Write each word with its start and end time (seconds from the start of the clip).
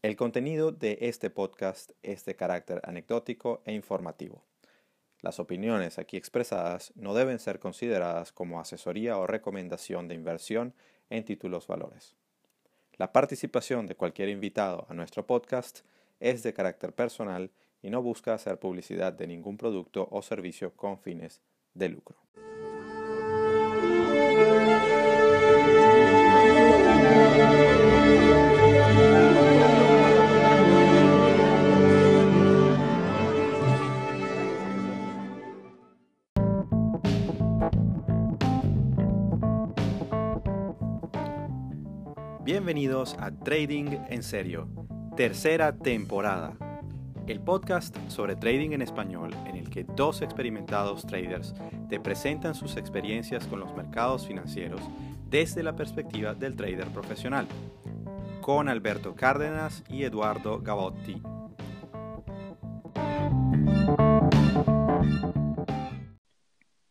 El 0.00 0.14
contenido 0.14 0.70
de 0.70 0.96
este 1.00 1.28
podcast 1.28 1.90
es 2.04 2.24
de 2.24 2.36
carácter 2.36 2.80
anecdótico 2.84 3.62
e 3.64 3.72
informativo. 3.72 4.44
Las 5.22 5.40
opiniones 5.40 5.98
aquí 5.98 6.16
expresadas 6.16 6.92
no 6.94 7.14
deben 7.14 7.40
ser 7.40 7.58
consideradas 7.58 8.30
como 8.30 8.60
asesoría 8.60 9.18
o 9.18 9.26
recomendación 9.26 10.06
de 10.06 10.14
inversión 10.14 10.72
en 11.10 11.24
títulos 11.24 11.66
valores. 11.66 12.14
La 12.96 13.12
participación 13.12 13.86
de 13.86 13.96
cualquier 13.96 14.28
invitado 14.28 14.86
a 14.88 14.94
nuestro 14.94 15.26
podcast 15.26 15.80
es 16.20 16.44
de 16.44 16.54
carácter 16.54 16.92
personal 16.92 17.50
y 17.82 17.90
no 17.90 18.00
busca 18.00 18.34
hacer 18.34 18.60
publicidad 18.60 19.12
de 19.12 19.26
ningún 19.26 19.56
producto 19.56 20.06
o 20.12 20.22
servicio 20.22 20.76
con 20.76 21.00
fines 21.00 21.40
de 21.74 21.88
lucro. 21.88 22.16
Bienvenidos 42.78 43.16
a 43.18 43.32
Trading 43.32 43.86
en 44.08 44.22
Serio, 44.22 44.68
tercera 45.16 45.76
temporada. 45.76 46.56
El 47.26 47.40
podcast 47.40 47.96
sobre 48.06 48.36
trading 48.36 48.70
en 48.70 48.82
español 48.82 49.34
en 49.46 49.56
el 49.56 49.68
que 49.68 49.82
dos 49.82 50.22
experimentados 50.22 51.04
traders 51.04 51.56
te 51.88 51.98
presentan 51.98 52.54
sus 52.54 52.76
experiencias 52.76 53.48
con 53.48 53.58
los 53.58 53.74
mercados 53.74 54.28
financieros 54.28 54.80
desde 55.28 55.64
la 55.64 55.74
perspectiva 55.74 56.34
del 56.34 56.54
trader 56.54 56.86
profesional, 56.92 57.48
con 58.40 58.68
Alberto 58.68 59.16
Cárdenas 59.16 59.82
y 59.90 60.04
Eduardo 60.04 60.60
Gavotti. 60.60 61.20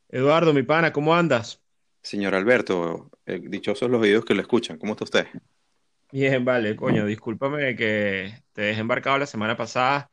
Eduardo, 0.10 0.54
mi 0.54 0.64
pana, 0.64 0.92
¿cómo 0.92 1.16
andas? 1.16 1.64
Señor 2.02 2.36
Alberto, 2.36 3.10
eh, 3.26 3.40
dichosos 3.42 3.90
los 3.90 4.02
oídos 4.02 4.26
que 4.26 4.34
lo 4.34 4.42
escuchan. 4.42 4.78
¿Cómo 4.78 4.92
está 4.92 5.06
usted? 5.06 5.28
Bien, 6.12 6.46
vale, 6.46 6.76
coño, 6.76 7.06
discúlpame 7.06 7.76
que 7.76 8.34
te 8.54 8.62
dejé 8.62 8.80
embarcado 8.80 9.18
la 9.18 9.26
semana 9.26 9.58
pasada. 9.58 10.10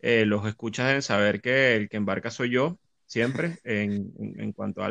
Eh, 0.00 0.24
los 0.24 0.46
escuchas 0.46 0.86
deben 0.86 1.02
saber 1.02 1.40
que 1.40 1.76
el 1.76 1.88
que 1.88 1.98
embarca 1.98 2.30
soy 2.30 2.50
yo, 2.50 2.78
siempre, 3.06 3.58
en, 3.64 4.52
cuanto 4.52 4.82
a 4.82 4.90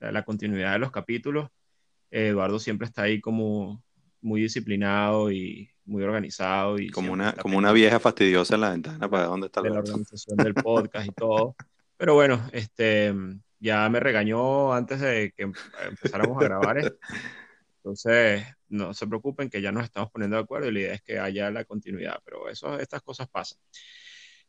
la 0.00 0.24
continuidad 0.24 0.72
de 0.72 0.78
los 0.78 0.90
capítulos. 0.90 1.50
Eduardo 2.10 2.58
siempre 2.58 2.86
está 2.86 3.02
ahí 3.02 3.20
como 3.20 3.82
muy 4.20 4.40
disciplinado 4.40 5.30
y 5.30 5.70
muy 5.84 6.02
organizado. 6.02 6.78
Y 6.78 6.88
como 6.90 7.12
una, 7.12 7.32
como 7.34 7.58
una 7.58 7.72
vieja 7.72 8.00
fastidiosa 8.00 8.54
en 8.54 8.60
la 8.62 8.70
ventana 8.70 9.10
para 9.10 9.26
dónde 9.26 9.46
está 9.46 9.60
de 9.60 9.70
la 9.70 9.80
organización 9.80 10.36
del 10.38 10.54
podcast 10.54 11.06
y 11.06 11.12
todo. 11.12 11.56
Pero 11.96 12.14
bueno, 12.14 12.40
este, 12.52 13.14
ya 13.60 13.88
me 13.88 14.00
regañó 14.00 14.72
antes 14.72 15.00
de 15.00 15.32
que 15.36 15.50
empezáramos 15.88 16.40
a 16.40 16.44
grabar 16.44 16.78
esto. 16.78 16.96
Entonces, 17.84 18.46
no 18.68 18.94
se 18.94 19.06
preocupen 19.06 19.50
que 19.50 19.60
ya 19.60 19.70
nos 19.70 19.84
estamos 19.84 20.10
poniendo 20.10 20.38
de 20.38 20.42
acuerdo 20.42 20.68
y 20.68 20.72
la 20.72 20.80
idea 20.80 20.94
es 20.94 21.02
que 21.02 21.18
haya 21.18 21.50
la 21.50 21.66
continuidad, 21.66 22.18
pero 22.24 22.48
eso, 22.48 22.78
estas 22.78 23.02
cosas 23.02 23.28
pasan. 23.28 23.58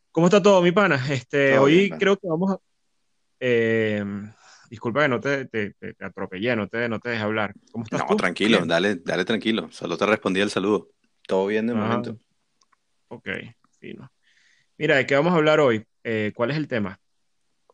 ¿Cómo 0.09 0.27
está 0.27 0.41
todo, 0.41 0.61
mi 0.61 0.71
pana? 0.71 1.05
Este, 1.11 1.57
hoy 1.57 1.89
creo 1.99 2.15
que 2.15 2.29
vamos 2.29 2.53
a... 2.53 2.59
Eh, 3.41 4.05
disculpa 4.69 5.01
que 5.01 5.09
no 5.09 5.19
te, 5.19 5.45
te, 5.47 5.75
atropellé, 5.99 6.55
no 6.55 6.69
te, 6.69 6.87
no 6.87 7.01
te 7.01 7.09
dejé 7.09 7.23
hablar. 7.23 7.53
¿Cómo 7.73 7.83
estás 7.83 8.05
no, 8.09 8.15
tranquilo, 8.15 8.65
dale, 8.65 8.95
dale 9.03 9.25
tranquilo. 9.25 9.69
Solo 9.69 9.97
te 9.97 10.05
respondí 10.05 10.39
el 10.39 10.49
saludo. 10.49 10.91
Todo 11.27 11.47
bien 11.47 11.67
de 11.67 11.73
momento. 11.73 12.17
Ok, 13.09 13.27
fino. 13.81 14.09
Mira, 14.77 14.95
¿de 14.95 15.05
qué 15.05 15.15
vamos 15.15 15.33
a 15.33 15.35
hablar 15.35 15.59
hoy? 15.59 15.85
Eh, 16.05 16.31
¿Cuál 16.33 16.51
es 16.51 16.57
el 16.57 16.69
tema? 16.69 17.01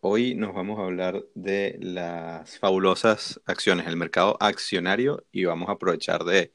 Hoy 0.03 0.33
nos 0.33 0.55
vamos 0.55 0.79
a 0.79 0.83
hablar 0.83 1.23
de 1.35 1.77
las 1.79 2.57
fabulosas 2.57 3.39
acciones, 3.45 3.85
el 3.85 3.97
mercado 3.97 4.35
accionario 4.39 5.27
y 5.31 5.45
vamos 5.45 5.69
a 5.69 5.73
aprovechar 5.73 6.23
de, 6.23 6.51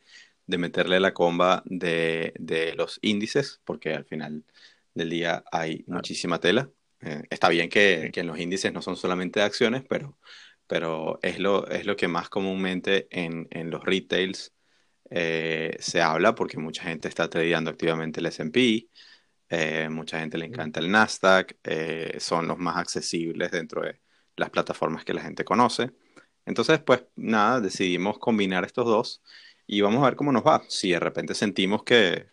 meterle 0.46 0.98
la 0.98 1.14
comba 1.14 1.62
de, 1.64 2.32
los 2.76 2.98
índices, 3.02 3.60
porque 3.64 3.94
al 3.94 4.04
final 4.04 4.42
del 4.94 5.10
día 5.10 5.44
hay 5.52 5.84
muchísima 5.86 6.40
tela. 6.40 6.68
Eh, 7.00 7.22
está 7.30 7.48
bien 7.48 7.68
que, 7.68 8.10
en 8.12 8.26
los 8.26 8.38
índices 8.40 8.72
no 8.72 8.82
son 8.82 8.96
solamente 8.96 9.40
acciones, 9.42 9.84
pero, 9.88 10.18
pero 10.66 11.20
es, 11.22 11.38
lo, 11.38 11.68
es 11.68 11.86
lo 11.86 11.94
que 11.94 12.08
más 12.08 12.28
comúnmente 12.28 13.06
en, 13.12 13.48
los 13.70 13.84
retails 13.84 14.52
eh, 15.10 15.76
se 15.78 16.02
habla, 16.02 16.34
porque 16.34 16.58
mucha 16.58 16.82
gente 16.82 17.06
está 17.08 17.30
tradeando 17.30 17.70
activamente 17.70 18.18
el 18.18 18.26
S&P, 18.26 18.88
eh, 19.48 19.88
mucha 19.90 20.18
gente 20.20 20.38
le 20.38 20.46
encanta 20.46 20.80
el 20.80 20.90
Nasdaq, 20.90 21.56
eh, 21.64 22.16
son 22.20 22.48
los 22.48 22.58
más 22.58 22.76
accesibles 22.76 23.50
dentro 23.52 23.82
de 23.82 24.00
las 24.36 24.50
plataformas 24.50 25.04
que 25.04 25.14
la 25.14 25.22
gente 25.22 25.44
conoce. 25.44 25.92
Entonces, 26.46 26.80
pues 26.80 27.04
nada, 27.16 27.60
decidimos 27.60 28.18
combinar 28.18 28.64
estos 28.64 28.86
dos 28.86 29.22
y 29.66 29.80
vamos 29.80 30.02
a 30.02 30.06
ver 30.06 30.16
cómo 30.16 30.32
nos 30.32 30.44
va. 30.46 30.62
Si 30.68 30.90
de 30.90 31.00
repente 31.00 31.34
sentimos 31.34 31.82
que, 31.84 32.28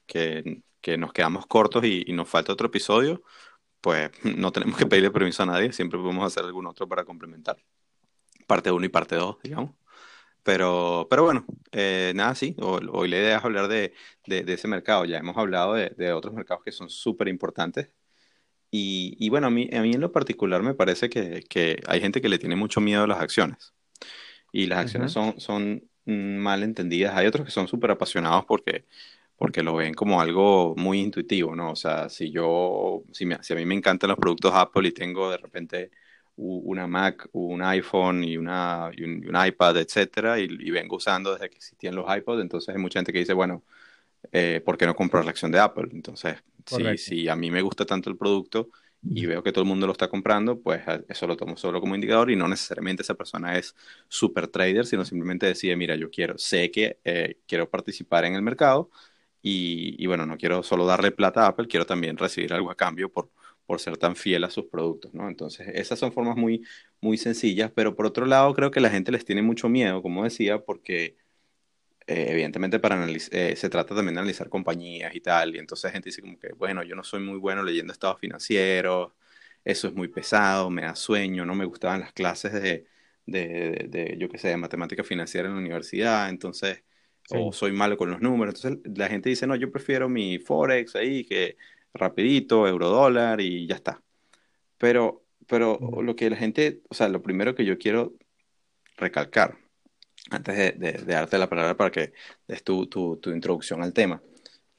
nos 0.97 1.13
quedamos 1.13 1.46
cortos 1.47 1.84
y, 1.85 2.06
nos 2.13 2.29
falta 2.29 2.53
otro 2.53 2.68
episodio, 2.68 3.23
pues 3.81 4.12
no 4.38 4.52
tenemos 4.52 4.78
que 4.78 4.85
pedirle 4.85 5.12
permiso 5.12 5.44
a 5.44 5.47
nadie, 5.47 5.73
siempre 5.73 6.00
podemos 6.00 6.25
hacer 6.25 6.44
algún 6.46 6.68
otro 6.68 6.88
para 6.88 7.06
complementar. 7.06 7.57
Parte 8.47 8.72
1 8.72 8.85
y 8.85 8.90
parte 8.90 9.16
2, 9.16 9.38
digamos. 9.44 9.72
Pero, 10.44 11.08
pero 11.09 11.24
bueno, 11.24 11.46
eh, 11.72 12.12
nada, 12.16 12.36
sí, 12.36 12.56
hoy, 12.59 13.08
la 13.08 13.18
idea 13.18 13.38
es 13.38 13.44
hablar 13.46 13.68
de, 13.70 13.94
ese 14.26 14.68
mercado. 14.68 15.06
Ya 15.06 15.18
hemos 15.18 15.38
hablado 15.38 15.74
de, 15.74 16.14
otros 16.14 16.34
mercados 16.34 16.64
que 16.64 16.72
son 16.72 16.90
súper 16.90 17.30
importantes. 17.30 17.90
Y, 18.72 19.30
bueno, 19.30 19.48
a 19.48 19.50
mí, 19.52 19.70
a 19.72 19.82
mí 19.82 19.94
en 19.94 20.02
lo 20.02 20.12
particular 20.12 20.64
me 20.64 20.74
parece 20.74 21.09
que, 21.09 21.82
hay 21.88 22.02
gente 22.02 22.22
que 22.22 22.30
le 22.30 22.40
tiene 22.40 22.56
mucho 22.56 22.82
miedo 22.82 23.03
a 23.03 23.08
las 23.08 23.20
acciones. 23.22 23.74
Y 24.52 24.66
las 24.68 24.80
acciones 24.80 25.12
son, 25.12 25.40
son 25.40 25.90
mal 26.06 26.64
entendidas. 26.64 27.16
Hay 27.16 27.28
otros 27.28 27.46
que 27.46 27.52
son 27.52 27.68
súper 27.68 27.92
apasionados 27.92 28.46
porque, 28.46 28.86
porque 29.38 29.64
lo 29.64 29.76
ven 29.76 29.94
como 29.94 30.22
algo 30.22 30.76
muy 30.78 31.00
intuitivo, 31.02 31.56
¿no? 31.56 31.72
O 31.72 31.76
sea, 31.76 32.09
si 32.09 32.32
yo, 32.32 33.03
si, 33.12 33.28
si 33.42 33.53
a 33.53 33.56
mí 33.56 33.66
me 33.66 33.76
encantan 33.76 34.09
los 34.09 34.20
productos 34.20 34.53
Apple 34.53 34.88
y 34.90 34.92
tengo 34.92 35.32
de 35.32 35.38
repente 35.38 35.92
una 36.36 36.88
Mac, 36.88 37.28
un 37.34 37.62
iPhone 37.62 38.24
y, 38.24 38.38
una, 38.38 38.90
un, 38.98 39.46
iPad, 39.46 39.78
etcétera, 39.78 40.40
y, 40.40 40.48
vengo 40.72 40.96
usando 40.98 41.34
desde 41.34 41.50
que 41.50 41.58
existían 41.58 41.96
los 41.96 42.06
iPods, 42.16 42.42
entonces 42.42 42.74
hay 42.76 42.82
mucha 42.82 43.00
gente 43.00 43.14
que 43.14 43.20
dice, 43.20 43.34
bueno, 43.34 43.64
eh, 44.32 44.62
¿por 44.66 44.78
qué 44.78 44.86
no 44.86 44.96
comprar 44.96 45.26
la 45.26 45.32
acción 45.32 45.52
de 45.52 45.60
Apple? 45.60 45.90
Entonces, 45.92 46.44
si, 46.66 46.98
si, 46.98 47.30
a 47.30 47.36
mí 47.36 47.52
me 47.52 47.62
gusta 47.62 47.86
tanto 47.86 48.10
el 48.10 48.18
producto 48.18 48.70
y 49.06 49.26
veo 49.26 49.44
que 49.44 49.52
todo 49.52 49.64
el 49.64 49.68
mundo 49.68 49.86
lo 49.86 49.92
está 49.92 50.08
comprando, 50.08 50.62
pues 50.62 50.82
eso 51.10 51.28
lo 51.28 51.36
tomo 51.36 51.58
solo 51.58 51.82
como 51.82 51.94
indicador 51.94 52.32
y 52.32 52.38
no 52.38 52.48
necesariamente 52.48 53.04
esa 53.04 53.16
persona 53.16 53.58
es 53.58 53.76
super 54.08 54.48
trader, 54.48 54.86
sino 54.86 55.04
simplemente 55.04 55.46
decide, 55.46 55.76
mira, 55.76 55.96
yo 55.98 56.10
quiero, 56.10 56.38
sé 56.38 56.72
que 56.72 57.00
eh, 57.04 57.38
quiero 57.46 57.70
participar 57.70 58.24
en 58.24 58.36
el 58.36 58.42
mercado 58.42 58.90
y, 59.42 60.02
y, 60.02 60.08
bueno, 60.08 60.26
no 60.26 60.38
quiero 60.38 60.64
solo 60.64 60.86
darle 60.86 61.12
plata 61.12 61.44
a 61.44 61.48
Apple, 61.48 61.68
quiero 61.68 61.86
también 61.86 62.18
recibir 62.18 62.54
algo 62.54 62.72
a 62.72 62.76
cambio 62.76 63.12
por, 63.12 63.30
por 63.66 63.79
ser 63.79 63.97
tan 63.97 64.16
fiel 64.16 64.44
a 64.44 64.50
sus 64.50 64.66
productos, 64.66 65.13
¿no? 65.13 65.28
Entonces, 65.29 65.68
esas 65.74 66.00
son 66.00 66.12
formas 66.13 66.38
muy, 66.38 66.66
muy 67.01 67.18
sencillas, 67.18 67.72
pero 67.75 67.96
por 67.96 68.06
otro 68.06 68.25
lado, 68.25 68.53
creo 68.53 68.72
que 68.72 68.81
la 68.81 68.90
gente 68.90 69.12
les 69.12 69.25
tiene 69.25 69.41
mucho 69.41 69.69
miedo, 69.69 70.01
como 70.01 70.24
decía, 70.24 70.59
porque 70.59 71.18
eh, 72.07 72.28
evidentemente 72.29 72.79
para 72.79 73.07
eh, 73.09 73.56
se 73.56 73.69
trata 73.69 73.96
también 73.96 74.16
de 74.16 74.22
analizar 74.22 74.50
compañías 74.50 75.16
y 75.16 75.22
tal, 75.22 75.56
y 75.56 75.59
entonces 75.59 75.85
la 75.85 75.91
gente 75.91 76.09
dice 76.09 76.22
como 76.22 76.38
que, 76.38 76.50
bueno, 76.53 76.84
yo 76.84 76.96
no 76.96 77.03
soy 77.03 77.22
muy 77.22 77.38
bueno 77.40 77.63
leyendo 77.63 77.94
estados 77.94 78.19
financieros, 78.19 79.13
eso 79.63 79.88
es 79.88 79.94
muy 79.94 80.09
pesado, 80.09 80.69
me 80.69 80.81
da 80.84 80.96
sueño, 80.96 81.46
no 81.46 81.56
me 81.56 81.66
gustaban 81.66 82.02
las 82.02 82.12
clases 82.13 82.52
de, 82.53 82.88
de, 83.25 83.88
de, 83.90 84.18
yo 84.19 84.28
qué 84.29 84.38
sé, 84.38 84.50
de 84.50 84.57
matemática 84.57 85.03
financiera 85.03 85.47
en 85.47 85.56
la 85.56 85.62
universidad, 85.62 86.29
entonces, 86.29 86.84
o 87.29 87.53
soy 87.53 87.72
malo 87.72 87.97
con 87.97 88.12
los 88.12 88.22
números, 88.22 88.56
entonces 88.56 88.97
la 88.97 89.07
gente 89.07 89.29
dice, 89.29 89.47
no, 89.47 89.56
yo 89.56 89.72
prefiero 89.72 90.09
mi 90.09 90.40
Forex 90.40 90.96
ahí, 90.97 91.23
que 91.25 91.58
rapidito, 91.93 92.67
euro 92.67 92.90
dólar 92.90 93.41
y 93.41 93.67
ya 93.67 93.75
está. 93.75 94.01
Pero, 94.78 95.23
pero 95.47 95.79
lo 96.01 96.16
que 96.16 96.29
la 96.29 96.37
gente, 96.37 96.81
o 96.90 96.93
sea, 96.95 97.07
lo 97.09 97.22
primero 97.22 97.55
que 97.55 97.66
yo 97.66 97.78
quiero 97.78 98.13
recalcar, 98.97 99.57
antes 100.29 100.79
de, 100.79 100.93
darte 101.05 101.37
la 101.37 101.49
palabra 101.49 101.78
para 101.78 101.91
que 101.91 102.13
des 102.47 102.63
tu, 102.63 102.87
tu, 102.87 103.19
introducción 103.31 103.84
al 103.84 103.93
tema, 103.93 104.22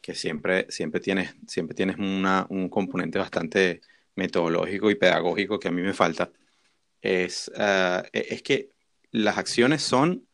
que 0.00 0.14
siempre, 0.14 0.66
siempre 0.70 1.00
tienes, 1.00 1.34
siempre 1.46 1.75
tienes 1.75 1.96
una, 1.99 2.46
un 2.50 2.69
componente 2.69 3.19
bastante 3.19 3.81
metodológico 4.16 4.90
y 4.90 4.96
pedagógico 4.96 5.58
que 5.58 5.69
a 5.69 5.72
mí 5.72 5.82
me 5.82 5.94
falta, 5.94 6.31
es, 7.02 7.50
ah, 7.56 8.05
e, 8.12 8.26
es 8.31 8.43
que 8.43 8.70
las 9.11 9.38
acciones 9.38 9.82
son 9.82 10.26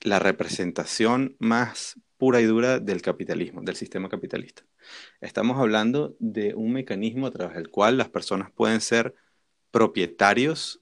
la 0.00 0.18
representación 0.18 1.36
más 1.38 2.00
pura 2.16 2.40
y 2.40 2.44
dura 2.44 2.78
del 2.80 3.02
capitalismo, 3.02 3.62
del 3.62 3.76
sistema 3.76 4.08
capitalista. 4.08 4.64
Estamos 5.20 5.58
hablando 5.58 6.16
de 6.18 6.54
un 6.54 6.72
mecanismo 6.72 7.26
a 7.26 7.30
través 7.30 7.56
del 7.56 7.70
cual 7.70 7.96
las 7.96 8.08
personas 8.08 8.50
pueden 8.50 8.80
ser 8.80 9.14
propietarios 9.70 10.80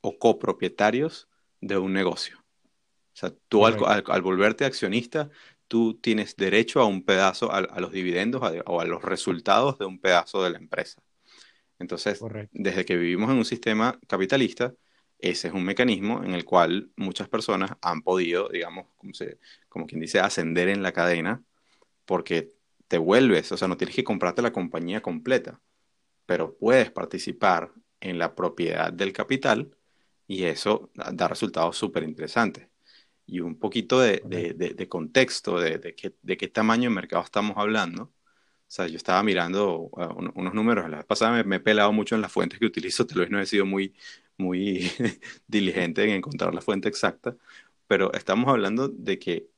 o 0.00 0.18
copropietarios 0.18 1.28
de 1.60 1.78
un 1.78 1.92
negocio. 1.92 2.38
O 2.38 3.16
sea, 3.16 3.32
tú 3.48 3.66
al, 3.66 4.22
volverte 4.22 4.64
accionista, 4.64 5.30
tú 5.68 5.94
tienes 5.94 6.36
derecho 6.36 6.80
a 6.80 6.86
un 6.86 7.04
pedazo, 7.04 7.52
a, 7.52 7.60
los 7.80 7.92
dividendos 7.92 8.42
o 8.66 8.80
a 8.80 8.84
los 8.84 9.02
resultados 9.02 9.78
de 9.78 9.84
un 9.84 10.00
pedazo 10.00 10.42
de 10.42 10.50
la 10.50 10.58
empresa. 10.58 11.02
Entonces, 11.78 12.20
desde 12.52 12.84
que 12.84 12.96
vivimos 12.96 13.30
en 13.30 13.38
un 13.38 13.44
sistema 13.44 13.98
capitalista, 14.06 14.74
ese 15.18 15.48
es 15.48 15.54
un 15.54 15.64
mecanismo 15.64 16.24
en 16.24 16.34
el 16.34 16.44
cual 16.44 16.90
muchas 16.96 17.28
personas 17.28 17.72
han 17.80 18.02
podido, 18.02 18.48
digamos, 18.48 18.86
como, 18.96 19.12
como 19.68 19.86
quien 19.86 20.00
dice, 20.00 20.20
ascender 20.20 20.68
en 20.68 20.82
la 20.82 20.92
cadena, 20.92 21.42
porque 22.04 22.52
te 22.92 22.98
vuelves, 22.98 23.50
o 23.52 23.56
sea, 23.56 23.68
no 23.68 23.78
tienes 23.78 23.96
que 23.96 24.04
comprarte 24.04 24.42
la 24.42 24.52
compañía 24.52 25.00
completa, 25.00 25.62
pero 26.26 26.56
puedes 26.58 26.90
participar 26.90 27.72
en 28.00 28.18
la 28.18 28.34
propiedad 28.34 28.92
del 28.92 29.14
capital 29.14 29.74
y 30.26 30.44
eso 30.44 30.90
da 30.94 31.26
resultados 31.26 31.78
súper 31.78 32.02
interesantes 32.02 32.68
y 33.26 33.40
un 33.40 33.58
poquito 33.58 33.98
de, 33.98 34.86
contexto 34.90 35.58
de, 35.58 35.94
qué, 35.96 36.48
tamaño 36.48 36.90
de 36.90 36.94
mercado 36.96 37.24
estamos 37.24 37.56
hablando. 37.56 38.02
O 38.04 38.12
sea, 38.68 38.86
yo 38.88 38.96
estaba 38.98 39.22
mirando 39.22 39.88
uh, 39.92 40.30
unos 40.34 40.52
números, 40.52 40.90
la 40.90 40.98
vez 40.98 41.06
pasada 41.06 41.42
me, 41.44 41.56
he 41.56 41.60
pelado 41.60 41.92
mucho 41.94 42.14
en 42.14 42.20
las 42.20 42.32
fuentes 42.32 42.58
que 42.58 42.66
utilizo, 42.66 43.06
tal 43.08 43.20
vez 43.20 43.30
no 43.30 43.40
he 43.40 43.46
sido 43.46 43.64
muy, 43.64 43.94
muy 44.36 44.90
diligente 45.48 46.04
en 46.04 46.10
encontrar 46.10 46.54
la 46.54 46.60
fuente 46.60 46.88
exacta, 46.90 47.36
pero 47.86 48.12
estamos 48.12 48.48
hablando 48.50 48.88
de 48.88 49.18
que 49.18 49.48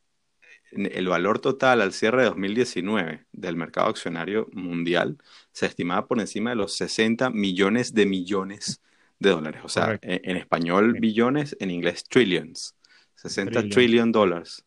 el 0.77 1.09
valor 1.09 1.39
total 1.39 1.81
al 1.81 1.93
cierre 1.93 2.23
de 2.23 2.29
2019 2.29 3.27
del 3.33 3.57
mercado 3.57 3.89
accionario 3.89 4.49
mundial 4.53 5.19
se 5.53 5.67
estimaba 5.67 6.07
por 6.07 6.21
encima 6.21 6.51
de 6.51 6.57
los 6.57 6.75
60 6.77 7.31
millones 7.31 7.95
de 7.95 8.07
millones 8.07 8.81
de 9.19 9.31
dólares. 9.31 9.63
O 9.65 9.69
sea, 9.69 9.99
en, 10.03 10.37
español 10.37 10.95
billones, 11.01 11.57
en 11.61 11.71
inglés 11.71 12.05
trillions. 12.05 12.75
60 13.17 13.69
trillion 13.69 14.13
dólares. 14.13 14.65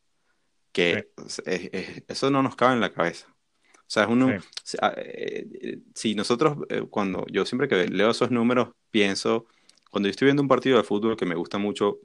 Que 0.72 1.10
eso 2.08 2.30
no 2.30 2.44
nos 2.44 2.56
cabe 2.56 2.74
en 2.74 2.82
la 2.82 2.94
cabeza. 2.94 3.28
O 3.88 3.90
sea, 3.90 4.04
es 4.04 4.10
uno, 4.10 4.30
ah, 4.82 4.94
eh, 4.98 5.80
si, 5.96 6.14
nosotros, 6.14 6.58
eh, 6.68 6.84
cuando 6.90 7.26
yo 7.32 7.46
siempre 7.46 7.70
que 7.70 7.88
leo 7.88 8.12
esos 8.12 8.32
números, 8.32 8.70
pienso, 8.92 9.46
cuando 9.90 10.08
yo 10.08 10.12
estoy 10.12 10.26
viendo 10.26 10.42
un 10.42 10.50
partido 10.50 10.78
de 10.78 10.84
fútbol 10.84 11.16
que 11.16 11.26
me 11.26 11.36
gusta 11.36 11.58
mucho 11.58 12.00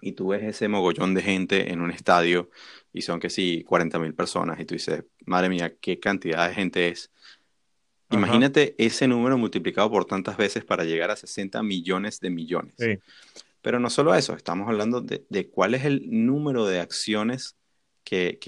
y 0.00 0.12
tú 0.12 0.28
ves 0.28 0.42
ese 0.42 0.68
mogollón 0.68 1.14
de 1.14 1.22
gente 1.22 1.72
en 1.72 1.80
un 1.80 1.90
estadio 1.90 2.50
y 2.92 3.02
son 3.02 3.20
que 3.20 3.30
sí, 3.30 3.64
40 3.64 3.98
mil 3.98 4.14
personas 4.14 4.60
y 4.60 4.64
tú 4.64 4.74
dices, 4.74 5.04
madre 5.24 5.48
mía, 5.48 5.74
qué 5.80 5.98
cantidad 5.98 6.48
de 6.48 6.54
gente 6.54 6.88
es. 6.88 7.10
Imagínate 8.10 8.74
ese 8.78 9.08
número 9.08 9.36
multiplicado 9.36 9.90
por 9.90 10.04
tantas 10.04 10.36
veces 10.36 10.64
para 10.64 10.84
llegar 10.84 11.10
a 11.10 11.16
60 11.16 11.62
millones 11.62 12.20
de 12.20 12.30
millones. 12.30 12.74
Sí. 12.78 12.98
Pero 13.66 13.80
no 13.80 13.90
solo 13.90 14.14
eso, 14.14 14.34
estamos 14.34 14.68
hablando 14.68 15.00
de, 15.00 15.50
cuál 15.50 15.74
es 15.74 15.84
el 15.84 16.04
número 16.08 16.66
de 16.66 16.78
acciones 16.78 17.56
que, 18.04 18.38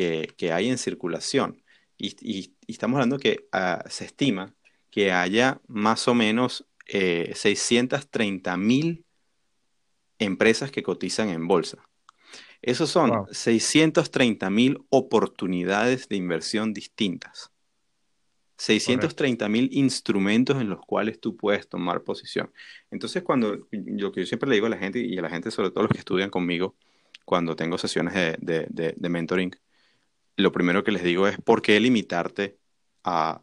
hay 0.52 0.68
en 0.68 0.78
circulación. 0.78 1.60
Y, 1.96 2.54
estamos 2.68 2.98
hablando 2.98 3.18
que 3.18 3.48
ah, 3.50 3.82
se 3.88 4.04
estima 4.04 4.54
que 4.92 5.10
haya 5.10 5.60
más 5.66 6.06
o 6.06 6.14
menos 6.14 6.66
630 6.86 8.52
eh, 8.52 8.56
mil 8.56 9.04
empresas 10.18 10.70
que 10.70 10.82
cotizan 10.82 11.28
en 11.30 11.46
bolsa. 11.46 11.78
Esos 12.60 12.90
son 12.90 13.26
630 13.30 14.50
mil 14.50 14.78
oportunidades 14.90 16.08
de 16.08 16.16
inversión 16.16 16.72
distintas. 16.72 17.50
630 18.58 19.48
mil 19.48 19.68
instrumentos 19.72 20.60
en 20.60 20.68
los 20.68 20.80
cuales 20.80 21.20
tú 21.20 21.36
puedes 21.36 21.68
tomar 21.68 22.02
posición. 22.02 22.52
Entonces, 22.90 23.22
cuando 23.22 23.68
lo 23.70 24.12
que 24.12 24.20
yo 24.20 24.26
siempre 24.26 24.48
le 24.48 24.56
digo 24.56 24.66
a 24.66 24.70
la 24.70 24.78
gente 24.78 24.98
y 24.98 25.16
a 25.16 25.22
la 25.22 25.30
gente, 25.30 25.52
sobre 25.52 25.70
todo 25.70 25.84
los 25.84 25.92
que 25.92 25.98
estudian 25.98 26.28
conmigo, 26.28 26.74
cuando 27.24 27.54
tengo 27.54 27.78
sesiones 27.78 28.14
de, 28.40 28.94
mentoring, 28.98 29.54
lo 30.36 30.50
primero 30.50 30.82
que 30.82 30.92
les 30.92 31.04
digo 31.04 31.28
es 31.28 31.38
por 31.40 31.62
qué 31.62 31.78
limitarte 31.78 32.58
a, 33.04 33.40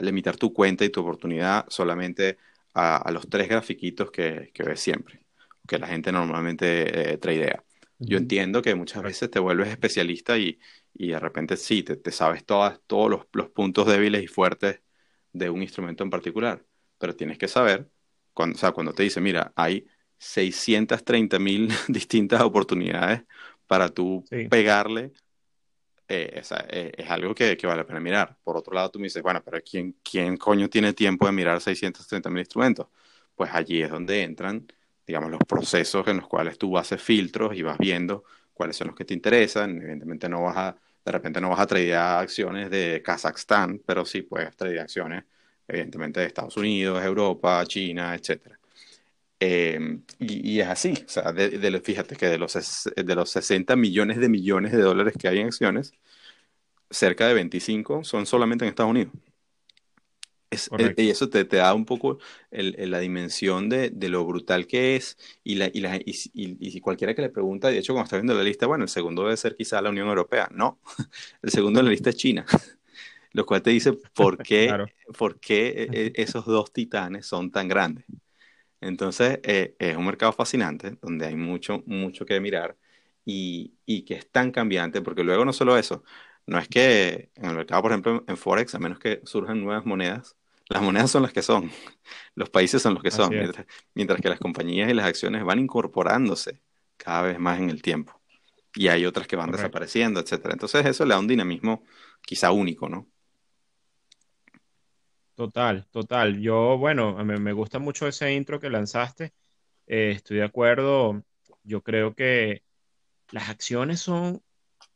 limitar 0.00 0.36
tu 0.36 0.52
cuenta 0.52 0.84
y 0.84 0.90
tu 0.90 1.00
oportunidad 1.00 1.66
solamente 1.68 2.38
a, 2.74 3.10
los 3.10 3.28
tres 3.28 3.48
grafiquitos 3.48 4.10
que, 4.12 4.52
ves 4.58 4.80
siempre, 4.80 5.24
que 5.68 5.78
la 5.78 5.86
gente 5.86 6.10
normalmente 6.10 7.12
eh, 7.12 7.18
tradea. 7.18 7.62
Yo 8.00 8.18
entiendo 8.18 8.62
que 8.62 8.74
muchas 8.74 9.02
veces 9.02 9.30
te 9.30 9.40
vuelves 9.40 9.68
especialista 9.68 10.38
y, 10.38 10.58
y 10.94 11.08
de 11.08 11.20
repente 11.20 11.56
sí, 11.56 11.82
te, 11.82 12.10
sabes 12.12 12.44
todas, 12.44 12.80
todos 12.86 13.10
los, 13.10 13.26
los, 13.32 13.50
puntos 13.50 13.86
débiles 13.86 14.22
y 14.22 14.28
fuertes 14.28 14.80
de 15.32 15.50
un 15.50 15.62
instrumento 15.62 16.04
en 16.04 16.10
particular, 16.10 16.64
pero 16.98 17.14
tienes 17.16 17.38
que 17.38 17.48
saber, 17.48 17.90
cuando, 18.34 18.56
o 18.56 18.58
sea, 18.58 18.72
cuando 18.72 18.92
te 18.92 19.02
dice, 19.02 19.20
mira, 19.20 19.52
hay 19.56 19.86
630 20.18 21.38
mil 21.38 21.70
distintas 21.88 22.40
oportunidades 22.42 23.22
para 23.66 23.88
tú 23.88 24.24
pegarle, 24.48 25.12
eh, 26.08 26.42
eh, 26.70 26.92
es 26.96 27.10
algo 27.10 27.34
que, 27.34 27.56
que, 27.56 27.66
vale 27.66 27.82
la 27.82 27.86
pena 27.86 28.00
mirar. 28.00 28.38
Por 28.42 28.56
otro 28.56 28.72
lado, 28.74 28.90
tú 28.90 28.98
me 28.98 29.04
dices, 29.04 29.22
bueno, 29.22 29.42
pero 29.44 29.60
¿quién, 29.62 29.96
quién 30.02 30.36
coño 30.38 30.68
tiene 30.70 30.94
tiempo 30.94 31.26
de 31.26 31.32
mirar 31.32 31.60
630 31.60 32.30
mil 32.30 32.40
instrumentos? 32.40 32.88
Pues 33.34 33.50
allí 33.52 33.82
es 33.82 33.90
donde 33.90 34.22
entran, 34.22 34.66
digamos, 35.08 35.30
los 35.30 35.40
procesos 35.40 36.06
en 36.06 36.18
los 36.18 36.28
cuales 36.28 36.58
tú 36.58 36.78
haces 36.78 37.02
filtros 37.02 37.56
y 37.56 37.62
vas 37.62 37.78
viendo 37.78 38.24
cuáles 38.54 38.76
son 38.76 38.88
los 38.88 38.96
que 38.96 39.04
te 39.04 39.14
interesan. 39.14 39.78
Evidentemente 39.78 40.28
no 40.28 40.42
vas 40.42 40.56
a 40.56 40.76
de 41.08 41.12
repente 41.12 41.40
no 41.40 41.50
vas 41.50 41.60
a 41.60 41.66
tradear 41.66 42.22
acciones 42.22 42.70
de 42.70 43.02
Kazajstán, 43.02 43.80
pero 43.86 44.04
sí 44.04 44.22
puedes 44.22 44.54
tradear 44.56 44.82
acciones, 44.84 45.24
evidentemente, 45.66 46.20
de 46.20 46.26
Estados 46.26 46.56
Unidos, 46.58 47.02
Europa, 47.02 47.64
China, 47.66 48.14
etc. 48.14 48.58
Em, 49.40 50.02
y, 50.18 50.60
es 50.60 50.66
así, 50.68 50.92
o 51.06 51.08
sea, 51.08 51.32
fíjate 51.82 52.16
que 52.16 52.26
de 52.28 52.38
los, 52.38 52.52
de 52.96 53.14
los 53.14 53.30
60 53.30 53.76
millones 53.76 54.18
de 54.18 54.28
millones 54.28 54.72
de 54.72 54.82
dólares 54.82 55.14
que 55.18 55.28
hay 55.28 55.38
en 55.38 55.46
acciones, 55.46 55.92
cerca 56.90 57.26
de 57.28 57.34
25 57.34 58.04
son 58.04 58.26
solamente 58.26 58.64
en 58.64 58.70
Estados 58.70 58.90
Unidos. 58.90 59.12
Eh, 60.50 60.94
y 60.96 61.10
eso 61.10 61.28
te, 61.28 61.44
te, 61.44 61.58
da 61.58 61.74
un 61.74 61.84
poco 61.84 62.18
la 62.50 63.00
dimensión 63.00 63.68
de, 63.68 63.90
de, 63.90 64.08
lo 64.08 64.24
brutal 64.24 64.66
que 64.66 64.96
es 64.96 65.18
y, 65.44 65.56
la, 65.56 65.70
y, 65.72 65.80
la, 65.80 65.96
y, 65.96 66.30
y, 66.32 66.80
cualquiera 66.80 67.14
que 67.14 67.20
le 67.20 67.28
pregunta, 67.28 67.68
de 67.68 67.78
hecho 67.78 67.92
cuando 67.92 68.04
está 68.04 68.16
viendo 68.16 68.34
la 68.34 68.42
lista, 68.42 68.66
bueno, 68.66 68.84
el 68.84 68.88
segundo 68.88 69.24
debe 69.24 69.36
ser 69.36 69.56
quizá 69.56 69.82
la 69.82 69.90
Unión 69.90 70.08
Europea. 70.08 70.48
No, 70.50 70.80
el 71.42 71.50
segundo 71.50 71.80
en 71.80 71.86
la 71.86 71.92
lista 71.92 72.10
es 72.10 72.16
China, 72.16 72.46
lo 73.32 73.44
cual 73.44 73.60
te 73.60 73.70
dice 73.70 73.92
por 74.14 74.38
qué, 74.42 74.72
por 75.18 75.38
qué 75.38 75.68
eh, 75.68 75.88
eh, 75.92 76.12
esos 76.14 76.46
dos 76.46 76.72
titanes 76.72 77.26
son 77.26 77.50
tan 77.50 77.68
grandes. 77.68 78.06
Entonces, 78.80 79.40
es 79.42 79.96
un 79.96 80.06
mercado 80.06 80.32
fascinante 80.32 80.96
donde 81.02 81.26
hay 81.26 81.34
mucho, 81.34 81.82
mucho 81.86 82.24
que 82.24 82.40
mirar 82.40 82.76
y, 83.24 83.74
y 83.84 84.02
que 84.04 84.14
es 84.14 84.30
tan 84.30 84.52
cambiante, 84.52 85.02
porque 85.02 85.24
luego 85.24 85.44
no 85.44 85.52
solo 85.52 85.76
eso, 85.76 86.04
no 86.48 86.58
es 86.58 86.66
que 86.68 87.30
en 87.36 87.44
el 87.44 87.56
mercado, 87.56 87.82
por 87.82 87.92
ejemplo, 87.92 88.24
en 88.26 88.36
Forex, 88.38 88.74
a 88.74 88.78
menos 88.78 88.98
que 88.98 89.20
surjan 89.24 89.62
nuevas 89.62 89.84
monedas, 89.84 90.37
las 90.68 90.82
monedas 90.82 91.10
son 91.10 91.22
las 91.22 91.32
que 91.32 91.42
son, 91.42 91.70
los 92.34 92.50
países 92.50 92.82
son 92.82 92.94
los 92.94 93.02
que 93.02 93.10
son, 93.10 93.30
mientras, 93.94 94.20
que 94.20 94.28
las 94.28 94.38
compañías 94.38 94.90
y 94.90 94.94
las 94.94 95.06
acciones 95.06 95.44
van 95.44 95.58
incorporándose 95.58 96.60
cada 96.96 97.22
vez 97.22 97.38
más 97.38 97.58
en 97.58 97.70
el 97.70 97.80
tiempo. 97.80 98.20
Y 98.74 98.88
hay 98.88 99.06
otras 99.06 99.26
que 99.26 99.36
van 99.36 99.50
desapareciendo, 99.50 100.20
etcétera. 100.20 100.52
Entonces 100.52 100.84
eso 100.84 101.04
le 101.04 101.14
da 101.14 101.20
un 101.20 101.26
dinamismo 101.26 101.82
quizá 102.22 102.52
único, 102.52 102.88
¿no? 102.88 103.08
Total, 105.34 105.86
total. 105.90 106.40
Yo, 106.40 106.76
bueno, 106.78 107.14
me, 107.24 107.38
me 107.38 107.52
gusta 107.52 107.78
mucho 107.78 108.06
ese 108.06 108.34
intro 108.34 108.60
que 108.60 108.70
lanzaste. 108.70 109.32
Eh, 109.86 110.12
estoy 110.14 110.38
de 110.38 110.44
acuerdo. 110.44 111.22
Yo 111.62 111.82
creo 111.82 112.14
que 112.14 112.62
las 113.30 113.48
acciones 113.48 114.00
son, 114.00 114.42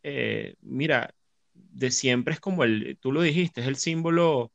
eh, 0.02 0.54
mira, 0.60 1.14
de 1.54 1.90
siempre 1.90 2.34
es 2.34 2.40
como 2.40 2.64
el, 2.64 2.98
tú 3.00 3.12
lo 3.12 3.22
dijiste, 3.22 3.60
es 3.60 3.66
el 3.66 3.76
símbolo 3.76 4.52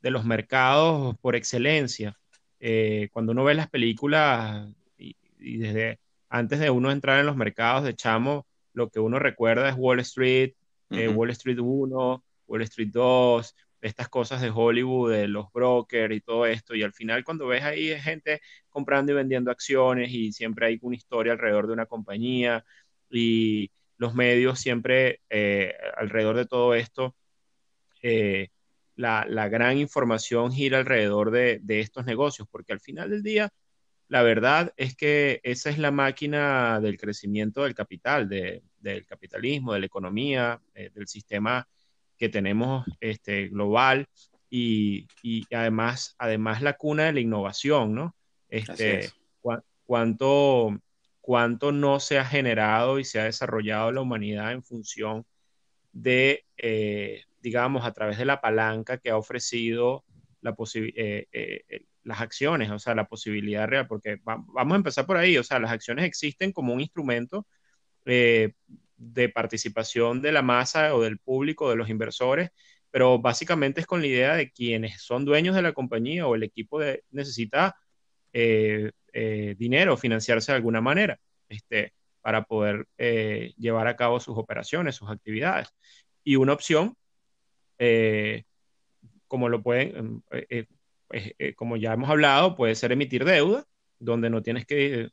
de 0.00 0.10
los 0.10 0.24
mercados 0.24 1.16
por 1.20 1.36
excelencia. 1.36 2.18
Eh, 2.60 3.08
cuando 3.12 3.32
uno 3.32 3.44
ve 3.44 3.54
las 3.54 3.70
películas 3.70 4.68
y, 4.98 5.16
desde 5.38 5.98
antes 6.28 6.60
de 6.60 6.70
uno 6.70 6.90
entrar 6.90 7.20
en 7.20 7.26
los 7.26 7.36
mercados 7.36 7.84
de 7.84 7.94
chamo, 7.94 8.46
lo 8.72 8.90
que 8.90 9.00
uno 9.00 9.18
recuerda 9.18 9.68
es 9.68 9.74
Wall 9.76 10.00
Street, 10.00 10.54
eh, 10.90 11.08
Wall 11.08 11.30
Street 11.30 11.58
1, 11.60 12.24
Wall 12.46 12.62
Street 12.62 12.90
2, 12.92 13.56
estas 13.80 14.08
cosas 14.08 14.42
de 14.42 14.50
Hollywood, 14.50 15.12
de 15.12 15.28
los 15.28 15.50
brokers 15.52 16.14
y 16.14 16.20
todo 16.20 16.46
esto. 16.46 16.74
Y 16.74 16.82
al 16.82 16.92
final 16.92 17.24
cuando 17.24 17.46
ves 17.46 17.62
ahí 17.64 17.98
gente 18.00 18.40
comprando 18.68 19.12
y 19.12 19.14
vendiendo 19.16 19.50
acciones 19.50 20.10
y 20.12 20.32
siempre 20.32 20.66
hay 20.66 20.78
una 20.82 20.96
historia 20.96 21.32
alrededor 21.32 21.66
de 21.66 21.72
una 21.72 21.86
compañía 21.86 22.64
y 23.10 23.70
los 23.96 24.14
medios 24.14 24.60
siempre 24.60 25.20
eh, 25.30 25.74
alrededor 25.96 26.36
de 26.36 26.46
todo 26.46 26.74
esto 26.74 27.14
la, 29.00 29.48
gran 29.48 29.78
información 29.78 30.52
gira 30.52 30.78
alrededor 30.78 31.30
de, 31.30 31.60
estos 31.80 32.04
negocios, 32.04 32.46
porque 32.50 32.72
al 32.72 32.80
final 32.80 33.10
del 33.10 33.22
día, 33.22 33.50
la 34.08 34.22
verdad 34.22 34.72
es 34.76 34.96
que 34.96 35.40
esa 35.42 35.70
es 35.70 35.78
la 35.78 35.90
máquina 35.90 36.80
del 36.80 36.98
crecimiento 36.98 37.62
del 37.64 37.74
capital, 37.74 38.28
del 38.28 39.06
capitalismo, 39.06 39.72
de 39.72 39.80
la 39.80 39.86
economía, 39.86 40.60
eh, 40.74 40.90
del 40.94 41.06
sistema 41.06 41.66
que 42.16 42.28
tenemos 42.28 42.86
este, 43.00 43.48
global 43.48 44.06
y, 44.50 45.06
además, 45.54 46.14
además 46.18 46.60
la 46.60 46.74
cuna 46.74 47.04
de 47.04 47.12
la 47.12 47.20
innovación, 47.20 47.94
¿no? 47.94 48.16
Este, 48.48 49.10
cuánto, 49.86 50.76
cuánto 51.20 51.72
no 51.72 52.00
se 52.00 52.18
ha 52.18 52.24
generado 52.24 52.98
y 52.98 53.04
se 53.04 53.20
ha 53.20 53.24
desarrollado 53.24 53.92
la 53.92 54.00
humanidad 54.00 54.52
en 54.52 54.64
función 54.64 55.24
de, 55.92 56.44
eh, 56.56 57.22
digamos, 57.40 57.84
a 57.84 57.92
través 57.92 58.18
de 58.18 58.24
la 58.24 58.40
palanca 58.40 58.98
que 58.98 59.10
ha 59.10 59.16
ofrecido 59.16 60.04
la 60.40 60.54
eh, 60.74 61.26
eh, 61.32 61.84
las 62.02 62.20
acciones, 62.20 62.70
o 62.70 62.78
sea, 62.78 62.94
la 62.94 63.06
posibilidad 63.06 63.68
real, 63.68 63.86
porque 63.86 64.18
vamos 64.24 64.72
a 64.72 64.76
empezar 64.76 65.06
por 65.06 65.16
ahí, 65.18 65.36
o 65.36 65.44
sea, 65.44 65.58
las 65.58 65.70
acciones 65.70 66.04
existen 66.06 66.52
como 66.52 66.72
un 66.72 66.80
instrumento 66.80 67.46
de 68.04 68.54
participación 69.34 70.22
de 70.22 70.32
la 70.32 70.42
masa 70.42 70.94
o 70.94 71.02
del 71.02 71.18
público, 71.18 71.70
de 71.70 71.76
los 71.76 71.90
inversores, 71.90 72.50
pero 72.90 73.18
básicamente 73.18 73.80
es 73.80 73.86
con 73.86 74.00
la 74.00 74.06
idea 74.06 74.34
de 74.34 74.50
quienes 74.50 75.02
son 75.02 75.24
dueños 75.24 75.54
de 75.54 75.62
la 75.62 75.72
compañía 75.72 76.26
o 76.26 76.34
el 76.34 76.42
equipo 76.42 76.80
de, 76.80 77.04
necesita 77.10 77.76
dinero, 78.32 79.96
financiarse 79.96 80.52
de 80.52 80.56
alguna 80.56 80.80
manera. 80.80 81.18
Este, 81.48 81.92
para 82.20 82.44
poder 82.44 82.86
eh, 82.98 83.52
llevar 83.58 83.86
a 83.88 83.96
cabo 83.96 84.20
sus 84.20 84.36
operaciones, 84.36 84.96
sus 84.96 85.10
actividades. 85.10 85.68
Y 86.24 86.36
una 86.36 86.52
opción, 86.52 86.96
eh, 87.80 88.44
como 89.26 89.48
lo 89.48 89.62
pueden, 89.62 90.22
eh, 90.30 90.66
pues, 91.08 91.32
como 91.56 91.76
ya 91.76 91.94
hemos 91.94 92.10
hablado, 92.10 92.54
puede 92.54 92.74
ser 92.74 92.92
emitir 92.92 93.24
deuda, 93.24 93.64
donde 93.98 94.30
no 94.30 94.42
tienes 94.42 94.66
que, 94.66 95.10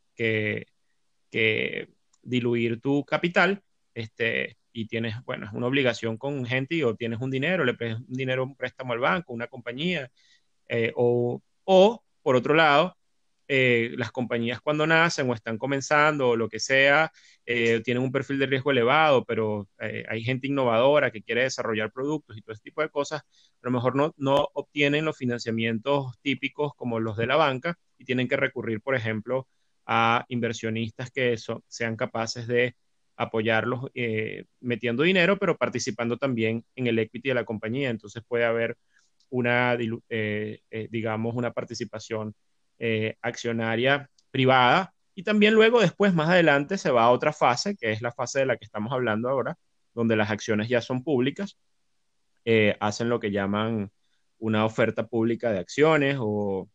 diluir 2.22 2.82
tu 2.82 3.06
capital, 3.06 3.64
este, 3.94 4.58
y 4.74 4.86
tienes, 4.88 5.16
bueno, 5.26 5.50
una 5.54 5.68
obligación 5.68 6.18
con 6.18 6.46
gente 6.46 6.84
o 6.84 6.96
tienes 6.96 7.22
un 7.22 7.32
dinero, 7.32 7.64
le 7.64 7.74
pides 7.74 7.96
un 7.96 8.14
dinero, 8.14 8.44
un 8.44 8.56
préstamo 8.56 8.94
al 8.94 9.00
banco, 9.00 9.34
una 9.34 9.48
compañía, 9.48 10.12
o, 10.96 11.42
o, 11.64 12.04
por 12.22 12.36
otro 12.36 12.54
lado, 12.54 12.98
eh, 13.50 13.94
las 13.98 14.12
compañías 14.12 14.60
cuando 14.62 14.86
nacen 14.86 15.30
o 15.30 15.34
están 15.34 15.58
comenzando 15.58 16.30
o 16.30 16.36
lo 16.36 16.50
que 16.50 16.60
sea, 16.60 17.12
eh, 17.46 17.82
tienen 17.84 18.04
un 18.04 18.12
perfil 18.12 18.40
de 18.40 18.46
riesgo 18.46 18.72
elevado, 18.72 19.24
pero 19.24 19.70
eh, 19.80 20.04
hay 20.10 20.22
gente 20.24 20.48
innovadora 20.48 21.12
que 21.12 21.22
quiere 21.24 21.44
desarrollar 21.44 21.92
productos 21.94 22.38
y 22.38 22.42
todo 22.42 22.54
ese 22.54 22.64
tipo 22.64 22.82
de 22.82 22.90
cosas, 22.90 23.22
a 23.22 23.26
lo 23.62 23.72
mejor 23.72 23.96
no, 23.96 24.14
no 24.18 24.50
obtienen 24.54 25.06
los 25.06 25.18
financiamientos 25.18 26.18
típicos 26.22 26.74
como 26.76 27.00
los 27.00 27.16
de 27.16 27.28
la 27.28 27.38
banca 27.38 27.78
y 27.98 28.04
tienen 28.06 28.28
que 28.28 28.36
recurrir, 28.38 28.82
por 28.82 28.96
ejemplo, 28.96 29.48
a 29.86 30.26
inversionistas 30.28 31.10
que 31.12 31.38
sean 31.68 31.96
capaces 31.96 32.48
de 32.48 32.76
apoyarlos 33.16 33.90
metiendo 34.60 35.04
dinero, 35.04 35.38
pero 35.40 35.58
participando 35.58 36.18
también 36.18 36.66
en 36.76 36.88
el 36.88 37.00
equity 37.00 37.30
de 37.30 37.36
la 37.36 37.46
compañía. 37.46 37.90
Entonces 37.90 38.24
puede 38.28 38.46
haber 38.46 38.78
una, 39.30 39.78
digamos, 40.90 41.36
una 41.36 41.52
participación 41.54 42.36
eh, 42.80 43.16
accionaria 43.22 44.10
privada. 44.30 44.94
Y 45.16 45.24
también 45.24 45.56
luego, 45.56 45.82
después, 45.82 46.14
más 46.14 46.30
adelante, 46.30 46.78
se 46.78 46.92
va 46.92 47.06
a 47.06 47.12
otra 47.12 47.34
fase, 47.34 47.76
que 47.76 47.92
es 47.92 48.02
la 48.02 48.12
fase 48.12 48.40
de 48.40 48.46
la 48.46 48.58
que 48.58 48.66
estamos 48.66 48.94
hablando 48.94 49.30
ahora, 49.30 49.58
donde 49.96 50.16
las 50.16 50.30
acciones 50.30 50.70
ya 50.70 50.80
son 50.82 51.04
públicas, 51.04 51.58
eh, 52.46 52.78
hacen 52.80 53.10
lo 53.10 53.20
que 53.20 53.32
llaman 53.32 53.92
una 54.38 54.64
oferta 54.64 55.08
pública 55.08 55.52
de 55.52 55.60
acciones 55.60 56.18
o, 56.20 56.70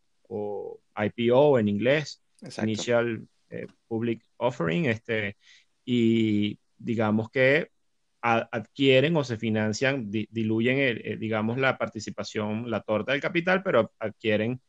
IPO 0.96 1.58
en 1.58 1.68
inglés, 1.68 2.22
Initial 2.62 3.28
eh, 3.50 3.66
Public 3.86 4.24
Offering, 4.38 4.86
este, 4.86 5.36
y 5.84 6.58
digamos 6.78 7.30
que 7.30 7.70
adquieren 8.22 9.16
o 9.16 9.24
se 9.24 9.36
financian, 9.36 10.10
diluyen, 10.10 11.18
digamos, 11.18 11.58
la 11.58 11.76
participación, 11.76 12.70
la 12.70 12.80
torta 12.80 13.12
del 13.12 13.20
capital, 13.20 13.62
pero 13.62 13.92
adquieren 13.98 14.60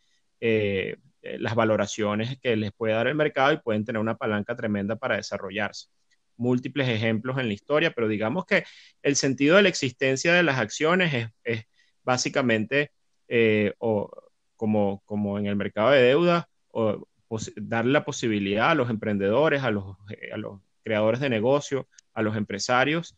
eh, 0.46 0.98
las 1.24 1.56
valoraciones 1.56 2.38
que 2.40 2.56
les 2.56 2.72
puede 2.74 2.94
dar 2.94 3.08
el 3.08 3.16
mercado 3.16 3.54
y 3.54 3.58
pueden 3.58 3.86
tener 3.86 4.02
una 4.02 4.18
palanca 4.18 4.56
tremenda 4.56 4.96
para 4.96 5.16
desarrollarse. 5.16 5.88
Múltiples 6.36 6.90
ejemplos 6.90 7.38
en 7.38 7.48
la 7.48 7.54
historia, 7.54 7.92
pero 7.92 8.08
digamos 8.08 8.46
que 8.46 8.66
el 9.02 9.16
sentido 9.16 9.56
de 9.56 9.64
la 9.64 9.70
existencia 9.70 10.34
de 10.34 10.44
las 10.44 10.60
acciones 10.60 11.30
es, 11.44 11.64
básicamente, 12.04 12.92
eh, 13.28 13.74
o, 13.78 14.10
como, 14.56 15.02
como 15.06 15.40
en 15.40 15.46
el 15.46 15.56
mercado 15.56 15.92
de 15.92 16.02
deuda, 16.02 16.50
o, 16.72 17.08
darle 17.56 17.92
la 17.92 18.06
posibilidad 18.06 18.70
a 18.72 18.76
los 18.76 18.90
emprendedores, 18.90 19.64
a 19.64 19.72
los, 19.72 19.96
eh, 20.10 20.32
a 20.32 20.38
los 20.38 20.62
creadores 20.84 21.20
de 21.20 21.30
negocio, 21.30 21.88
a 22.14 22.22
los 22.22 22.36
empresarios, 22.36 23.16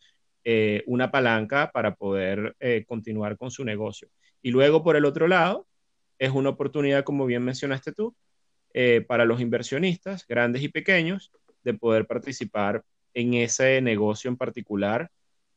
una 0.86 1.10
palanca 1.10 1.72
para 1.72 1.96
poder 1.96 2.54
continuar 2.86 3.36
con 3.36 3.50
su 3.50 3.64
negocio. 3.64 4.08
Y 4.42 4.52
luego, 4.52 4.84
por 4.84 4.94
el 4.94 5.04
otro 5.04 5.26
lado, 5.26 5.65
es 6.18 6.30
una 6.30 6.50
oportunidad, 6.50 7.04
como 7.04 7.26
bien 7.26 7.42
mencionaste 7.44 7.92
tú, 7.92 8.14
eh, 8.74 9.00
para 9.06 9.24
los 9.24 9.40
inversionistas, 9.40 10.26
grandes 10.26 10.62
y 10.62 10.68
pequeños, 10.68 11.30
de 11.64 11.74
poder 11.74 12.06
participar 12.06 12.84
en 13.14 13.34
ese 13.34 13.80
negocio 13.80 14.30
en 14.30 14.36
particular, 14.36 15.10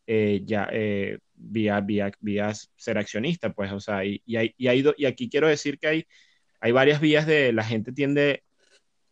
eh, 0.07 0.41
ya 0.45 0.67
eh, 0.71 1.19
vía, 1.35 1.81
vía, 1.81 2.53
ser 2.75 2.97
accionista, 2.97 3.51
pues, 3.53 3.71
o 3.71 3.79
sea, 3.79 4.03
y, 4.05 4.21
y, 4.25 4.37
hay, 4.37 4.53
y, 4.57 5.05
aquí 5.05 5.29
quiero 5.29 5.47
decir 5.47 5.77
que 5.77 5.87
hay, 5.87 6.07
hay 6.59 6.71
varias 6.71 6.99
vías 7.01 7.27
de, 7.27 7.53
la 7.53 7.63
gente 7.63 7.91
tiende 7.91 8.43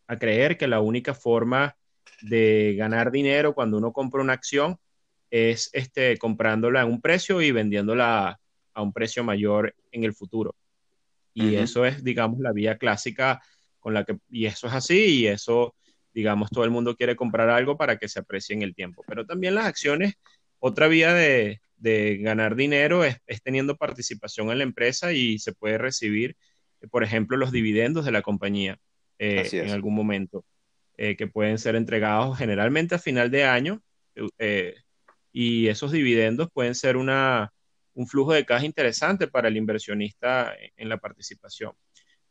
a 0.07 0.17
creer 0.17 0.57
que 0.57 0.67
la 0.67 0.81
única 0.81 1.13
forma 1.13 1.77
de 2.21 2.75
ganar 2.77 3.11
dinero 3.11 3.53
cuando 3.53 3.77
uno 3.77 3.93
compra 3.93 4.21
una 4.21 4.33
acción 4.33 4.79
es 5.29 5.69
este, 5.73 6.17
comprándola 6.17 6.81
a 6.81 6.85
un 6.85 7.01
precio 7.01 7.41
y 7.41 7.51
vendiéndola 7.51 8.39
a 8.73 8.81
un 8.81 8.93
precio 8.93 9.23
mayor 9.23 9.75
en 9.91 10.03
el 10.03 10.13
futuro. 10.13 10.55
Y 11.45 11.55
eso 11.55 11.85
es, 11.85 12.03
digamos, 12.03 12.39
la 12.39 12.51
vía 12.51 12.77
clásica 12.77 13.41
con 13.79 13.93
la 13.93 14.03
que, 14.03 14.17
y 14.29 14.47
eso 14.47 14.65
es 14.67 14.73
así, 14.73 15.19
y 15.19 15.27
eso, 15.27 15.75
digamos, 16.11 16.49
todo 16.49 16.63
el 16.63 16.71
mundo 16.71 16.95
quiere 16.95 17.15
comprar 17.15 17.49
algo 17.49 17.77
para 17.77 17.97
que 17.97 18.09
se 18.09 18.19
aprecie 18.19 18.55
en 18.55 18.63
el 18.63 18.73
tiempo. 18.73 19.03
Pero 19.07 19.23
también 19.25 19.53
las 19.53 19.65
acciones, 19.65 20.15
otra 20.59 20.87
vía 20.87 21.13
de, 21.13 21.59
ganar 22.21 22.55
dinero 22.55 23.03
es, 23.03 23.19
teniendo 23.43 23.77
participación 23.77 24.49
en 24.49 24.57
la 24.57 24.63
empresa 24.63 25.13
y 25.13 25.37
se 25.37 25.53
puede 25.53 25.77
recibir, 25.77 26.35
por 26.89 27.03
ejemplo, 27.03 27.37
los 27.37 27.51
dividendos 27.51 28.03
de 28.03 28.11
la 28.11 28.23
compañía 28.23 28.79
eh, 29.19 29.47
en 29.51 29.69
algún 29.69 29.93
momento, 29.93 30.43
eh, 30.97 31.15
que 31.15 31.27
pueden 31.27 31.59
ser 31.59 31.75
entregados 31.75 32.35
generalmente 32.35 32.95
a 32.95 32.99
final 32.99 33.29
de 33.29 33.43
año. 33.43 33.83
Eh, 34.39 34.73
y 35.31 35.67
esos 35.67 35.91
dividendos 35.91 36.49
pueden 36.51 36.73
ser 36.73 36.97
una, 36.97 37.53
un 37.97 38.07
flujo 38.07 38.31
de 38.31 38.45
caja 38.45 38.63
interesante 38.63 39.27
para 39.27 39.47
el 39.47 39.57
inversionista 39.57 40.55
en 40.75 40.87
la 40.87 40.97
participación. 40.97 41.71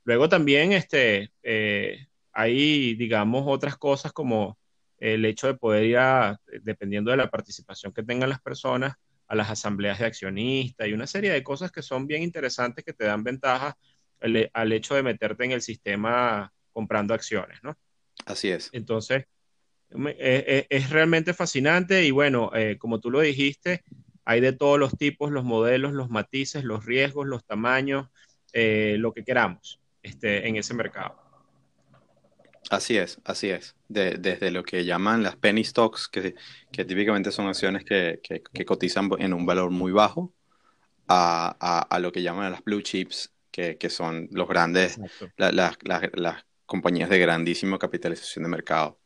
Luego 0.04 0.28
también 0.28 0.72
este, 0.72 1.32
eh, 1.42 2.06
hay, 2.32 2.94
digamos, 2.94 3.42
otras 3.48 3.76
cosas 3.76 4.12
como 4.12 4.56
el 4.98 5.24
hecho 5.24 5.48
de 5.48 5.54
poder 5.54 5.84
ir 5.84 5.98
a, 5.98 6.40
dependiendo 6.62 7.10
de 7.10 7.16
la 7.16 7.28
participación 7.28 7.92
que 7.92 8.04
tengan 8.04 8.28
las 8.28 8.40
personas, 8.40 8.94
a 9.26 9.34
las 9.34 9.50
asambleas 9.50 9.98
de 9.98 10.06
accionistas 10.06 10.86
y 10.86 10.92
una 10.92 11.08
serie 11.08 11.32
de 11.32 11.42
cosas 11.42 11.72
que 11.72 11.82
son 11.82 12.06
bien 12.06 12.22
interesantes 12.22 12.84
que 12.84 12.92
te 12.92 13.04
dan 13.04 13.24
ventaja 13.24 13.76
al, 14.20 14.72
hecho 14.72 14.94
de 14.94 15.02
meterte 15.02 15.46
en 15.46 15.50
el 15.50 15.62
sistema 15.62 16.52
comprando 16.72 17.12
acciones, 17.12 17.58
¿no? 17.64 17.76
Así 18.24 18.50
es. 18.50 18.70
Entonces, 18.72 19.24
es, 19.90 20.90
realmente 20.90 21.34
fascinante 21.34 22.04
y 22.04 22.12
bueno, 22.12 22.52
eh, 22.54 22.78
como 22.78 23.00
tú 23.00 23.10
lo 23.10 23.20
dijiste, 23.20 23.82
hay 24.26 24.40
de 24.40 24.52
todos 24.52 24.78
los 24.78 24.98
tipos, 24.98 25.30
los 25.30 25.44
modelos, 25.44 25.92
los 25.92 26.10
matices, 26.10 26.64
los 26.64 26.84
riesgos, 26.84 27.26
los 27.26 27.44
tamaños, 27.44 28.08
eh, 28.52 28.96
lo 28.98 29.14
que 29.14 29.24
queramos 29.24 29.80
este, 30.02 30.48
en 30.48 30.56
ese 30.56 30.74
mercado. 30.74 31.16
Así 32.68 32.98
es, 32.98 33.20
así 33.24 33.50
es. 33.50 33.76
desde 33.88 34.50
lo 34.50 34.64
que 34.64 34.84
llaman 34.84 35.22
las 35.22 35.36
penny 35.36 35.62
stocks, 35.62 36.08
que, 36.08 36.34
típicamente 36.72 37.30
son 37.30 37.46
acciones 37.46 37.84
que, 37.84 38.20
cotizan 38.66 39.08
en 39.18 39.32
un 39.32 39.46
valor 39.46 39.70
muy 39.70 39.92
bajo, 39.92 40.34
a, 41.06 41.98
lo 42.00 42.10
que 42.10 42.22
llaman 42.22 42.50
las 42.50 42.64
blue 42.64 42.82
chips, 42.82 43.32
que, 43.52 43.78
son 43.88 44.28
los 44.32 44.48
grandes, 44.48 44.98
las 45.36 46.46
compañías 46.66 47.08
de 47.08 47.20
grandísima 47.20 47.78
capitalización 47.78 48.42
de 48.42 48.48
mercado. 48.48 48.98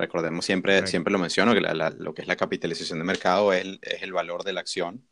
Recordemos 0.00 0.46
siempre, 0.46 0.86
siempre 0.86 1.12
lo 1.12 1.18
menciono, 1.18 1.52
que 1.52 1.60
lo 1.60 2.14
que 2.14 2.22
es 2.22 2.28
la 2.28 2.36
capitalización 2.36 2.98
de 2.98 3.04
mercado 3.04 3.52
es 3.52 3.78
el, 4.00 4.12
valor 4.14 4.44
de 4.44 4.54
la 4.54 4.60
acción 4.60 5.04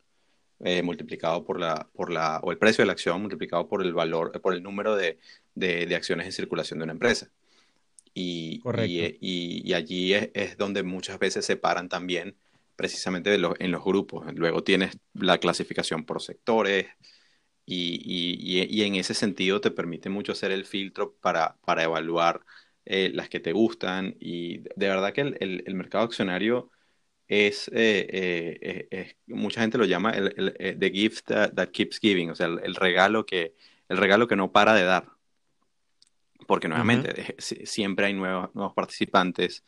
eh, 0.61 0.81
multiplicado 0.81 1.45
por 1.45 1.59
la, 1.59 1.87
por 1.93 2.11
la, 2.11 2.39
o 2.41 2.51
el 2.51 2.57
precio 2.57 2.81
de 2.81 2.87
la 2.87 2.93
acción 2.93 3.21
multiplicado 3.21 3.67
por 3.67 3.83
el 3.83 3.93
valor, 3.93 4.31
por 4.41 4.55
el 4.55 4.63
número 4.63 4.95
de, 4.95 5.19
acciones 5.95 6.25
en 6.25 6.31
circulación 6.31 6.79
de 6.79 6.85
una 6.85 6.93
empresa. 6.93 7.29
Y, 8.15 8.63
y, 9.21 9.73
allí 9.73 10.15
es, 10.15 10.57
donde 10.57 10.81
muchas 10.81 11.19
veces 11.19 11.45
se 11.45 11.55
paran 11.55 11.87
también 11.87 12.35
precisamente 12.75 13.35
en 13.35 13.71
los 13.71 13.83
grupos. 13.85 14.25
Luego 14.33 14.63
tienes 14.63 14.97
la 15.13 15.37
clasificación 15.37 16.03
por 16.03 16.19
sectores 16.19 16.87
y, 17.67 18.81
en 18.81 18.95
ese 18.95 19.13
sentido 19.13 19.61
te 19.61 19.69
permite 19.69 20.09
mucho 20.09 20.31
hacer 20.31 20.51
el 20.51 20.65
filtro 20.65 21.13
para, 21.21 21.57
para 21.63 21.83
evaluar 21.83 22.41
eh, 22.91 23.11
las 23.13 23.29
que 23.29 23.39
te 23.39 23.51
gustan 23.51 24.15
y 24.19 24.61
de 24.75 24.87
verdad 24.89 25.13
que 25.13 25.21
el, 25.21 25.63
el, 25.63 25.75
mercado 25.75 26.05
accionario 26.05 26.71
es, 27.27 27.69
eh, 27.71 28.87
eh, 28.89 29.13
mucha 29.27 29.61
gente 29.61 29.77
lo 29.77 29.85
llama 29.85 30.09
el, 30.09 30.55
the 30.79 30.89
gift 30.89 31.27
that, 31.27 31.69
keeps 31.69 31.99
giving, 31.99 32.31
o 32.31 32.35
sea, 32.35 32.47
el, 32.47 32.73
regalo 32.73 33.27
que, 33.27 33.53
el 33.89 33.97
regalo 33.97 34.27
que 34.27 34.35
no 34.35 34.51
para 34.51 34.73
de 34.73 34.85
dar. 34.85 35.05
Porque 36.47 36.67
nuevamente 36.67 37.35
siempre 37.37 38.07
hay 38.07 38.13
nuevos, 38.13 38.49
nuevos 38.55 38.73
participantes, 38.73 39.63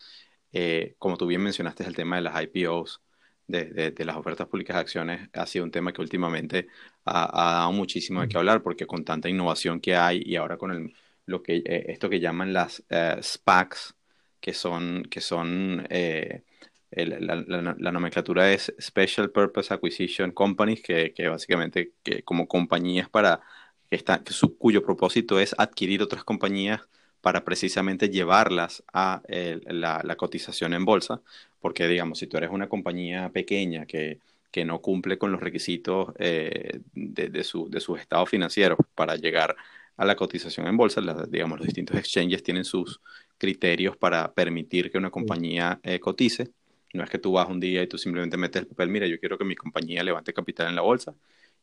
como 0.98 1.16
tú 1.16 1.28
bien 1.28 1.44
mencionaste, 1.44 1.84
es 1.84 1.90
el 1.90 1.96
tema 1.96 2.16
de 2.16 2.24
las 2.24 2.42
IPOs, 2.42 3.04
de, 3.46 3.94
las 4.04 4.16
ofertas 4.16 4.48
públicas 4.48 4.78
de 4.78 4.82
acciones 4.82 5.30
ha 5.34 5.46
sido 5.46 5.64
un 5.64 5.70
tema 5.70 5.94
que 5.94 6.02
últimamente 6.02 6.70
ha, 7.06 7.52
dado 7.54 7.72
muchísimo 7.72 8.22
de 8.22 8.30
qué 8.30 8.38
hablar 8.40 8.64
porque 8.64 8.88
con 8.88 9.06
tanta 9.06 9.30
innovación 9.30 9.80
que 9.80 9.96
hay 9.96 10.24
y 10.26 10.38
ahora 10.38 10.58
con 10.58 10.72
el, 10.72 10.96
lo 11.32 11.42
que, 11.42 11.58
eh, 11.66 11.86
esto 11.88 12.10
que 12.10 12.20
llaman 12.20 12.54
las 12.54 12.84
eh, 12.90 13.18
SPACs, 13.22 13.96
que 14.40 14.54
son, 14.54 15.04
que 15.10 15.22
son 15.22 15.88
eh, 15.90 16.44
la, 16.92 17.92
nomenclatura 17.92 18.52
es 18.52 18.74
Special 18.80 19.32
Purpose 19.32 19.74
Acquisition 19.74 20.32
Companies, 20.32 20.82
que, 20.82 21.14
que 21.14 21.28
básicamente 21.28 21.94
que 22.04 22.24
como 22.24 22.48
compañías 22.48 23.10
para 23.10 23.42
que 23.90 23.96
está, 23.96 24.22
su, 24.28 24.58
cuyo 24.58 24.84
propósito 24.84 25.40
es 25.40 25.56
adquirir 25.58 26.02
otras 26.04 26.24
compañías 26.24 26.82
para 27.22 27.44
precisamente 27.46 28.10
llevarlas 28.10 28.84
a 28.94 29.22
la, 29.28 30.16
cotización 30.18 30.74
en 30.74 30.86
bolsa, 30.86 31.22
porque 31.60 31.88
digamos, 31.88 32.20
si 32.20 32.28
tú 32.28 32.38
eres 32.38 32.50
una 32.50 32.68
compañía 32.68 33.30
pequeña 33.30 33.86
que, 33.86 34.20
que 34.52 34.66
no 34.66 34.82
cumple 34.82 35.18
con 35.18 35.32
los 35.32 35.42
requisitos 35.42 36.14
de, 36.16 36.82
de, 36.94 37.44
su, 37.44 37.70
de 37.70 37.80
sus 37.80 38.00
estados 38.00 38.30
financieros 38.30 38.80
para 38.96 39.16
llegar 39.16 39.56
a 39.98 40.06
la 40.06 40.16
cotización 40.16 40.68
en 40.68 40.78
bolsa, 40.78 41.02
digamos, 41.30 41.60
los 41.60 41.68
distintos 41.68 41.98
exchanges 41.98 42.44
tienen 42.44 42.66
sus 42.66 43.02
criterios 43.38 43.98
para 43.98 44.34
permitir 44.34 44.92
que 44.92 44.98
una 44.98 45.12
compañía 45.12 45.80
eh, 45.84 46.00
cotice. 46.00 46.52
No 46.94 47.04
es 47.04 47.10
que 47.10 47.20
tú 47.20 47.34
vas 47.34 47.48
un 47.48 47.60
día 47.60 47.82
y 47.84 47.88
tú 47.88 47.98
simplemente 47.98 48.38
metes 48.38 48.64
el 48.64 48.68
papel, 48.68 48.90
mira, 48.90 49.08
yo 49.08 49.20
quiero 49.20 49.38
que 49.38 49.46
mi 49.46 49.56
compañía 49.56 50.04
levante 50.04 50.34
capital 50.34 50.68
en 50.68 50.76
la 50.76 50.82
bolsa, 50.82 51.16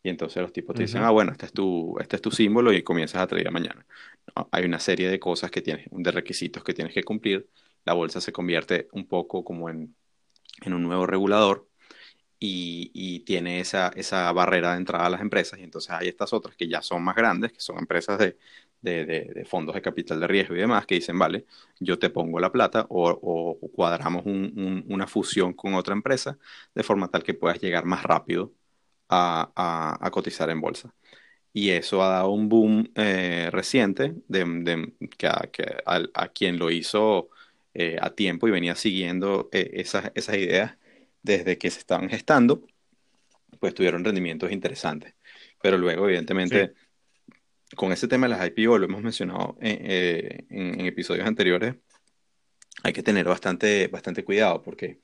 y 0.02 0.08
entonces 0.08 0.40
los 0.40 0.52
tipos 0.52 0.74
te 0.76 0.82
dicen, 0.82 1.02
ah, 1.02 1.10
bueno, 1.10 1.32
este 1.32 1.46
es 1.46 1.52
tu, 1.52 1.96
este 2.00 2.16
es 2.16 2.22
tu 2.22 2.30
símbolo 2.30 2.72
y 2.72 2.82
comienzas 2.82 3.20
a 3.20 3.26
traer 3.26 3.50
mañana. 3.50 3.84
hay 4.52 4.64
una 4.64 4.78
serie 4.78 5.08
de 5.08 5.18
cosas 5.18 5.50
que 5.50 5.60
tienes, 5.60 5.86
de 5.90 6.10
requisitos 6.12 6.62
que 6.64 6.72
tienes 6.72 6.94
que 6.94 7.02
cumplir. 7.02 7.48
La 7.84 7.94
bolsa 7.94 8.20
se 8.20 8.32
convierte 8.32 8.88
un 8.92 9.06
poco 9.06 9.44
como 9.44 9.68
en, 9.68 9.94
en 10.62 10.72
un 10.72 10.82
nuevo 10.82 11.06
regulador 11.06 11.67
y, 12.40 13.20
tiene 13.20 13.60
esa, 13.60 13.88
esa, 13.96 14.32
barrera 14.32 14.72
de 14.72 14.78
entrada 14.78 15.06
a 15.06 15.10
las 15.10 15.20
empresas. 15.20 15.58
Y 15.58 15.64
entonces 15.64 15.90
hay 15.90 16.08
estas 16.08 16.32
otras 16.32 16.56
que 16.56 16.68
ya 16.68 16.82
son 16.82 17.02
más 17.02 17.16
grandes, 17.16 17.52
que 17.52 17.60
son 17.60 17.78
empresas 17.78 18.18
de, 18.18 18.36
de, 18.82 19.44
fondos 19.48 19.74
de 19.74 19.82
capital 19.82 20.20
de 20.20 20.26
riesgo 20.26 20.54
y 20.54 20.58
demás, 20.60 20.86
que 20.86 20.96
dicen, 20.96 21.18
vale, 21.18 21.46
yo 21.80 21.98
te 21.98 22.10
pongo 22.10 22.40
la 22.40 22.52
plata 22.52 22.86
o, 22.90 23.58
cuadramos 23.74 24.24
una 24.26 25.06
fusión 25.06 25.52
con 25.54 25.74
otra 25.74 25.94
empresa 25.94 26.38
de 26.74 26.82
forma 26.82 27.08
tal 27.08 27.22
que 27.22 27.34
puedas 27.34 27.60
llegar 27.60 27.84
más 27.84 28.02
rápido 28.02 28.54
a, 29.08 30.08
cotizar 30.12 30.50
en 30.50 30.60
bolsa. 30.60 30.94
Y 31.52 31.70
eso 31.70 32.02
ha 32.02 32.08
dado 32.10 32.30
un 32.30 32.48
boom 32.48 32.90
eh, 32.94 33.48
reciente 33.52 34.14
de, 34.28 34.92
que, 35.16 35.26
a, 35.26 36.28
quien 36.28 36.58
lo 36.58 36.70
hizo 36.70 37.30
eh, 37.74 37.98
a 38.00 38.10
tiempo 38.10 38.48
y 38.48 38.50
venía 38.50 38.74
siguiendo 38.76 39.48
eh, 39.52 39.70
esas 39.74 40.12
ideas 40.36 40.76
desde 41.22 41.58
que 41.58 41.70
se 41.70 41.78
estaban 41.80 42.08
gestando, 42.08 42.66
pues 43.60 43.74
tuvieron 43.74 44.04
rendimientos 44.04 44.52
interesantes. 44.52 45.14
Pero 45.60 45.78
luego, 45.78 46.06
evidentemente, 46.06 46.74
con 47.76 47.92
ese 47.92 48.08
tema 48.08 48.28
de 48.28 48.36
las 48.36 48.46
IPO, 48.46 48.78
lo 48.78 48.86
hemos 48.86 49.02
mencionado 49.02 49.56
eh, 49.60 50.46
en, 50.50 50.80
episodios 50.86 51.26
anteriores, 51.26 51.76
hay 52.82 52.92
que 52.92 53.02
tener 53.02 53.26
bastante, 53.26 53.88
bastante 53.88 54.24
cuidado 54.24 54.62
porque, 54.62 55.00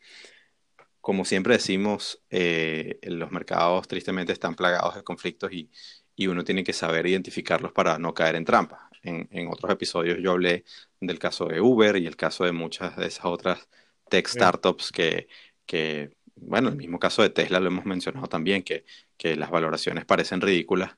como 1.01 1.25
siempre 1.25 1.55
decimos, 1.55 2.23
eh, 2.31 2.99
los 3.03 3.31
mercados 3.33 3.89
tristemente 3.89 4.33
están 4.33 4.55
plagados 4.55 4.95
de 4.95 5.03
conflictos 5.03 5.53
y, 5.53 5.71
y, 6.15 6.29
uno 6.29 6.45
tiene 6.45 6.65
que 6.65 6.73
saber 6.73 7.07
identificarlos 7.07 7.73
para 7.73 7.99
no 7.99 8.15
caer 8.15 8.37
en 8.37 8.45
trampas. 8.45 8.81
En, 9.03 9.29
en, 9.33 9.49
otros 9.49 9.71
episodios 9.73 10.19
yo 10.23 10.33
hablé 10.33 10.65
del 11.01 11.19
caso 11.19 11.47
de 11.47 11.61
Uber 11.61 11.97
y 11.97 12.07
el 12.07 12.17
caso 12.17 12.45
de 12.45 12.53
muchas 12.53 12.97
de 12.97 13.07
esas 13.07 13.27
otras 13.27 13.69
tech 14.09 14.27
startups 14.29 14.93
que 14.93 15.29
que, 15.67 16.17
bueno, 16.37 16.69
el 16.69 16.77
mismo 16.77 16.99
caso 16.99 17.23
de 17.23 17.31
Tesla 17.31 17.61
lo 17.61 17.69
hemos 17.69 17.85
mencionado 17.87 18.27
también, 18.27 18.63
que, 18.63 18.85
que 19.17 19.37
las 19.37 19.51
valoraciones 19.51 20.05
parecen 20.05 20.41
ridículas 20.41 20.97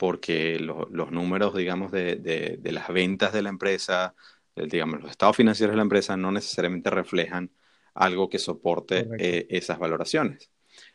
porque 0.00 0.58
los 0.58 1.10
números, 1.10 1.54
digamos, 1.54 1.92
de, 1.92 2.16
de, 2.16 2.72
las 2.72 2.88
ventas 2.88 3.34
de 3.34 3.42
la 3.42 3.50
empresa, 3.50 4.14
digamos, 4.56 5.02
los 5.02 5.10
estados 5.10 5.36
financieros 5.36 5.74
de 5.74 5.76
la 5.76 5.82
empresa 5.82 6.16
no 6.16 6.32
necesariamente 6.32 6.88
reflejan 6.88 7.50
algo 7.92 8.30
que 8.30 8.38
soporte 8.38 9.06
eh, 9.18 9.46
esas 9.50 9.78
valoraciones. 9.78 10.50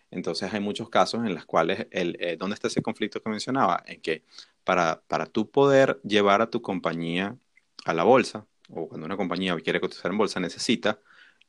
Entonces 0.09 0.51
hay 0.51 0.59
muchos 0.59 0.89
casos 0.89 1.23
en 1.23 1.35
los 1.35 1.45
cuales, 1.45 1.85
el, 1.91 2.17
eh, 2.19 2.35
¿dónde 2.35 2.55
está 2.55 2.67
ese 2.67 2.81
conflicto 2.81 3.21
que 3.21 3.29
mencionaba? 3.29 3.83
En 3.85 4.01
que 4.01 4.23
para, 4.63 5.03
para 5.07 5.27
tú 5.27 5.51
poder 5.51 5.99
llevar 6.03 6.41
a 6.41 6.49
tu 6.49 6.63
compañía 6.63 7.37
a 7.85 7.93
la 7.93 8.03
bolsa, 8.03 8.47
o 8.69 8.89
cuando 8.89 9.05
una 9.05 9.17
compañía 9.17 9.55
quiere 9.59 9.79
cotizar 9.79 10.09
en 10.11 10.17
bolsa, 10.17 10.39
necesita 10.39 10.99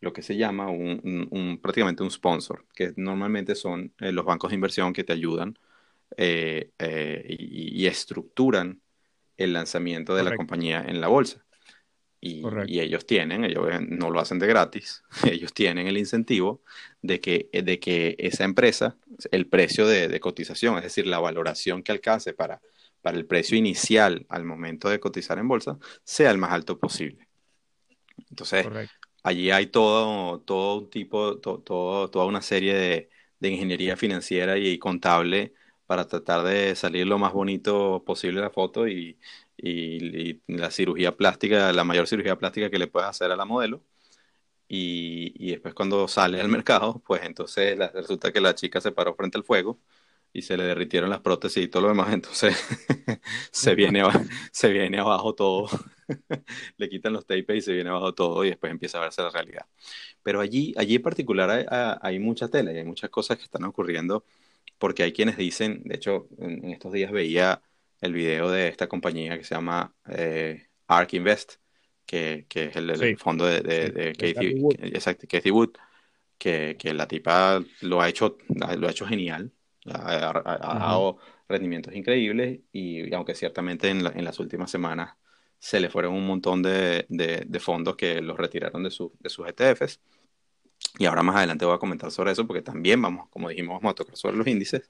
lo 0.01 0.13
que 0.13 0.23
se 0.23 0.37
llama 0.37 0.69
un, 0.69 1.59
prácticamente 1.63 2.03
un 2.03 2.11
sponsor, 2.11 2.65
que 2.75 2.93
normalmente 2.97 3.55
son 3.55 3.93
eh, 3.99 4.13
los 4.13 4.25
bancos 4.25 4.51
de 4.51 4.57
inversión 4.57 4.93
que 4.93 5.05
te 5.05 5.13
ayudan 5.13 5.59
eh, 6.17 6.71
eh, 6.79 7.25
y, 7.29 7.87
estructuran 7.87 8.81
el 9.37 9.53
lanzamiento 9.53 10.15
de 10.15 10.23
la 10.23 10.37
compañía 10.37 10.85
en 10.87 11.01
la 11.01 11.09
bolsa. 11.09 11.45
Y, 12.21 12.43
ellos 12.81 13.07
tienen, 13.07 13.45
ellos 13.45 13.67
no 13.81 14.11
lo 14.11 14.21
hacen 14.21 14.39
de 14.39 14.47
gratis, 14.47 15.03
ellos 15.31 15.53
tienen 15.53 15.87
el 15.87 15.99
incentivo 15.99 16.63
de 17.03 17.21
que, 17.21 17.49
de 17.53 17.79
que 17.79 18.17
esa 18.19 18.45
empresa, 18.45 18.97
el 19.31 19.47
precio 19.47 19.87
de, 19.87 20.21
cotización, 20.21 20.77
es 20.77 20.85
decir, 20.85 21.07
la 21.07 21.19
valoración 21.19 21.83
que 21.83 21.93
alcance 21.93 22.33
para, 22.33 22.61
para 23.03 23.17
el 23.17 23.27
precio 23.27 23.57
inicial 23.57 24.27
al 24.29 24.45
momento 24.45 24.89
de 24.89 25.01
cotizar 25.01 25.39
en 25.39 25.49
bolsa, 25.49 25.79
sea 26.05 26.31
el 26.31 26.39
más 26.39 26.53
alto 26.53 26.79
posible. 26.79 27.29
Entonces, 28.31 28.67
allí 29.27 29.51
hay 29.51 29.67
todo, 29.67 30.41
todo 30.41 30.79
un 30.79 30.91
tipo, 30.91 31.39
todo, 31.39 31.61
toda 32.11 32.25
una 32.27 32.43
serie 32.43 32.75
de, 32.75 33.11
ingeniería 33.49 33.97
financiera 33.97 34.59
y, 34.59 34.79
contable 34.79 35.55
para 35.87 36.07
tratar 36.07 36.43
de 36.45 36.75
salir 36.77 37.07
lo 37.07 37.19
más 37.19 37.33
bonito 37.33 38.03
posible 38.05 38.41
la 38.41 38.51
foto 38.51 38.89
y, 38.89 39.19
la 40.47 40.71
cirugía 40.71 41.17
plástica, 41.17 41.73
la 41.73 41.85
mayor 41.85 42.07
cirugía 42.09 42.37
plástica 42.39 42.71
que 42.71 42.79
le 42.79 42.87
puedes 42.89 43.09
hacer 43.09 43.31
a 43.33 43.37
la 43.37 43.45
modelo. 43.45 43.83
Y, 44.69 45.51
después 45.51 45.75
cuando 45.75 46.09
sale 46.09 46.41
al 46.41 46.49
mercado, 46.59 47.03
pues 47.07 47.23
entonces 47.25 47.79
resulta 47.95 48.33
que 48.33 48.41
la 48.41 48.55
chica 48.55 48.81
se 48.81 48.93
paró 48.93 49.15
frente 49.15 49.39
al 49.39 49.45
fuego 49.45 49.81
y 50.33 50.43
se 50.43 50.57
le 50.57 50.65
derritieron 50.65 51.11
las 51.11 51.21
prótesis 51.21 51.65
y 51.65 51.69
todo 51.69 51.83
lo 51.85 51.89
demás, 51.89 52.13
entonces 52.13 52.57
se, 53.53 53.75
viene, 53.75 54.03
se 54.53 54.71
viene 54.71 54.99
abajo 54.99 55.35
todo, 55.35 55.69
le 56.77 56.89
quitan 56.89 57.13
los 57.13 57.27
tapes 57.27 57.57
y 57.57 57.61
se 57.61 57.73
viene 57.73 57.91
abajo 57.91 58.15
todo 58.15 58.45
y 58.45 58.51
después 58.51 58.71
empieza 58.71 58.99
a 58.99 59.03
verse 59.03 59.23
la 59.23 59.31
realidad. 59.31 59.67
Pero 60.23 60.41
allí, 60.41 60.75
allí 60.77 60.97
en 60.97 61.03
particular 61.03 61.51
hay, 61.51 61.67
hay 62.01 62.19
mucha 62.19 62.49
tela 62.49 62.73
y 62.73 62.79
hay 62.79 62.85
muchas 62.85 63.11
cosas 63.11 63.37
que 63.37 63.45
están 63.45 63.65
ocurriendo 63.65 64.25
porque 64.79 65.03
hay 65.03 65.13
quienes 65.13 65.37
dicen, 65.37 65.83
de 65.85 65.97
hecho, 65.97 66.29
en, 66.39 66.71
estos 66.71 66.93
días 66.93 67.11
veía 67.13 67.63
el 68.01 68.13
video 68.13 68.51
de 68.51 68.69
esta 68.69 68.89
compañía 68.89 69.39
que 69.39 69.45
se 69.45 69.55
llama 69.55 69.95
eh, 70.09 70.67
ARK 70.87 71.15
Invest, 71.15 71.55
que, 72.05 72.47
que 72.49 72.67
es 72.67 72.77
el, 72.77 73.19
fondo 73.19 73.47
de, 73.47 73.61
de, 73.63 74.13
Kathy, 74.13 75.51
Wood, 75.51 75.73
que, 76.39 76.77
que, 76.79 76.95
la 76.95 77.09
tipa 77.09 77.63
lo 77.81 78.01
ha 78.01 78.09
hecho, 78.09 78.37
lo 78.49 78.87
ha 78.87 78.91
hecho 78.91 79.07
genial 79.07 79.53
ha, 79.95 80.79
dado 80.79 81.19
rendimientos 81.49 81.95
increíbles 81.95 82.61
y, 82.73 83.13
aunque 83.15 83.35
ciertamente 83.35 83.89
en, 83.89 84.03
las 84.03 84.39
últimas 84.41 84.71
semanas 84.71 85.17
se 85.67 85.81
le 85.81 85.91
fueron 85.91 86.15
un 86.15 86.25
montón 86.25 86.63
de, 86.63 87.07
de, 87.09 87.61
fondos 87.61 87.97
que 87.97 88.23
los 88.23 88.37
retiraron 88.39 88.85
de, 88.85 88.91
su, 88.93 89.13
de 89.19 89.29
sus 89.29 89.49
ETFs. 89.49 89.99
Y 90.99 91.07
ahora 91.07 91.25
más 91.25 91.35
adelante 91.37 91.65
voy 91.65 91.75
a 91.75 91.79
comentar 91.79 92.13
sobre 92.13 92.31
eso 92.31 92.47
porque 92.47 92.63
también 92.63 93.03
vamos, 93.03 93.29
como 93.31 93.49
dijimos, 93.49 93.81
vamos 93.81 93.91
a 93.91 93.95
tocar 93.97 94.17
sobre 94.17 94.37
los 94.37 94.47
índices. 94.47 94.83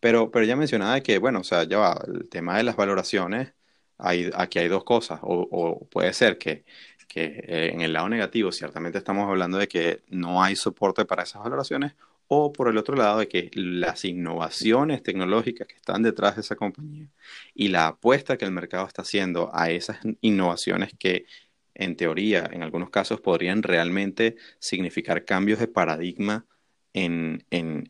Pero, 0.00 0.30
pero 0.30 0.44
ya 0.44 0.56
mencionaba 0.56 1.00
que, 1.00 1.16
bueno, 1.18 1.40
o 1.40 1.44
sea, 1.44 1.64
ya 1.64 1.78
va, 1.78 1.98
el 2.06 2.28
tema 2.28 2.58
de 2.58 2.64
las 2.64 2.76
valoraciones, 2.76 3.54
hay, 3.96 4.30
aquí 4.34 4.58
hay 4.58 4.68
dos 4.68 4.84
cosas. 4.84 5.20
O, 5.22 5.48
o 5.50 5.88
puede 5.88 6.12
ser 6.12 6.36
que, 6.36 6.66
que 7.08 7.24
eh, 7.46 7.70
en 7.72 7.80
el 7.80 7.94
lado 7.94 8.10
negativo, 8.10 8.52
ciertamente 8.52 8.98
estamos 8.98 9.26
hablando 9.26 9.56
de 9.56 9.68
que 9.68 10.02
no 10.10 10.42
hay 10.42 10.54
soporte 10.54 11.06
para 11.06 11.22
esas 11.22 11.42
valoraciones, 11.42 11.94
o 12.28 12.52
por 12.52 12.68
el 12.68 12.78
otro 12.78 12.96
lado 12.96 13.18
de 13.20 13.28
que 13.28 13.50
las 13.54 14.04
innovaciones 14.04 15.02
tecnológicas 15.02 15.66
que 15.68 15.74
están 15.76 16.02
detrás 16.02 16.36
de 16.36 16.42
esa 16.42 16.56
compañía 16.56 17.08
y 17.54 17.68
la 17.68 17.88
apuesta 17.88 18.36
que 18.36 18.44
el 18.44 18.52
mercado 18.52 18.86
está 18.86 19.02
haciendo 19.02 19.50
a 19.54 19.70
esas 19.70 19.98
innovaciones 20.20 20.94
que 20.98 21.26
en 21.74 21.96
teoría 21.96 22.48
en 22.52 22.62
algunos 22.62 22.90
casos 22.90 23.20
podrían 23.20 23.62
realmente 23.62 24.36
significar 24.58 25.24
cambios 25.24 25.58
de 25.58 25.68
paradigma 25.68 26.46
en, 26.94 27.44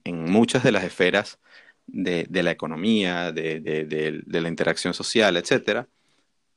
muchas 0.04 0.64
de 0.64 0.72
las 0.72 0.84
esferas 0.84 1.38
de, 1.86 2.26
la 2.42 2.50
economía, 2.50 3.32
de, 3.32 4.22
la 4.26 4.48
interacción 4.48 4.94
social, 4.94 5.36
etcétera, 5.36 5.88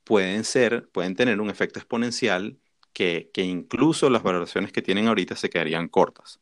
pueden 0.04 0.44
ser, 0.46 0.88
pueden 0.90 1.16
tener 1.16 1.42
un 1.42 1.50
efecto 1.50 1.80
exponencial 1.80 2.58
que, 2.94 3.30
que 3.34 3.44
incluso 3.44 4.10
las 4.10 4.24
valoraciones 4.24 4.72
que 4.72 4.82
tienen 4.82 5.08
ahorita 5.08 5.36
se 5.36 5.50
quedarían 5.50 5.90
cortas. 5.90 6.40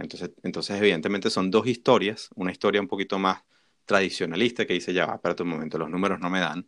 Entonces, 0.00 0.30
entonces, 0.42 0.78
evidentemente 0.78 1.30
son 1.30 1.50
dos 1.50 1.66
historias, 1.66 2.30
una 2.34 2.52
historia 2.52 2.80
un 2.80 2.88
poquito 2.88 3.18
más 3.18 3.42
tradicionalista 3.84 4.66
que 4.66 4.74
dice, 4.74 4.92
ya 4.92 5.06
va, 5.06 5.14
espérate 5.14 5.42
un 5.42 5.50
momento, 5.50 5.78
los 5.78 5.90
números 5.90 6.20
no 6.20 6.30
me 6.30 6.40
dan, 6.40 6.66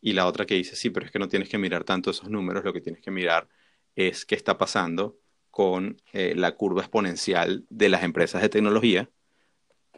y 0.00 0.12
la 0.12 0.26
otra 0.26 0.46
que 0.46 0.54
dice, 0.54 0.76
sí, 0.76 0.90
pero 0.90 1.06
es 1.06 1.12
que 1.12 1.18
no 1.18 1.28
tienes 1.28 1.48
que 1.48 1.58
mirar 1.58 1.84
tanto 1.84 2.10
esos 2.10 2.30
números, 2.30 2.64
lo 2.64 2.72
que 2.72 2.80
tienes 2.80 3.02
que 3.02 3.10
mirar 3.10 3.48
es 3.96 4.24
qué 4.24 4.34
está 4.34 4.58
pasando 4.58 5.18
con 5.50 6.00
eh, 6.12 6.34
la 6.36 6.54
curva 6.54 6.82
exponencial 6.82 7.64
de 7.70 7.88
las 7.88 8.02
empresas 8.04 8.42
de 8.42 8.48
tecnología 8.48 9.10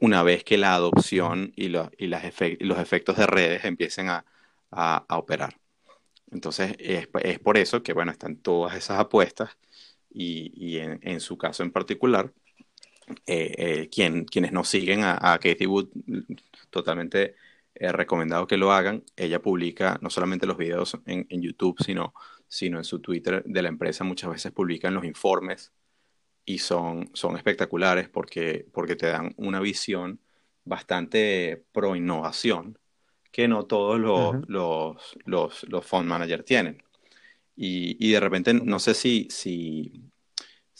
una 0.01 0.23
vez 0.23 0.45
que 0.45 0.59
la 0.59 0.75
adopción 0.75 1.53
y, 1.57 1.69
los 1.69 1.91
efectos 2.79 3.17
de 3.17 3.27
redes 3.27 3.65
empiecen 3.65 4.09
a, 4.09 4.25
operar. 5.11 5.59
Entonces, 6.31 6.75
es, 6.79 7.09
por 7.41 7.59
eso 7.59 7.83
que, 7.83 7.93
bueno, 7.93 8.11
están 8.13 8.37
todas 8.37 8.77
esas 8.77 8.99
apuestas 8.99 9.59
y, 10.11 10.79
en, 10.79 11.21
su 11.21 11.37
caso 11.37 11.63
en 11.63 11.71
particular, 11.71 12.33
eh, 13.27 13.55
eh, 13.59 13.89
quienes 13.91 14.53
no 14.53 14.65
siguen 14.65 15.03
a, 15.05 15.39
Katie 15.43 15.67
Wood, 15.67 15.89
totalmente 16.71 17.35
eh, 17.75 17.93
recomendado 17.93 18.47
que 18.47 18.57
lo 18.57 18.73
hagan. 18.73 19.05
Ella 19.17 19.41
publica 19.43 19.99
no 20.03 20.11
solamente 20.11 20.47
los 20.47 20.57
videos 20.57 20.97
en, 21.07 21.27
en, 21.29 21.43
YouTube, 21.43 21.77
sino, 21.85 22.15
sino 22.49 22.79
en 22.79 22.85
su 22.85 23.01
Twitter 23.01 23.43
de 23.45 23.63
la 23.63 23.69
empresa. 23.69 24.05
Muchas 24.05 24.31
veces 24.31 24.53
publican 24.53 24.95
los 24.95 25.05
informes 25.05 25.73
y 26.45 26.59
son, 26.59 27.11
son 27.15 27.37
espectaculares 27.37 28.09
porque, 28.09 28.67
porque 28.73 28.97
te 28.97 29.07
dan 29.07 29.35
una 29.37 29.61
visión 29.61 30.21
bastante 30.65 31.65
pro 31.73 31.97
innovación 31.97 32.79
que 33.33 33.49
no 33.49 33.65
todos 33.67 33.99
los, 34.01 34.49
los, 34.49 35.17
los, 35.25 35.65
los, 35.69 35.87
fund 35.87 36.09
managers 36.09 36.45
tienen. 36.45 36.83
Y, 37.57 37.97
y, 38.05 38.13
de 38.13 38.21
repente, 38.21 38.55
no 38.55 38.79
sé 38.79 38.95
si, 38.95 39.29
si, 39.31 40.10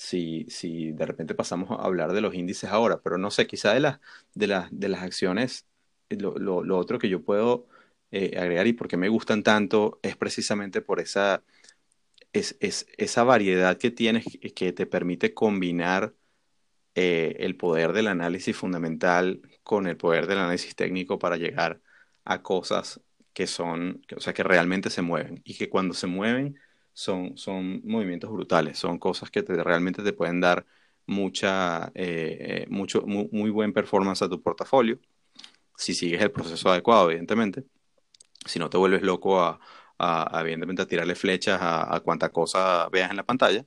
si, 0.01 0.47
si 0.49 0.93
de 0.93 1.05
repente 1.07 1.35
pasamos 1.35 1.71
a 1.71 1.75
hablar 1.85 2.13
de 2.15 2.23
los 2.23 2.35
índices 2.35 2.71
ahora, 2.71 3.03
pero 3.03 3.19
no 3.19 3.31
sé, 3.31 3.47
quizá 3.47 3.75
de, 3.75 3.81
las 3.81 4.01
de, 4.35 4.47
las 4.47 4.69
de 4.73 4.89
las 4.89 5.03
acciones, 5.03 5.67
lo, 6.09 6.39
lo, 6.39 6.65
lo 6.65 6.79
otro 6.79 6.99
que 6.99 7.11
yo 7.11 7.23
puedo 7.23 7.67
eh, 8.11 8.35
agregar 8.39 8.67
y 8.67 8.73
porque 8.73 8.97
me 8.97 9.11
gustan 9.11 9.43
tanto 9.43 10.01
es 10.03 10.17
precisamente 10.17 10.81
por 10.81 11.01
esa 11.01 11.45
es, 12.33 12.57
esa 12.61 13.25
variedad 13.25 13.77
que 13.79 13.91
tienes 13.91 14.25
que 14.55 14.73
te 14.73 14.87
permite 14.87 15.35
combinar 15.35 16.15
eh, 16.95 17.37
el 17.41 17.57
poder 17.57 17.93
del 17.93 18.09
análisis 18.09 18.57
fundamental 18.57 19.43
con 19.63 19.87
el 19.87 19.97
poder 19.99 20.27
del 20.27 20.39
análisis 20.39 20.75
técnico 20.77 21.19
para 21.19 21.37
llegar 21.37 21.83
a 22.25 22.43
cosas 22.43 23.03
que 23.35 23.47
son, 23.47 24.03
o 24.17 24.21
sea, 24.21 24.33
que 24.35 24.45
realmente 24.45 24.91
se 24.91 25.03
mueven 25.03 25.43
y 25.45 25.57
que 25.57 25.69
cuando 25.71 25.95
se 25.95 26.07
mueven 26.07 26.59
son, 26.93 27.37
son 27.37 27.83
movimientos 27.85 28.31
brutales, 28.31 28.79
son 28.79 28.99
cosas 28.99 29.31
que 29.31 29.43
te, 29.43 29.55
realmente 29.63 30.03
te 30.03 30.13
pueden 30.13 30.41
dar 30.41 30.67
mucha, 31.07 31.91
eh, 31.95 32.67
mucho, 32.71 33.03
muy, 33.03 33.29
muy, 33.33 33.51
buen 33.51 33.73
performance 33.73 34.23
a 34.23 34.29
tu 34.29 34.43
portafolio, 34.43 34.99
si 35.77 35.95
sigues 35.95 36.23
el 36.23 36.31
proceso 36.33 36.71
adecuado, 36.71 37.11
evidentemente, 37.11 37.65
si 38.47 38.59
no 38.59 38.71
te 38.71 38.79
vuelves 38.79 39.03
loco 39.03 39.41
a, 39.41 39.61
a, 39.99 40.41
evidentemente 40.41 40.83
a 40.83 40.87
tirarle 40.87 41.15
flechas 41.15 41.61
a, 41.63 41.95
a 41.95 42.01
cuanta 42.01 42.31
cosa 42.31 42.89
veas 42.91 43.11
en 43.11 43.17
la 43.17 43.25
pantalla. 43.25 43.65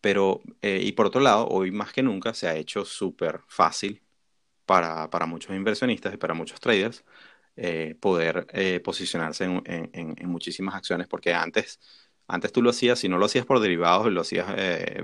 Pero, 0.00 0.42
eh, 0.62 0.80
y 0.82 0.92
por 0.92 1.06
otro 1.06 1.20
lado, 1.20 1.48
hoy 1.48 1.70
más 1.70 1.92
que 1.92 2.02
nunca 2.02 2.34
se 2.34 2.48
ha 2.48 2.56
hecho 2.56 2.84
súper 2.84 3.40
fácil 3.48 4.02
para, 4.66 5.10
para, 5.10 5.26
muchos 5.26 5.54
inversionistas 5.56 6.14
y 6.14 6.16
para 6.18 6.34
muchos 6.34 6.60
traders 6.60 7.04
eh, 7.56 7.96
poder 8.00 8.46
eh, 8.52 8.80
posicionarse 8.80 9.44
en, 9.44 9.62
en, 9.66 10.14
en, 10.18 10.28
muchísimas 10.30 10.74
acciones, 10.74 11.08
porque 11.08 11.34
antes, 11.34 11.80
antes 12.32 12.52
tú 12.52 12.62
lo 12.62 12.70
hacías, 12.70 12.98
si 12.98 13.08
no 13.08 13.18
lo 13.18 13.26
hacías 13.26 13.46
por 13.46 13.60
derivados, 13.60 14.10
lo 14.12 14.22
hacías 14.22 14.46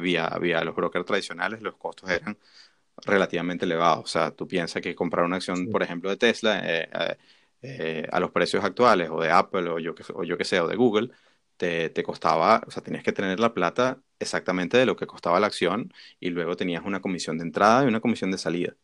vía, 0.00 0.28
vía 0.40 0.64
los 0.64 0.74
brokers 0.74 1.06
tradicionales, 1.06 1.62
los 1.62 1.76
costos 1.76 2.10
eran 2.10 2.38
relativamente 3.06 3.64
elevados. 3.64 4.04
O 4.04 4.06
sea, 4.08 4.30
tú 4.32 4.46
piensas 4.48 4.82
que 4.82 4.94
comprar 4.94 5.24
una 5.24 5.36
acción, 5.36 5.68
por 5.70 5.82
ejemplo, 5.82 6.10
de 6.10 6.16
Tesla, 6.16 6.62
eh, 7.62 8.06
a 8.12 8.20
los 8.20 8.30
precios 8.30 8.64
actuales, 8.64 9.10
o 9.10 9.20
de 9.20 9.30
Apple, 9.30 9.68
o 9.70 9.78
yo 9.78 9.94
que, 9.94 10.04
o 10.14 10.22
yo 10.24 10.38
que 10.38 10.44
sé, 10.44 10.60
o 10.60 10.68
de 10.68 10.76
Google, 10.76 11.10
te, 11.56 11.90
te, 11.90 12.02
costaba, 12.04 12.62
o 12.66 12.70
sea, 12.70 12.82
tenías 12.82 13.02
que 13.02 13.12
tener 13.12 13.40
la 13.40 13.52
plata 13.54 14.00
exactamente 14.20 14.78
de 14.78 14.86
lo 14.86 14.96
que 14.96 15.06
costaba 15.06 15.40
la 15.40 15.48
acción 15.48 15.92
y 16.20 16.30
luego 16.30 16.56
tenías 16.56 16.84
una 16.84 17.00
comisión 17.00 17.38
de 17.38 17.44
entrada 17.44 17.84
y 17.84 17.88
una 17.88 18.00
comisión 18.00 18.30
de 18.30 18.38
salida 18.38 18.76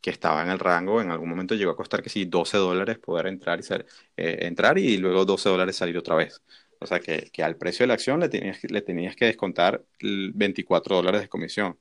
que 0.00 0.10
estaba 0.10 0.42
en 0.42 0.50
el 0.50 0.58
rango, 0.58 1.00
en 1.02 1.10
algún 1.10 1.28
momento 1.28 1.54
llegó 1.54 1.72
a 1.72 1.76
costar 1.76 2.02
que 2.02 2.10
sí, 2.10 2.24
12 2.26 2.58
dólares 2.58 2.98
poder 2.98 3.26
entrar 3.28 3.60
y, 3.60 3.62
ser, 3.64 3.86
eh, 4.16 4.38
entrar 4.42 4.78
y 4.78 4.98
luego 4.98 5.24
12 5.24 5.48
dólares 5.48 5.76
salir 5.76 5.98
otra 5.98 6.16
vez. 6.16 6.42
O 6.80 6.86
sea 6.86 7.00
que, 7.00 7.30
que, 7.32 7.42
al 7.42 7.56
precio 7.56 7.84
de 7.84 7.88
la 7.88 7.94
acción 7.94 8.20
le 8.20 8.28
tenías, 8.28 8.62
le 8.64 8.82
tenías 8.82 9.16
que 9.16 9.26
descontar 9.26 9.84
24 10.00 10.96
dólares 10.96 11.22
de 11.22 11.28
comisión. 11.28 11.78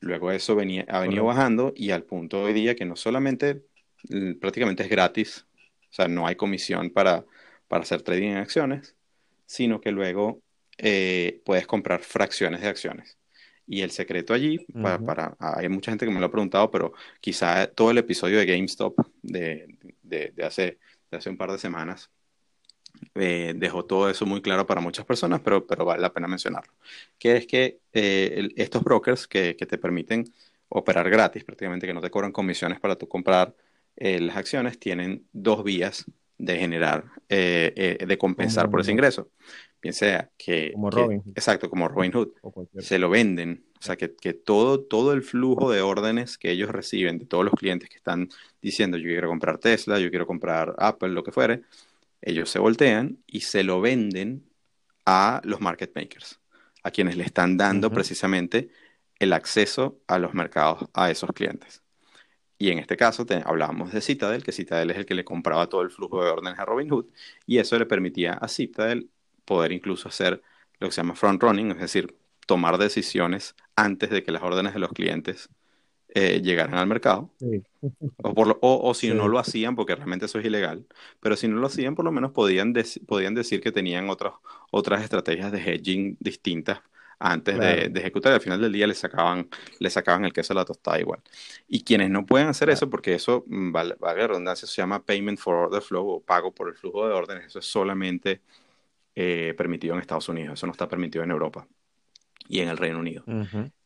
Luego 0.00 0.30
eso 0.30 0.54
venía, 0.54 0.84
ha 0.88 1.00
venido 1.00 1.24
bajando 1.24 1.72
y 1.76 1.90
al 1.90 2.04
punto 2.04 2.38
de 2.38 2.44
hoy 2.44 2.52
día 2.52 2.74
que 2.74 2.84
no 2.84 2.96
solamente 2.96 3.62
prácticamente 4.40 4.82
es 4.82 4.90
gratis 4.90 5.46
o 5.94 5.96
sea, 5.96 6.08
no 6.08 6.26
hay 6.26 6.34
comisión 6.34 6.90
para, 6.90 7.24
para 7.68 7.84
hacer 7.84 8.02
trading 8.02 8.30
en 8.30 8.38
acciones, 8.38 8.96
sino 9.46 9.80
que 9.80 9.92
luego 9.92 10.42
eh, 10.76 11.40
puedes 11.44 11.68
comprar 11.68 12.00
fracciones 12.02 12.62
de 12.62 12.66
acciones. 12.66 13.16
Y 13.64 13.82
el 13.82 13.92
secreto 13.92 14.34
allí, 14.34 14.58
para, 15.06 15.36
hay 15.38 15.68
mucha 15.68 15.92
gente 15.92 16.04
que 16.04 16.10
me 16.10 16.18
lo 16.18 16.26
ha 16.26 16.32
preguntado, 16.32 16.68
pero 16.72 16.94
quizá 17.20 17.68
todo 17.68 17.92
el 17.92 17.98
episodio 17.98 18.40
de 18.40 18.46
GameStop 18.46 18.98
de, 19.22 19.78
de, 20.02 20.44
hace, 20.44 20.78
de 21.12 21.16
hace 21.16 21.30
un 21.30 21.36
par 21.36 21.52
de 21.52 21.58
semanas 21.58 22.10
eh, 23.14 23.54
dejó 23.56 23.84
todo 23.84 24.10
eso 24.10 24.26
muy 24.26 24.40
claro 24.42 24.66
para 24.66 24.80
muchas 24.80 25.04
personas, 25.04 25.40
pero, 25.42 25.66
pero 25.66 25.84
vale 25.84 26.02
la 26.02 26.12
pena 26.12 26.28
mencionarlo. 26.28 26.72
Que 27.18 27.36
es 27.36 27.46
que 27.46 27.78
eh, 27.92 28.48
estos 28.56 28.82
brokers 28.82 29.26
que, 29.26 29.56
que, 29.56 29.66
te 29.66 29.78
permiten 29.78 30.24
operar 30.68 31.08
gratis, 31.10 31.44
prácticamente 31.44 31.86
que 31.86 31.94
no 31.94 32.00
te 32.00 32.10
cobran 32.10 32.32
comisiones 32.32 32.80
para 32.80 32.96
tú 32.96 33.08
comprar 33.08 33.54
eh, 33.96 34.20
las 34.20 34.36
acciones 34.36 34.78
tienen 34.78 35.26
dos 35.32 35.62
vías 35.62 36.04
de 36.36 36.58
generar, 36.58 37.04
eh, 37.28 38.04
de 38.04 38.18
compensar 38.18 38.68
por 38.70 38.80
ese 38.80 38.90
ingreso. 38.90 39.28
Piensa 39.78 40.30
que... 40.36 40.72
Como 40.72 40.90
Robin. 40.90 41.22
exacto, 41.34 41.70
como 41.70 41.86
Robinhood. 41.88 42.30
Se 42.78 42.98
lo 42.98 43.08
venden. 43.08 43.64
O 43.78 43.86
sea, 43.86 43.96
que, 43.96 44.08
todo, 44.32 44.80
todo 44.80 45.12
el 45.12 45.22
flujo 45.22 45.70
de 45.70 45.82
órdenes 45.82 46.38
que 46.38 46.50
ellos 46.50 46.70
reciben 46.70 47.18
de 47.18 47.26
todos 47.26 47.44
los 47.44 47.52
clientes 47.52 47.90
que 47.90 47.98
están 47.98 48.30
diciendo 48.62 48.96
yo 48.96 49.04
quiero 49.04 49.28
comprar 49.28 49.58
Tesla, 49.58 49.98
yo 49.98 50.08
quiero 50.08 50.26
comprar 50.26 50.74
Apple, 50.78 51.10
lo 51.10 51.22
que 51.22 51.32
fuere, 51.32 51.60
ellos 52.24 52.50
se 52.50 52.58
voltean 52.58 53.18
y 53.26 53.40
se 53.42 53.62
lo 53.62 53.80
venden 53.80 54.48
a 55.04 55.42
los 55.44 55.60
market 55.60 55.94
makers, 55.94 56.40
a 56.82 56.90
quienes 56.90 57.16
le 57.16 57.24
están 57.24 57.56
dando 57.56 57.90
precisamente 57.90 58.70
el 59.18 59.32
acceso 59.32 60.00
a 60.06 60.18
los 60.18 60.32
mercados 60.34 60.88
a 60.94 61.10
esos 61.10 61.30
clientes. 61.32 61.82
Y 62.56 62.70
en 62.70 62.78
este 62.78 62.96
caso 62.96 63.26
hablábamos 63.44 63.92
de 63.92 64.00
Citadel, 64.00 64.42
que 64.42 64.52
Citadel 64.52 64.90
es 64.90 64.96
el 64.96 65.06
que 65.06 65.14
le 65.14 65.24
compraba 65.24 65.68
todo 65.68 65.82
el 65.82 65.90
flujo 65.90 66.24
de 66.24 66.30
órdenes 66.30 66.58
a 66.58 66.64
Robinhood, 66.64 67.06
y 67.46 67.58
eso 67.58 67.78
le 67.78 67.84
permitía 67.84 68.32
a 68.32 68.48
Citadel 68.48 69.10
poder 69.44 69.72
incluso 69.72 70.08
hacer 70.08 70.42
lo 70.78 70.88
que 70.88 70.92
se 70.92 71.02
llama 71.02 71.14
front 71.14 71.42
running, 71.42 71.72
es 71.72 71.78
decir, 71.78 72.16
tomar 72.46 72.78
decisiones 72.78 73.54
antes 73.76 74.08
de 74.10 74.22
que 74.22 74.32
las 74.32 74.42
órdenes 74.42 74.72
de 74.72 74.80
los 74.80 74.92
clientes 74.92 75.50
eh, 76.16 76.40
llegaran 76.40 76.74
al 76.74 76.86
mercado. 76.86 77.28
O, 78.22 78.34
por 78.34 78.58
o, 78.60 78.94
si 78.94 79.12
no 79.12 79.26
lo 79.26 79.40
hacían, 79.40 79.74
porque 79.74 79.96
realmente 79.96 80.26
eso 80.26 80.38
es 80.38 80.46
ilegal, 80.46 80.86
pero 81.20 81.36
si 81.36 81.48
no 81.48 81.56
lo 81.56 81.66
hacían, 81.66 81.96
por 81.96 82.04
lo 82.04 82.12
menos 82.12 82.30
podían, 82.30 82.72
podían 83.06 83.34
decir 83.34 83.60
que 83.60 83.72
tenían 83.72 84.08
otras 84.08 85.02
estrategias 85.02 85.50
de 85.50 85.58
hedging 85.58 86.16
distintas 86.20 86.80
antes 87.18 87.58
de, 87.58 87.92
ejecutar. 87.96 88.32
Al 88.32 88.40
final 88.40 88.60
del 88.60 88.72
día 88.72 88.86
le 88.86 88.94
sacaban, 88.94 89.48
le 89.80 89.90
sacaban 89.90 90.24
el 90.24 90.32
queso 90.32 90.52
a 90.52 90.56
la 90.56 90.64
tostada 90.64 91.00
igual. 91.00 91.20
Y 91.68 91.82
quienes 91.82 92.10
no 92.10 92.24
pueden 92.24 92.46
hacer 92.46 92.70
eso, 92.70 92.88
porque 92.88 93.14
eso, 93.14 93.44
mm, 93.48 93.72
vale, 93.72 93.96
vale 93.98 94.26
redundancia, 94.26 94.68
se 94.68 94.76
llama 94.80 95.04
payment 95.04 95.38
for 95.38 95.54
order 95.54 95.82
flow 95.82 96.08
o 96.08 96.20
pago 96.20 96.54
por 96.54 96.68
el 96.68 96.76
flujo 96.76 97.08
de 97.08 97.14
órdenes, 97.14 97.46
eso 97.46 97.58
es 97.58 97.66
solamente 97.66 98.40
eh, 99.16 99.54
permitido 99.56 99.94
en 99.94 100.00
Estados 100.00 100.28
Unidos, 100.28 100.54
eso 100.54 100.66
no 100.66 100.72
está 100.72 100.88
permitido 100.88 101.24
en 101.24 101.32
Europa 101.32 101.66
y 102.48 102.60
en 102.60 102.68
el 102.68 102.76
Reino 102.76 102.98
Unido. 102.98 103.24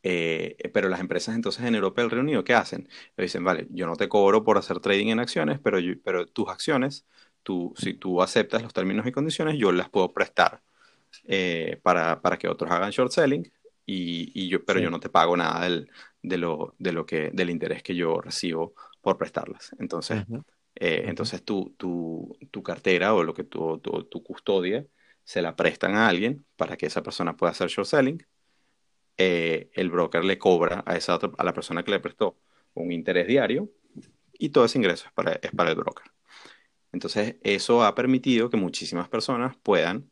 Eh, 0.03 0.57
pero 0.73 0.89
las 0.89 1.01
empresas 1.01 1.35
entonces 1.35 1.65
en 1.65 1.75
Europa 1.75 2.01
y 2.01 2.05
el 2.05 2.11
Reino 2.11 2.25
Unido, 2.25 2.45
¿qué 2.45 2.55
hacen? 2.55 2.89
Le 3.17 3.25
dicen, 3.25 3.45
vale, 3.45 3.67
yo 3.71 3.87
no 3.87 3.97
te 3.97 4.09
cobro 4.09 4.45
por 4.45 4.59
hacer 4.59 4.81
trading 4.81 5.09
en 5.09 5.21
acciones, 5.21 5.59
pero, 5.63 5.79
pero 6.05 6.27
tus 6.27 6.49
acciones, 6.49 7.07
tú, 7.43 7.75
si 7.77 7.95
tú 7.95 8.23
aceptas 8.23 8.63
los 8.63 8.73
términos 8.73 9.07
y 9.07 9.13
condiciones, 9.13 9.57
yo 9.59 9.73
las 9.73 9.89
puedo 9.89 10.13
prestar 10.13 10.63
eh, 11.25 11.79
para, 11.83 12.21
para, 12.21 12.39
que 12.39 12.49
otros 12.49 12.71
hagan 12.71 12.91
short 12.91 13.13
selling, 13.13 13.51
y, 13.87 14.31
y 14.35 14.49
yo, 14.49 14.65
pero 14.65 14.81
yo 14.81 14.91
no 14.91 15.01
te 15.01 15.09
pago 15.09 15.35
nada 15.35 15.65
del, 15.65 15.91
de 16.23 16.37
lo, 16.37 16.75
de 16.79 16.93
lo 16.93 17.07
que, 17.07 17.31
del 17.33 17.49
interés 17.49 17.83
que 17.83 17.95
yo 17.95 18.21
recibo 18.21 18.75
por 19.01 19.17
prestarlas. 19.17 19.75
Entonces, 19.79 20.25
eh, 20.75 21.05
entonces 21.07 21.43
tu, 21.43 21.75
tu, 21.79 22.37
tu, 22.51 22.63
cartera 22.63 23.15
o 23.15 23.23
lo 23.23 23.33
que 23.33 23.45
tu, 23.45 23.79
tu, 23.79 24.23
custodia 24.23 24.85
se 25.25 25.43
la 25.43 25.57
prestan 25.57 25.95
a 25.95 26.09
alguien 26.09 26.45
para 26.57 26.77
que 26.77 26.87
esa 26.87 27.03
persona 27.03 27.37
pueda 27.37 27.53
hacer 27.53 27.69
short 27.69 27.89
selling. 27.89 28.23
Eh, 29.19 29.71
el 29.75 29.91
broker 29.91 30.25
le 30.25 30.39
cobra 30.39 30.85
a, 30.87 30.97
esa 30.97 31.17
a 31.17 31.45
la 31.45 31.53
persona 31.53 31.83
que 31.83 31.91
le 31.91 32.01
prestó 32.01 32.39
un 32.75 32.93
interés 32.93 33.27
diario 33.27 33.69
y 34.39 34.51
todo 34.51 34.65
ese 34.65 34.79
ingreso 34.79 35.07
es 35.07 35.13
para, 35.13 35.33
el 35.71 35.77
broker. 35.77 36.07
Entonces, 36.93 37.37
eso 37.43 37.85
ha 37.85 37.95
permitido 37.95 38.51
que 38.51 38.57
muchísimas 38.57 39.09
personas 39.09 39.57
puedan 39.63 40.11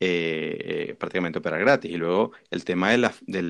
eh, 0.00 0.96
prácticamente 0.98 1.38
operar 1.38 1.60
gratis. 1.60 1.90
Y 1.90 1.96
luego 1.96 2.32
el 2.50 2.64
tema 2.64 2.90
de, 2.90 3.10
de, 3.26 3.42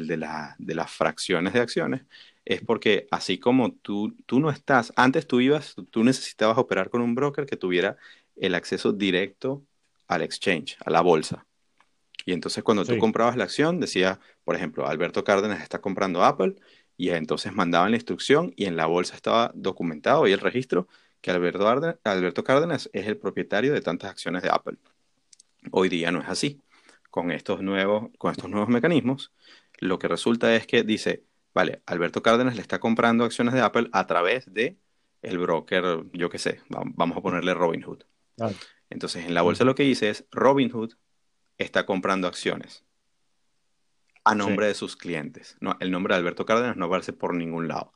de, 0.58 0.74
las 0.74 0.90
fracciones 0.92 1.52
de 1.52 1.60
acciones 1.60 2.02
es 2.44 2.62
porque 2.62 3.08
así 3.10 3.38
como 3.38 3.72
tú, 3.74 4.16
tú 4.26 4.40
no 4.40 4.50
estás, 4.50 4.92
antes 4.96 5.26
tú 5.26 5.40
ibas, 5.40 5.74
tú 5.90 6.04
necesitabas 6.04 6.58
operar 6.58 6.90
con 6.90 7.02
un 7.02 7.14
broker 7.14 7.46
que 7.46 7.56
tuviera 7.56 7.96
el 8.36 8.54
acceso 8.54 8.92
directo 8.92 9.64
al 10.08 10.22
exchange, 10.22 10.76
a 10.84 10.90
la 10.90 11.00
bolsa. 11.00 11.46
Y 12.24 12.32
entonces 12.32 12.62
cuando 12.62 12.84
tú 12.84 12.98
comprabas 12.98 13.36
la 13.36 13.44
acción, 13.44 13.80
decía, 13.80 14.20
por 14.44 14.54
ejemplo, 14.56 14.86
Alberto 14.86 15.24
Cárdenas 15.24 15.62
está 15.62 15.80
comprando 15.80 16.22
Apple, 16.24 16.56
y 16.96 17.10
entonces 17.10 17.52
mandaban 17.52 17.90
la 17.90 17.96
instrucción 17.96 18.52
y 18.54 18.66
en 18.66 18.76
la 18.76 18.86
bolsa 18.86 19.14
estaba 19.14 19.50
documentado 19.54 20.26
y 20.28 20.32
el 20.32 20.40
registro 20.40 20.88
que 21.20 21.30
Alberto, 21.30 21.66
Alberto 22.04 22.44
Cárdenas 22.44 22.90
es 22.92 23.06
el 23.06 23.16
propietario 23.16 23.72
de 23.72 23.80
tantas 23.80 24.10
acciones 24.10 24.42
de 24.42 24.50
Apple. 24.50 24.76
Hoy 25.70 25.88
día 25.88 26.10
no 26.12 26.20
es 26.20 26.28
así. 26.28 26.60
Con 27.10 27.30
estos 27.30 27.60
nuevos, 27.60 28.10
con 28.18 28.30
estos 28.30 28.48
nuevos 28.48 28.68
mecanismos, 28.68 29.32
lo 29.80 29.98
que 29.98 30.08
resulta 30.08 30.54
es 30.54 30.66
que 30.66 30.82
dice, 30.82 31.24
vale, 31.54 31.82
Alberto 31.86 32.22
Cárdenas 32.22 32.56
le 32.56 32.62
está 32.62 32.78
comprando 32.78 33.24
acciones 33.24 33.52
de 33.54 33.60
Apple 33.60 33.88
a 33.92 34.06
través 34.06 34.52
de 34.52 34.78
el 35.22 35.38
broker, 35.38 36.04
yo 36.12 36.30
qué 36.30 36.38
sé, 36.38 36.60
va- 36.74 36.82
vamos 36.84 37.16
a 37.16 37.20
ponerle 37.20 37.54
Robinhood. 37.54 38.02
Claro. 38.36 38.54
Entonces, 38.90 39.24
en 39.26 39.34
la 39.34 39.42
bolsa 39.42 39.64
lo 39.64 39.74
que 39.74 39.82
dice 39.82 40.10
es, 40.10 40.24
Robinhood 40.30 40.94
está 41.62 41.86
comprando 41.86 42.28
acciones 42.28 42.84
a 44.24 44.34
nombre 44.34 44.66
Sí. 44.66 44.68
de 44.68 44.74
sus 44.74 44.96
clientes. 44.96 45.56
No, 45.60 45.76
el 45.80 45.90
nombre 45.90 46.14
de 46.14 46.20
Alberto 46.20 46.46
Cárdenas 46.46 46.76
no 46.76 46.86
aparece 46.86 47.12
por 47.12 47.34
ningún 47.34 47.68
lado. 47.68 47.92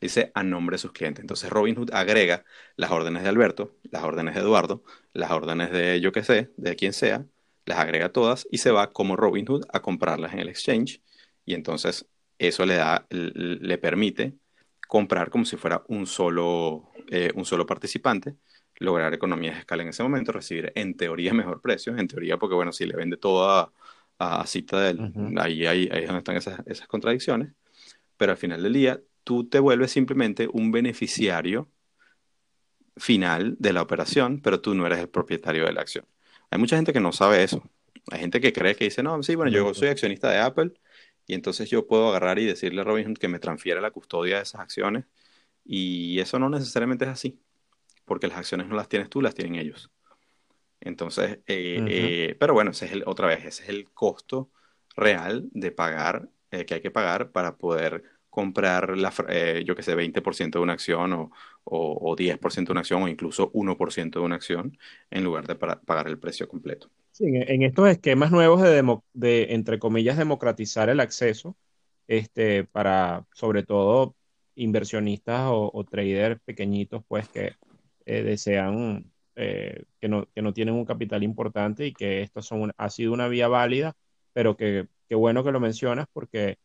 Dice 0.00 0.32
a 0.34 0.42
nombre 0.42 0.74
de 0.74 0.78
sus 0.78 0.92
clientes. 0.92 1.22
Entonces 1.22 1.50
Robinhood 1.50 1.90
agrega 1.92 2.44
las 2.76 2.90
órdenes 2.90 3.22
de 3.22 3.28
Alberto, 3.28 3.76
las 3.90 4.02
órdenes 4.02 4.34
de 4.34 4.40
Eduardo, 4.40 4.82
las 5.12 5.30
órdenes 5.30 5.70
de 5.70 6.00
yo 6.00 6.12
qué 6.12 6.24
sé, 6.24 6.50
de 6.56 6.76
quien 6.76 6.92
sea, 6.92 7.26
las 7.66 7.78
agrega 7.78 8.10
todas 8.10 8.46
y 8.50 8.58
se 8.58 8.70
va 8.70 8.92
como 8.92 9.16
Robinhood 9.16 9.64
a 9.72 9.80
comprarlas 9.80 10.32
en 10.32 10.40
el 10.40 10.48
exchange. 10.48 11.02
Y 11.44 11.54
entonces 11.54 12.06
eso 12.38 12.64
le 12.66 12.74
da, 12.76 13.06
le 13.10 13.78
permite 13.78 14.34
comprar 14.88 15.30
como 15.30 15.44
si 15.44 15.56
fuera 15.56 15.84
un 15.88 16.06
solo, 16.06 16.90
eh, 17.10 17.30
un 17.34 17.44
solo 17.44 17.66
participante, 17.66 18.36
lograr 18.80 19.14
economías 19.14 19.54
de 19.54 19.60
escala 19.60 19.84
en 19.84 19.90
ese 19.90 20.02
momento, 20.02 20.32
recibir 20.32 20.72
en 20.74 20.96
teoría 20.96 21.32
mejor 21.34 21.62
precio, 21.62 21.96
en 21.96 22.08
teoría 22.08 22.38
porque 22.38 22.56
bueno, 22.56 22.72
si 22.72 22.86
le 22.86 22.96
vende 22.96 23.16
todo 23.16 23.48
a, 23.48 23.72
a 24.18 24.46
Citadel, 24.46 25.00
Ujú. 25.00 25.40
ahí, 25.40 25.66
ahí, 25.66 25.88
ahí 25.92 26.00
es 26.00 26.06
donde 26.06 26.18
están 26.18 26.36
esas, 26.36 26.60
esas 26.66 26.88
contradicciones, 26.88 27.52
pero 28.16 28.32
al 28.32 28.38
final 28.38 28.62
del 28.62 28.72
día 28.72 29.00
tú 29.24 29.48
te 29.48 29.60
vuelves 29.60 29.92
simplemente 29.92 30.48
un 30.52 30.72
beneficiario 30.72 31.68
final 32.96 33.56
de 33.58 33.72
la 33.72 33.82
operación, 33.82 34.40
pero 34.40 34.60
tú 34.60 34.74
no 34.74 34.86
eres 34.86 34.98
el 34.98 35.08
propietario 35.08 35.64
de 35.64 35.72
la 35.72 35.80
acción. 35.80 36.04
Hay 36.50 36.58
mucha 36.58 36.76
gente 36.76 36.92
que 36.92 37.00
no 37.00 37.12
sabe 37.12 37.42
eso. 37.42 37.62
Hay 38.10 38.20
gente 38.20 38.40
que 38.40 38.52
cree 38.52 38.74
que 38.74 38.84
dice, 38.84 39.02
no, 39.02 39.22
sí, 39.22 39.34
bueno, 39.34 39.50
yo 39.52 39.72
soy 39.74 39.88
accionista 39.88 40.30
de 40.30 40.38
Apple 40.38 40.72
y 41.26 41.34
entonces 41.34 41.70
yo 41.70 41.86
puedo 41.86 42.08
agarrar 42.08 42.38
y 42.38 42.46
decirle 42.46 42.80
a 42.80 42.84
Robinhood 42.84 43.18
que 43.18 43.28
me 43.28 43.38
transfiera 43.38 43.80
la 43.80 43.90
custodia 43.90 44.36
de 44.36 44.42
esas 44.42 44.60
acciones 44.60 45.04
y 45.64 46.18
eso 46.20 46.38
no 46.38 46.50
necesariamente 46.50 47.04
es 47.04 47.10
así, 47.10 47.40
porque 48.10 48.28
las 48.28 48.38
acciones 48.38 48.68
no 48.68 48.76
las 48.76 48.88
tienes 48.90 49.08
tú, 49.10 49.22
las 49.22 49.36
tienen 49.36 49.54
ellos. 49.56 49.92
Entonces, 50.80 51.40
eh, 51.46 51.84
eh, 51.86 52.36
pero 52.40 52.54
bueno, 52.54 52.70
ese 52.72 52.86
es 52.86 52.92
el, 52.92 53.04
otra 53.06 53.26
vez, 53.28 53.40
ese 53.44 53.64
es 53.64 53.68
el 53.68 53.90
costo 53.92 54.50
real 54.96 55.48
de 55.52 55.72
pagar, 55.72 56.28
eh, 56.50 56.64
que 56.64 56.74
hay 56.74 56.80
que 56.82 56.90
pagar 56.90 57.32
para 57.32 57.56
poder 57.58 58.02
comprar, 58.30 58.96
la, 58.96 59.12
yo 59.64 59.74
que 59.76 59.82
sé, 59.82 59.94
20% 59.94 60.58
de 60.58 60.62
una 60.64 60.72
acción 60.74 61.12
o, 61.12 61.30
o, 61.64 62.10
o 62.12 62.16
10% 62.16 62.70
de 62.70 62.74
una 62.74 62.80
acción 62.80 63.02
o 63.02 63.08
incluso 63.08 63.50
1% 63.54 64.20
de 64.20 64.26
una 64.26 64.36
acción 64.36 64.78
en 65.10 65.24
lugar 65.24 65.46
de 65.46 65.56
para- 65.56 65.80
pagar 65.80 66.08
el 66.08 66.18
precio 66.18 66.48
completo. 66.48 66.90
Sí, 67.12 67.24
en, 67.26 67.36
en 67.50 67.62
estos 67.62 67.88
esquemas 67.88 68.30
nuevos 68.30 68.62
de, 68.62 68.70
demo- 68.70 69.04
de, 69.12 69.52
entre 69.54 69.78
comillas, 69.78 70.16
democratizar 70.16 70.88
el 70.88 71.00
acceso, 71.00 71.56
este, 72.06 72.64
para 72.64 73.26
sobre 73.34 73.62
todo 73.64 74.16
inversionistas 74.54 75.48
o, 75.50 75.70
o 75.72 75.84
traders 75.84 76.40
pequeñitos, 76.44 77.02
pues 77.08 77.28
que 77.28 77.54
eh, 78.06 78.22
desean, 78.22 79.10
eh, 79.36 79.84
que 80.00 80.08
no, 80.08 80.26
que 80.34 80.42
no 80.42 80.52
tienen 80.52 80.74
un 80.74 80.84
capital 80.84 81.22
importante 81.22 81.86
y 81.86 81.94
que 81.94 82.22
esto 82.22 82.42
son 82.42 82.62
un- 82.62 82.72
ha 82.76 82.90
sido 82.90 83.12
una 83.12 83.28
vía 83.28 83.48
válida, 83.48 83.96
pero 84.32 84.56
que, 84.56 84.88
que 85.08 85.14
bueno 85.14 85.44
que 85.44 85.52
lo 85.52 85.60
mencionas 85.60 86.06
porque 86.12 86.58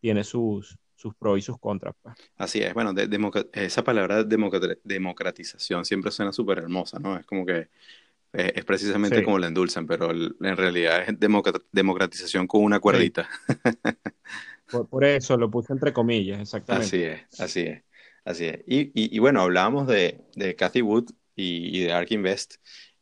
tiene 0.00 0.24
sus, 0.24 0.78
sus 0.96 1.14
pros 1.16 1.38
y 1.38 1.42
sus 1.42 1.58
contras, 1.58 1.94
pues. 2.02 2.16
Así 2.36 2.62
es, 2.62 2.74
bueno, 2.74 2.92
de- 2.92 3.08
esa 3.54 3.82
palabra 3.84 4.22
democratización 4.24 5.84
siempre 5.84 6.10
suena 6.10 6.32
súper 6.32 6.58
hermosa, 6.58 6.98
¿no? 6.98 7.16
Es 7.18 7.26
como 7.26 7.44
que 7.46 7.68
eh, 8.34 8.52
es 8.56 8.64
precisamente 8.64 9.22
Sí, 9.22 9.24
como 9.24 9.38
la 9.38 9.48
endulzan, 9.48 9.86
pero 9.86 10.10
el- 10.12 10.36
en 10.40 10.56
realidad 10.56 11.02
es 11.08 11.16
democratización 11.72 12.46
con 12.48 12.64
una 12.64 12.80
sí, 12.80 12.80
cuerdita. 12.80 13.28
por, 14.70 14.88
por 14.88 15.04
eso 15.04 15.36
lo 15.36 15.50
puse 15.50 15.72
entre 15.72 15.92
comillas, 15.92 16.40
exactamente. 16.40 16.96
Así 16.96 17.02
es, 17.04 17.22
así 17.38 17.60
es, 17.62 17.82
así 18.26 18.46
es. 18.46 18.60
Y, 18.66 18.92
y- 19.16 19.18
bueno, 19.20 19.42
hablábamos 19.42 19.86
de, 19.88 20.22
de 20.36 20.56
Cathy 20.56 20.82
Wood 20.82 21.10
y, 21.36 21.80
de 21.84 21.92
ARK 21.92 22.12
Invest, 22.12 22.56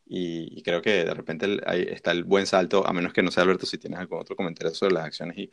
y, 0.07 0.61
creo 0.63 0.81
que 0.81 1.05
de 1.05 1.13
repente 1.13 1.59
ahí 1.65 1.83
está 1.89 2.11
el 2.11 2.23
buen 2.25 2.45
salto, 2.47 2.85
a 2.87 2.93
menos 2.93 3.13
que 3.13 3.23
no 3.23 3.31
sea 3.31 3.43
Alberto, 3.43 3.65
si 3.65 3.77
tienes 3.79 3.99
algún 3.99 4.19
otro 4.19 4.35
comentario 4.35 4.73
sobre 4.75 4.93
las 4.95 5.05
acciones, 5.05 5.37
y 5.37 5.51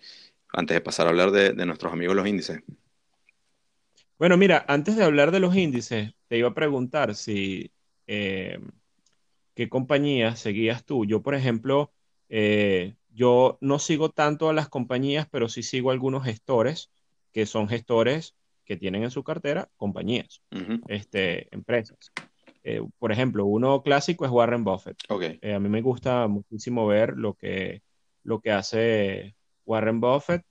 antes 0.52 0.74
de 0.76 0.80
pasar 0.82 1.06
a 1.06 1.11
hablar 1.11 1.32
de, 1.32 1.52
de 1.54 1.66
nuestros 1.66 1.92
amigos 1.92 2.16
los 2.16 2.26
índices. 2.28 2.61
Bueno, 4.18 4.37
mira, 4.37 4.64
antes 4.68 4.96
de 4.96 5.04
hablar 5.04 5.30
de 5.32 5.40
los 5.40 5.56
índices, 5.56 6.14
te 6.28 6.38
iba 6.38 6.48
a 6.48 6.54
preguntar 6.54 7.14
si 7.14 7.72
eh, 8.06 8.58
qué 9.54 9.68
compañías 9.68 10.40
seguías 10.40 10.85
tú. 10.85 11.04
Yo, 11.06 11.22
por 11.22 11.35
ejemplo, 11.35 11.92
eh, 12.28 12.96
yo 13.11 13.58
no 13.61 13.78
sigo 13.78 14.11
tanto 14.11 14.48
a 14.50 14.54
las 14.54 14.68
compañías, 14.68 15.28
pero 15.30 15.48
sí 15.48 15.62
sigo 15.62 15.90
a 15.90 15.92
algunos 15.94 16.24
gestores 16.24 16.90
que 17.32 17.46
son 17.46 17.68
gestores 17.68 18.35
que 18.64 18.77
tienen 18.77 19.03
en 19.03 19.11
su 19.11 19.22
cartera 19.25 19.68
compañías, 19.77 20.42
este, 20.88 21.48
empresas. 21.55 22.12
Eh, 22.64 22.81
por 22.98 23.11
ejemplo, 23.12 23.44
uno 23.46 23.83
clásico 23.83 24.25
es 24.25 24.31
Warren 24.31 24.62
Buffett. 24.64 24.96
Ok, 25.09 25.22
Eh, 25.40 25.55
a 25.55 25.59
mí 25.59 25.68
me 25.68 25.83
gusta 25.83 26.29
muchísimo 26.29 26.87
ver 26.87 27.14
lo 27.16 27.35
que, 27.35 27.83
lo 28.22 28.40
que 28.40 28.53
hace 28.53 29.35
Warren 29.66 30.01
Buffett 30.01 30.44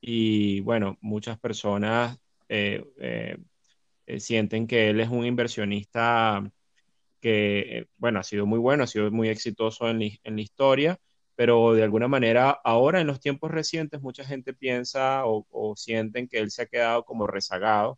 y 0.00 0.60
bueno, 0.60 0.96
muchas 1.00 1.38
personas 1.38 2.18
eh, 2.48 3.36
sienten 4.18 4.66
que 4.66 4.88
él 4.90 5.00
es 5.00 5.08
un 5.10 5.26
inversionista 5.26 6.42
que, 7.20 7.88
bueno, 7.96 8.20
ha 8.20 8.22
sido 8.22 8.46
muy 8.46 8.58
bueno, 8.58 8.84
ha 8.84 8.86
sido 8.86 9.10
muy 9.10 9.28
exitoso 9.28 9.88
en, 9.90 9.98
li- 9.98 10.20
en 10.24 10.36
la 10.36 10.42
historia, 10.42 10.98
pero 11.38 11.72
de 11.72 11.84
alguna 11.84 12.08
manera 12.08 12.50
ahora 12.64 13.00
en 13.00 13.06
los 13.06 13.20
tiempos 13.20 13.52
recientes 13.52 14.02
mucha 14.02 14.24
gente 14.24 14.54
piensa 14.54 15.24
o, 15.24 15.46
o 15.50 15.76
sienten 15.76 16.26
que 16.26 16.38
él 16.38 16.50
se 16.50 16.62
ha 16.62 16.66
quedado 16.66 17.04
como 17.04 17.28
rezagado 17.28 17.96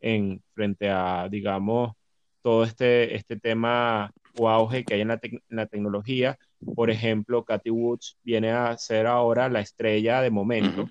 en 0.00 0.42
frente 0.54 0.88
a, 0.88 1.28
digamos, 1.30 1.92
todo 2.40 2.64
este, 2.64 3.14
este 3.14 3.36
tema 3.36 4.10
o 4.38 4.48
auge 4.48 4.86
que 4.86 4.94
hay 4.94 5.02
en 5.02 5.08
la, 5.08 5.66
tecnología. 5.66 6.38
Por 6.74 6.88
ejemplo, 6.88 7.44
Cathy 7.44 7.68
Woods 7.68 8.16
viene 8.22 8.50
a 8.50 8.78
ser 8.78 9.06
ahora 9.06 9.50
la 9.50 9.60
estrella 9.60 10.22
de 10.22 10.30
momento, 10.30 10.88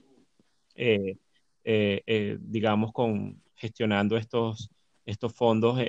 eh, 0.75 1.17
eh, 1.63 2.04
eh, 2.06 2.38
digamos, 2.39 2.93
con 2.93 3.41
gestionando 3.56 4.15
estos, 4.15 4.69
estos 5.06 5.34
fondos 5.34 5.80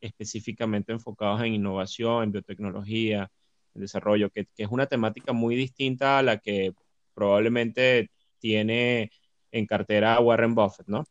específicamente 0.00 0.92
enfocados 0.92 1.42
en 1.42 1.52
innovación, 1.52 2.24
en 2.24 2.32
biotecnología, 2.32 3.30
en 3.74 3.80
desarrollo, 3.82 4.30
que, 4.30 4.46
que 4.46 4.64
es 4.64 4.68
una 4.70 4.86
temática 4.86 5.32
muy 5.32 5.56
distinta 5.56 6.18
a 6.18 6.22
la 6.22 6.38
que 6.38 6.72
probablemente 7.14 8.10
tiene 8.38 9.10
en 9.52 9.66
cartera 9.66 10.18
Warren 10.20 10.54
Buffett, 10.54 10.88
¿no? 10.88 11.04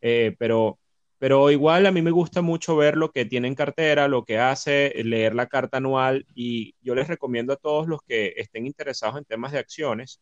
Eh, 0.00 0.34
pero, 0.38 0.78
pero 1.18 1.50
igual 1.50 1.86
a 1.86 1.92
mí 1.92 2.02
me 2.02 2.10
gusta 2.10 2.42
mucho 2.42 2.76
ver 2.76 2.96
lo 2.96 3.10
que 3.10 3.24
tiene 3.24 3.48
en 3.48 3.54
cartera, 3.54 4.08
lo 4.08 4.24
que 4.24 4.38
hace, 4.38 4.92
leer 5.04 5.34
la 5.34 5.46
carta 5.46 5.78
anual 5.78 6.26
y 6.34 6.74
yo 6.80 6.94
les 6.94 7.08
recomiendo 7.08 7.52
a 7.52 7.56
todos 7.56 7.88
los 7.88 8.00
que 8.02 8.34
estén 8.36 8.66
interesados 8.66 9.18
en 9.18 9.24
temas 9.24 9.52
de 9.52 9.58
acciones 9.58 10.20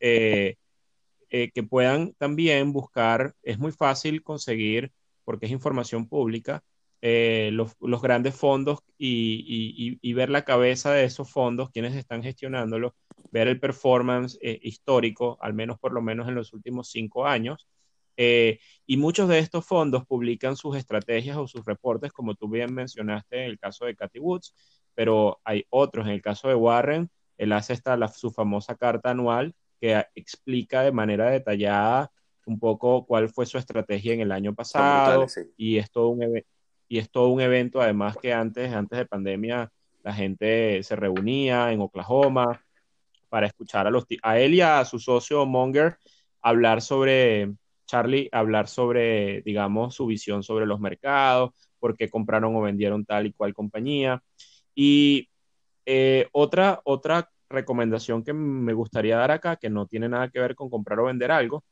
eh, 0.00 0.56
eh, 1.30 1.50
que 1.54 1.62
puedan 1.62 2.12
también 2.14 2.72
buscar, 2.72 3.34
es 3.42 3.58
muy 3.58 3.72
fácil 3.72 4.22
conseguir, 4.22 4.92
porque 5.24 5.46
es 5.46 5.52
información 5.52 6.08
pública, 6.08 6.62
eh, 7.04 7.50
los, 7.52 7.74
los, 7.80 8.00
grandes 8.00 8.36
fondos 8.36 8.78
y, 8.96 9.44
y, 9.44 9.98
y, 10.00 10.12
ver 10.12 10.30
la 10.30 10.44
cabeza 10.44 10.92
de 10.92 11.02
esos 11.02 11.28
fondos, 11.28 11.70
quienes 11.70 11.96
están 11.96 12.22
gestionándolos, 12.22 12.92
ver 13.32 13.48
el 13.48 13.58
performance 13.58 14.38
eh, 14.40 14.60
histórico, 14.62 15.36
al 15.40 15.52
menos 15.52 15.80
por 15.80 15.92
lo 15.92 16.00
menos 16.00 16.28
en 16.28 16.36
los 16.36 16.52
últimos 16.52 16.90
cinco 16.90 17.26
años. 17.26 17.66
Eh, 18.16 18.60
y 18.86 18.98
muchos 18.98 19.28
de 19.28 19.40
estos 19.40 19.66
fondos 19.66 20.06
publican 20.06 20.56
sus 20.56 20.76
estrategias 20.76 21.36
o 21.38 21.48
sus 21.48 21.64
reportes, 21.64 22.12
como 22.12 22.36
tú 22.36 22.48
bien 22.48 22.72
mencionaste 22.72 23.44
en 23.44 23.50
el 23.50 23.58
caso 23.58 23.84
de 23.84 23.96
Cathy 23.96 24.20
Woods, 24.20 24.54
pero 24.94 25.40
hay 25.42 25.66
otros. 25.70 26.06
En 26.06 26.12
el 26.12 26.22
caso 26.22 26.46
de 26.46 26.54
Warren, 26.54 27.10
él 27.36 27.50
hace 27.50 27.72
esta, 27.72 27.96
la, 27.96 28.06
su 28.06 28.30
famosa 28.30 28.76
carta 28.76 29.10
anual 29.10 29.56
que 29.80 30.06
explica 30.14 30.82
de 30.82 30.92
manera 30.92 31.30
detallada 31.30 32.12
un 32.46 32.60
poco 32.60 33.06
cuál 33.06 33.28
fue 33.28 33.44
su 33.46 33.58
estrategia 33.58 34.14
en 34.14 34.20
el 34.20 34.30
año 34.30 34.54
pasado 34.54 35.02
brutales, 35.02 35.32
sí. 35.32 35.40
y, 35.56 35.78
es 35.78 35.90
todo 35.90 36.08
un 36.10 36.22
y 36.92 36.98
es 36.98 37.10
todo 37.10 37.28
un 37.28 37.40
evento 37.40 37.80
además 37.80 38.18
que 38.20 38.34
antes, 38.34 38.70
antes 38.70 38.98
de 38.98 39.06
pandemia 39.06 39.72
la 40.02 40.12
gente 40.12 40.82
se 40.82 40.94
reunía 40.94 41.72
en 41.72 41.80
Oklahoma 41.80 42.62
para 43.30 43.46
escuchar 43.46 43.86
a, 43.86 43.90
los, 43.90 44.04
a 44.22 44.38
él 44.38 44.52
y 44.52 44.60
a 44.60 44.84
su 44.84 44.98
socio 44.98 45.46
Monger 45.46 45.96
hablar 46.42 46.82
sobre, 46.82 47.50
Charlie, 47.86 48.28
hablar 48.30 48.68
sobre, 48.68 49.40
digamos, 49.40 49.94
su 49.94 50.04
visión 50.04 50.42
sobre 50.42 50.66
los 50.66 50.80
mercados, 50.80 51.52
por 51.78 51.96
qué 51.96 52.10
compraron 52.10 52.54
o 52.56 52.60
vendieron 52.60 53.06
tal 53.06 53.24
y 53.24 53.32
cual 53.32 53.54
compañía. 53.54 54.22
Y 54.74 55.30
eh, 55.86 56.28
otra, 56.32 56.82
otra 56.84 57.30
recomendación 57.48 58.22
que 58.22 58.34
me 58.34 58.74
gustaría 58.74 59.16
dar 59.16 59.30
acá, 59.30 59.56
que 59.56 59.70
no 59.70 59.86
tiene 59.86 60.10
nada 60.10 60.28
que 60.28 60.40
ver 60.40 60.54
con 60.54 60.68
comprar 60.68 61.00
o 61.00 61.04
vender 61.04 61.30
algo, 61.30 61.64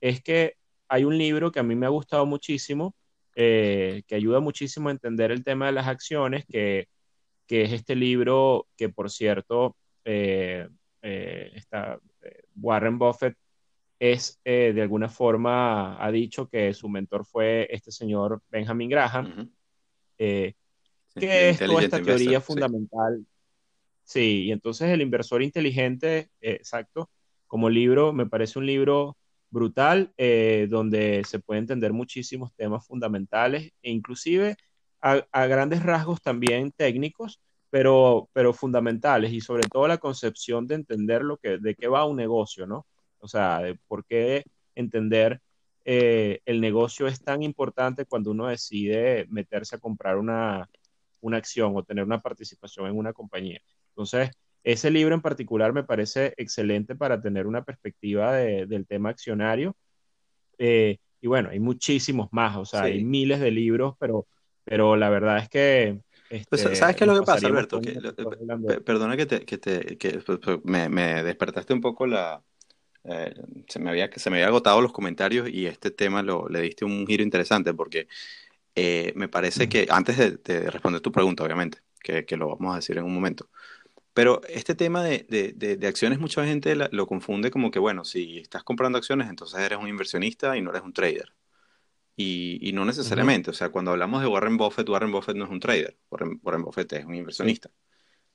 es 0.00 0.22
que 0.22 0.54
hay 0.86 1.02
un 1.02 1.18
libro 1.18 1.50
que 1.50 1.58
a 1.58 1.64
mí 1.64 1.74
me 1.74 1.86
ha 1.86 1.90
gustado 1.90 2.26
muchísimo, 2.26 2.94
eh, 3.40 4.02
que 4.08 4.16
ayuda 4.16 4.40
muchísimo 4.40 4.88
a 4.88 4.92
entender 4.92 5.30
el 5.30 5.44
tema 5.44 5.66
de 5.66 5.72
las 5.72 5.86
acciones, 5.86 6.44
que, 6.46 6.88
es 7.48 7.72
este 7.72 7.94
libro 7.94 8.66
que, 8.76 8.88
por 8.88 9.10
cierto, 9.10 9.76
eh, 10.04 10.68
está, 11.00 12.00
Warren 12.56 12.98
Buffett 12.98 13.36
es 14.00 14.40
de 14.44 14.82
alguna 14.82 15.08
forma 15.08 16.04
ha 16.04 16.10
dicho 16.10 16.48
que 16.48 16.74
su 16.74 16.88
mentor 16.88 17.24
fue 17.24 17.68
este 17.70 17.92
señor 17.92 18.42
Benjamin 18.50 18.90
Graham, 18.90 19.52
que 20.16 20.54
es 21.14 21.58
toda 21.58 21.82
esta 21.82 22.02
teoría 22.02 22.40
fundamental. 22.40 23.24
Sí. 24.02 24.46
y 24.46 24.52
entonces 24.52 24.88
el 24.88 25.02
inversor 25.02 25.44
inteligente, 25.44 26.30
eh, 26.40 26.54
exacto, 26.54 27.08
como 27.46 27.70
libro, 27.70 28.12
me 28.12 28.26
parece 28.26 28.58
un 28.58 28.66
libro 28.66 29.16
brutal, 29.50 30.12
eh, 30.16 30.66
donde 30.70 31.22
se 31.24 31.38
puede 31.38 31.60
entender 31.60 31.92
muchísimos 31.92 32.54
temas 32.54 32.86
fundamentales 32.86 33.72
e 33.82 33.90
inclusive 33.90 34.56
a, 35.00 35.46
grandes 35.46 35.82
rasgos 35.82 36.20
también 36.20 36.72
técnicos, 36.72 37.40
pero, 37.70 38.28
pero 38.32 38.52
fundamentales 38.52 39.32
y 39.32 39.40
sobre 39.40 39.64
todo 39.68 39.86
la 39.88 39.98
concepción 39.98 40.66
de 40.66 40.76
entender 40.76 41.22
lo 41.22 41.36
que, 41.36 41.58
de 41.58 41.74
qué 41.74 41.88
va 41.88 42.04
un 42.04 42.16
negocio, 42.16 42.66
¿no? 42.66 42.86
O 43.20 43.28
sea, 43.28 43.60
de 43.60 43.78
por 43.86 44.04
qué 44.04 44.44
entender 44.74 45.40
eh, 45.84 46.40
el 46.44 46.60
negocio 46.60 47.06
es 47.06 47.22
tan 47.22 47.42
importante 47.42 48.04
cuando 48.04 48.30
uno 48.32 48.46
decide 48.48 49.26
meterse 49.30 49.76
a 49.76 49.78
comprar 49.78 50.18
una, 50.18 50.68
una 51.20 51.36
acción 51.38 51.72
o 51.76 51.82
tener 51.82 52.04
una 52.04 52.20
participación 52.20 52.86
en 52.86 52.96
una 52.96 53.12
compañía. 53.12 53.60
Entonces, 53.90 54.30
ese 54.72 54.90
libro 54.90 55.14
en 55.14 55.22
particular 55.22 55.72
me 55.72 55.82
parece 55.82 56.34
excelente 56.36 56.94
para 56.94 57.22
tener 57.22 57.46
una 57.46 57.64
perspectiva 57.64 58.34
del 58.34 58.86
tema 58.86 59.08
accionario. 59.08 59.74
Eh, 60.58 60.98
y 61.22 61.26
bueno, 61.26 61.48
hay 61.48 61.58
muchísimos 61.58 62.28
más, 62.32 62.54
o 62.54 62.66
sea, 62.66 62.82
hay 62.82 63.02
miles 63.02 63.40
de 63.40 63.50
libros, 63.50 63.94
pero, 63.98 64.26
pero 64.64 64.94
la 64.94 65.08
verdad 65.08 65.38
es 65.38 65.48
que... 65.48 65.98
Pues, 66.50 66.62
este, 66.62 66.76
¿Sabes 66.76 66.96
qué 66.96 67.04
es 67.04 67.08
lo 67.08 67.18
que 67.18 67.24
pasa, 67.24 67.46
Alberto? 67.46 67.80
perdona 68.84 69.16
que, 69.16 69.24
te, 69.24 69.46
que, 69.46 69.56
te, 69.56 69.96
que 69.96 70.18
pues, 70.18 70.38
pues, 70.38 70.58
me, 70.64 70.90
me, 70.90 71.22
despertaste 71.22 71.72
un 71.72 71.80
poco 71.80 72.06
la... 72.06 72.42
Eh, 73.04 73.32
se, 73.68 73.78
me 73.78 73.88
había, 73.88 74.10
se 74.14 74.28
me 74.28 74.36
había 74.36 74.48
agotado 74.48 74.82
los 74.82 74.92
comentarios 74.92 75.48
y 75.48 75.64
este 75.64 75.90
tema 75.90 76.22
lo, 76.22 76.46
le 76.46 76.60
diste 76.60 76.84
un 76.84 77.06
giro 77.06 77.22
interesante 77.22 77.72
porque 77.72 78.06
eh, 78.74 79.14
me 79.16 79.28
parece 79.28 79.66
que, 79.66 79.86
antes 79.88 80.18
de, 80.44 80.70
responder 80.70 81.00
tu 81.00 81.10
pregunta, 81.10 81.42
obviamente, 81.42 81.78
que, 82.02 82.26
que, 82.26 82.36
lo 82.36 82.48
vamos 82.48 82.74
a 82.74 82.76
decir 82.76 82.98
en 82.98 83.04
un 83.04 83.14
momento, 83.14 83.48
pero 84.18 84.40
este 84.48 84.74
tema 84.74 85.04
de, 85.04 85.24
de, 85.28 85.76
de 85.76 85.86
acciones, 85.86 86.18
mucha 86.18 86.44
gente 86.44 86.74
lo 86.74 87.06
confunde 87.06 87.52
como 87.52 87.70
que, 87.70 87.78
bueno, 87.78 88.04
si 88.04 88.38
estás 88.38 88.64
comprando 88.64 88.98
acciones, 88.98 89.28
entonces 89.28 89.60
eres 89.60 89.78
un 89.78 89.86
inversionista 89.86 90.56
y 90.56 90.60
no 90.60 90.70
eres 90.70 90.82
un 90.82 90.92
trader. 90.92 91.32
Y, 92.16 92.58
y 92.68 92.72
no 92.72 92.84
necesariamente, 92.84 93.50
o 93.50 93.54
sea, 93.54 93.68
cuando 93.68 93.92
hablamos 93.92 94.20
de 94.20 94.26
Warren 94.26 94.56
Buffett, 94.56 94.88
Warren 94.88 95.12
Buffett 95.12 95.36
no 95.36 95.44
es 95.44 95.52
un 95.52 95.60
trader, 95.60 95.96
Warren, 96.10 96.40
Warren 96.42 96.62
Buffett 96.62 96.92
es 96.94 97.04
un 97.04 97.14
inversionista. 97.14 97.70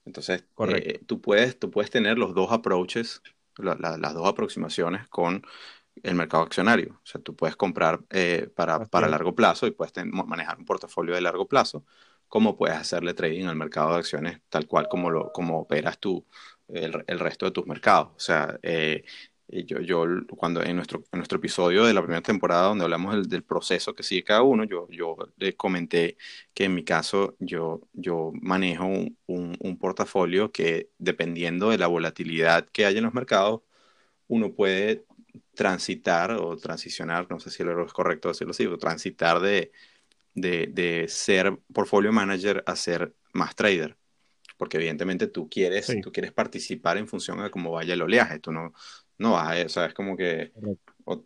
Entonces, 0.05 0.45
eh, 0.69 1.01
tú, 1.05 1.19
puedes, 1.19 1.59
tú 1.59 1.69
puedes 1.69 1.91
tener 1.91 2.17
los 2.17 2.33
dos 2.33 2.53
approaches, 2.53 3.21
las 3.57 4.13
dos 4.13 4.25
aproximaciones 4.25 5.09
con 5.09 5.45
el 6.01 6.15
mercado 6.15 6.43
accionario. 6.43 6.93
O 6.93 7.05
sea, 7.05 7.19
tú 7.19 7.35
puedes 7.35 7.57
comprar 7.57 7.99
eh, 8.09 8.49
para, 8.55 8.85
para, 8.85 9.09
largo 9.09 9.35
plazo 9.35 9.67
y 9.67 9.71
puedes 9.71 9.93
manejar 10.05 10.59
un 10.59 10.63
portafolio 10.63 11.13
de 11.13 11.19
largo 11.19 11.45
plazo, 11.49 11.83
como 12.33 12.57
puedes 12.57 12.77
hacerle 12.77 13.13
trading 13.13 13.45
al 13.45 13.55
mercado 13.55 13.91
de 13.91 13.99
acciones 13.99 14.41
tal 14.49 14.65
cual 14.65 14.87
como, 14.89 15.11
lo, 15.11 15.31
como 15.31 15.59
operas 15.59 15.99
tú 15.99 16.25
el, 16.67 17.03
el 17.05 17.19
resto 17.19 17.45
de 17.45 17.51
tus 17.51 17.67
mercados. 17.67 18.07
O 18.15 18.19
sea, 18.19 18.57
eh, 18.63 19.03
yo, 19.47 19.81
yo 19.81 20.05
cuando 20.35 20.63
en 20.63 20.75
nuestro, 20.75 21.03
en 21.11 21.19
nuestro 21.19 21.37
episodio 21.37 21.85
de 21.85 21.93
la 21.93 22.01
primera 22.01 22.23
temporada 22.23 22.69
donde 22.69 22.85
hablamos 22.85 23.29
del, 23.29 23.43
proceso 23.43 23.93
que 23.93 24.01
sigue 24.01 24.23
cada 24.23 24.41
uno, 24.41 24.63
yo, 24.63 24.87
yo 24.89 25.15
le 25.37 25.55
comenté 25.55 26.17
que 26.55 26.63
en 26.63 26.73
mi 26.73 26.83
caso 26.83 27.35
yo, 27.39 27.81
yo 27.93 28.31
manejo 28.41 28.85
un, 28.87 29.15
un, 29.27 29.77
portafolio 29.77 30.51
que 30.51 30.89
dependiendo 30.97 31.69
de 31.69 31.77
la 31.77 31.85
volatilidad 31.87 32.67
que 32.71 32.87
hay 32.87 32.97
en 32.97 33.03
los 33.03 33.13
mercados, 33.13 33.61
uno 34.27 34.53
puede 34.55 35.05
transitar 35.53 36.31
o 36.31 36.57
transicionar, 36.57 37.27
no 37.29 37.39
sé 37.39 37.51
si 37.51 37.63
es 37.63 37.93
correcto 37.93 38.29
decirlo 38.29 38.51
así, 38.51 38.65
o 38.65 38.77
transitar 38.77 39.39
de, 39.39 39.71
de, 40.33 40.67
de, 40.67 41.07
ser 41.07 41.57
portfolio 41.73 42.11
manager 42.11 42.63
a 42.65 42.75
ser 42.75 43.13
más 43.33 43.55
trader. 43.55 43.97
Porque 44.57 44.77
evidentemente 44.77 45.27
tú 45.27 45.49
quieres, 45.49 45.93
tú 46.01 46.11
quieres 46.11 46.31
participar 46.31 46.97
en 46.97 47.07
función 47.07 47.41
de 47.41 47.49
cómo 47.49 47.71
vaya 47.71 47.93
el 47.93 48.01
oleaje. 48.01 48.39
Tú 48.39 48.51
no, 48.51 48.73
no 49.17 49.33
vas 49.33 49.57
a, 49.57 49.65
o 49.65 49.69
sea, 49.69 49.85
es 49.85 49.93
como 49.93 50.15
que 50.15 50.51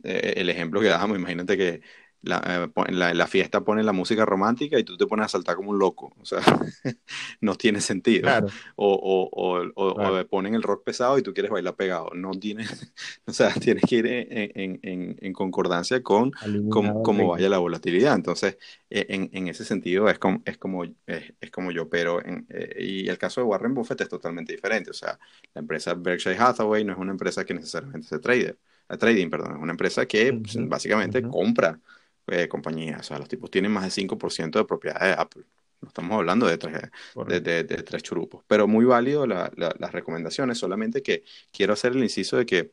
eh, 0.04 0.34
el 0.38 0.50
ejemplo 0.50 0.82
que 0.82 0.88
damos, 0.88 1.17
imagínate 1.17 1.58
que 1.58 1.82
la, 2.21 2.69
eh, 2.75 2.91
la, 2.91 3.13
la, 3.13 3.27
fiesta 3.27 3.62
pone 3.62 3.84
la 3.84 3.93
música 3.93 4.25
romántica 4.25 4.80
y 4.80 4.84
tú 4.84 4.97
te 4.97 5.06
pones 5.06 5.25
a 5.25 5.30
saltar 5.30 5.56
como 5.56 5.71
un 5.71 5.80
loco. 5.80 6.13
O 6.19 6.25
sea, 6.25 6.39
no 7.41 7.56
tiene 7.56 7.82
sentido. 7.82 8.30
O, 8.75 8.93
o, 8.93 9.30
o, 9.32 9.71
o, 9.75 10.27
ponen 10.27 10.56
el 10.56 10.63
rock 10.63 10.84
pesado 10.84 11.17
y 11.17 11.21
tú 11.21 11.34
quieres 11.34 11.51
bailar 11.51 11.75
pegado. 11.75 12.10
No 12.15 12.32
tiene, 12.32 12.65
o 13.25 13.34
sea, 13.34 13.53
tienes 13.53 13.84
que 13.88 13.95
ir 13.95 14.08
en, 14.08 14.80
en, 14.82 15.17
en 15.19 15.34
concordancia 15.34 16.01
con 16.01 16.32
cómo 16.69 17.27
vaya 17.30 17.49
la 17.49 17.60
volatilidad. 17.60 18.15
Entonces, 18.15 18.58
e, 18.89 19.06
en, 19.10 19.30
en, 19.34 19.47
ese 19.47 19.65
sentido 19.65 20.10
es 20.10 20.19
como, 20.19 20.41
es 20.45 20.58
como, 20.58 20.84
es, 20.84 21.51
como 21.51 21.71
yo, 21.71 21.89
pero 21.89 22.21
eh, 22.21 22.75
y 22.80 23.08
el 23.10 23.17
caso 23.17 23.41
de 23.41 23.47
Warren 23.47 23.73
Buffett 23.73 24.01
es 24.01 24.10
totalmente 24.10 24.53
diferente. 24.53 24.89
O 24.89 24.93
sea, 24.93 25.19
la 25.53 25.62
empresa 25.62 25.93
Berkshire 25.93 26.38
Hathaway 26.38 26.84
no 26.84 26.93
es 26.93 26.99
una 26.99 27.12
empresa 27.12 27.45
que 27.45 27.53
necesariamente 27.53 28.08
se 28.08 28.19
trader, 28.19 28.58
trading, 28.99 29.30
perdón, 29.30 29.56
es 29.58 29.62
una 29.62 29.71
empresa 29.71 30.06
que 30.06 30.34
pues, 30.34 30.58
básicamente 30.67 31.21
compra 31.21 31.80
eh, 32.28 32.48
compañías. 32.48 33.02
O 33.02 33.04
sea, 33.04 33.20
los 33.20 33.28
tipos 33.28 33.50
tienen 33.52 33.72
más 33.72 33.84
de 33.84 33.90
5% 33.90 34.60
de 34.60 34.66
propiedad 34.66 35.00
de 35.00 35.13
Apple. 35.13 35.44
No 35.82 35.90
estamos 35.90 36.18
hablando 36.18 36.48
de 36.48 36.58
tres, 36.58 36.82
de, 37.28 37.40
de, 37.40 37.63
tres 37.63 38.04
churupos. 38.04 38.44
Pero 38.48 38.68
muy 38.68 38.86
válido 38.86 39.28
las 39.28 39.92
recomendaciones, 39.92 40.58
solamente 40.58 41.04
que 41.04 41.24
quiero 41.52 41.74
hacer 41.74 41.92
el 41.94 42.04
inciso 42.04 42.38
de 42.38 42.46
que 42.46 42.72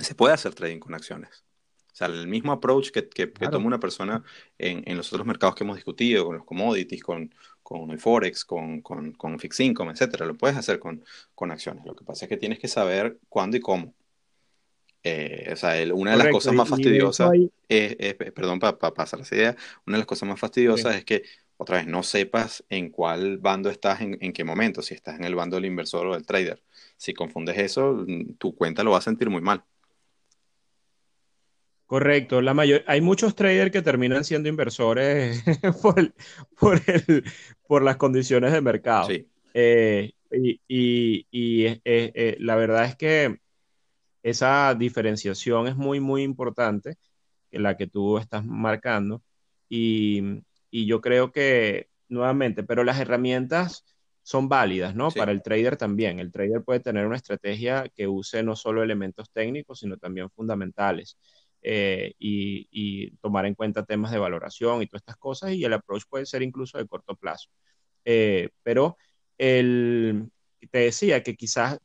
se 0.00 0.14
puede 0.14 0.34
hacer 0.34 0.54
trading 0.54 0.80
con 0.80 0.94
acciones. 0.94 1.44
O 1.92 1.94
sea, 1.94 2.06
el 2.06 2.26
mismo 2.26 2.52
approach 2.52 2.90
que, 2.90 3.08
que, 3.08 3.26
toma 3.26 3.66
una 3.66 3.78
persona 3.78 4.24
en, 4.58 4.82
en, 4.86 4.96
los 4.96 5.12
otros 5.12 5.26
mercados 5.26 5.54
que 5.54 5.62
hemos 5.64 5.76
discutido, 5.76 6.24
con 6.24 6.36
los 6.36 6.44
commodities, 6.44 7.02
con, 7.02 7.34
con 7.62 7.90
el 7.90 8.00
Forex, 8.00 8.44
con, 8.44 8.80
con, 8.80 9.12
con 9.12 9.38
Fixed 9.38 9.64
Income, 9.64 9.92
etcétera, 9.92 10.26
lo 10.26 10.34
puedes 10.34 10.56
hacer 10.56 10.78
con, 10.78 11.04
con 11.34 11.50
acciones. 11.50 11.84
Lo 11.84 11.94
que 11.94 12.04
pasa 12.04 12.24
es 12.24 12.28
que 12.30 12.38
tienes 12.38 12.58
que 12.58 12.68
saber 12.68 13.18
cuándo 13.28 13.56
y 13.56 13.60
cómo. 13.60 13.94
Eh, 15.04 15.50
o 15.52 15.56
sea, 15.56 15.74
una 15.94 16.12
de 16.12 16.16
las 16.18 16.28
cosas 16.28 16.54
más 16.54 16.68
fastidiosas 16.68 17.30
es, 17.68 18.14
perdón, 18.14 18.60
para 18.60 18.78
pasar 18.78 19.20
esa 19.20 19.34
idea, 19.34 19.56
una 19.86 19.96
de 19.96 20.00
las 20.00 20.06
cosas 20.06 20.28
más 20.28 20.38
fastidiosas 20.38 20.96
es 20.96 21.04
que 21.04 21.22
otra 21.56 21.78
vez 21.78 21.86
no 21.86 22.02
sepas 22.02 22.64
en 22.68 22.90
cuál 22.90 23.38
bando 23.38 23.70
estás 23.70 24.00
en, 24.00 24.18
en, 24.20 24.32
qué 24.32 24.44
momento, 24.44 24.82
si 24.82 24.94
estás 24.94 25.18
en 25.18 25.24
el 25.24 25.34
bando 25.34 25.56
del 25.56 25.66
inversor 25.66 26.06
o 26.06 26.14
del 26.14 26.26
trader. 26.26 26.62
Si 26.96 27.14
confundes 27.14 27.56
eso, 27.58 28.04
mm, 28.06 28.34
tu 28.34 28.54
cuenta 28.54 28.82
lo 28.82 28.92
va 28.92 28.98
a 28.98 29.02
sentir 29.02 29.30
muy 29.30 29.40
mal. 29.40 29.64
Correcto, 31.92 32.40
la 32.40 32.54
mayor, 32.54 32.82
hay 32.86 33.02
muchos 33.02 33.34
traders 33.34 33.70
que 33.70 33.82
terminan 33.82 34.24
siendo 34.24 34.48
inversores 34.48 35.42
por, 35.82 36.14
por, 36.58 36.80
el, 36.86 37.22
por, 37.66 37.82
las 37.82 37.96
condiciones 37.96 38.50
de 38.52 38.62
mercado. 38.62 39.08
Sí. 39.08 39.28
Eh, 39.52 40.12
y, 40.32 40.60
y, 40.66 41.26
y 41.30 41.66
eh, 41.66 41.80
eh, 41.84 42.36
la 42.40 42.56
verdad 42.56 42.86
es 42.86 42.96
que 42.96 43.40
esa 44.22 44.74
diferenciación 44.74 45.68
es 45.68 45.76
muy, 45.76 46.00
muy 46.00 46.22
importante, 46.22 46.96
la 47.50 47.76
que 47.76 47.86
tú 47.86 48.18
estás 48.18 48.44
marcando. 48.44 49.22
Y, 49.68 50.42
yo 50.70 51.00
creo 51.00 51.32
que, 51.32 51.88
nuevamente, 52.08 52.62
pero 52.62 52.84
las 52.84 52.98
herramientas 52.98 53.84
son 54.22 54.48
válidas, 54.48 54.94
¿no? 54.94 55.10
Para 55.10 55.32
el 55.32 55.42
trader 55.42 55.76
también. 55.76 56.18
El 56.20 56.32
trader 56.32 56.62
puede 56.62 56.80
tener 56.80 57.06
una 57.06 57.16
estrategia 57.16 57.88
que 57.94 58.06
use 58.08 58.42
no 58.42 58.56
solo 58.56 58.82
elementos 58.82 59.30
técnicos, 59.30 59.80
sino 59.80 59.96
también 59.98 60.30
fundamentales. 60.30 61.18
Eh, 61.62 62.14
y, 62.18 63.10
tomar 63.18 63.46
en 63.46 63.54
cuenta 63.54 63.84
temas 63.84 64.10
de 64.12 64.18
valoración 64.18 64.82
y 64.82 64.86
todas 64.86 65.02
estas 65.02 65.16
cosas, 65.16 65.52
y 65.52 65.64
el 65.64 65.72
approach 65.72 66.04
puede 66.08 66.26
ser 66.26 66.42
incluso 66.42 66.78
de 66.78 66.86
corto 66.86 67.14
plazo. 67.16 67.50
Eh, 68.04 68.50
pero 68.62 68.96
el, 69.38 70.30
te 70.70 70.78
decía 70.78 71.22
que 71.22 71.36
quizás 71.36 71.78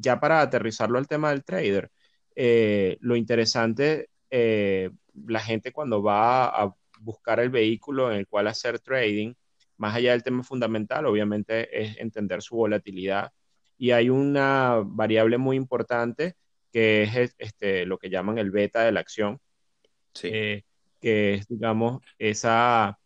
ya 0.00 0.20
para 0.20 0.40
aterrizarlo 0.40 0.98
al 0.98 1.08
tema 1.08 1.30
del 1.30 1.44
trader, 1.44 1.90
eh, 2.36 2.96
lo 3.00 3.16
interesante, 3.16 4.08
eh, 4.30 4.90
la 5.26 5.40
gente 5.40 5.72
cuando 5.72 6.02
va 6.02 6.46
a 6.46 6.74
buscar 7.00 7.40
el 7.40 7.50
vehículo 7.50 8.10
en 8.10 8.18
el 8.18 8.26
cual 8.26 8.48
hacer 8.48 8.80
trading, 8.80 9.34
más 9.76 9.94
allá 9.94 10.12
del 10.12 10.22
tema 10.22 10.42
fundamental, 10.42 11.06
obviamente 11.06 11.82
es 11.82 11.98
entender 11.98 12.42
su 12.42 12.56
volatilidad. 12.56 13.32
Y 13.78 13.90
hay 13.90 14.08
una 14.10 14.82
variable 14.84 15.38
muy 15.38 15.56
importante 15.56 16.36
que 16.72 17.04
es 17.04 17.34
este, 17.38 17.86
lo 17.86 17.98
que 17.98 18.10
llaman 18.10 18.38
el 18.38 18.50
beta 18.50 18.82
de 18.84 18.92
la 18.92 19.00
acción, 19.00 19.40
eh, 20.22 20.62
que 21.00 21.34
es, 21.34 21.48
digamos, 21.48 22.02
esa, 22.18 22.98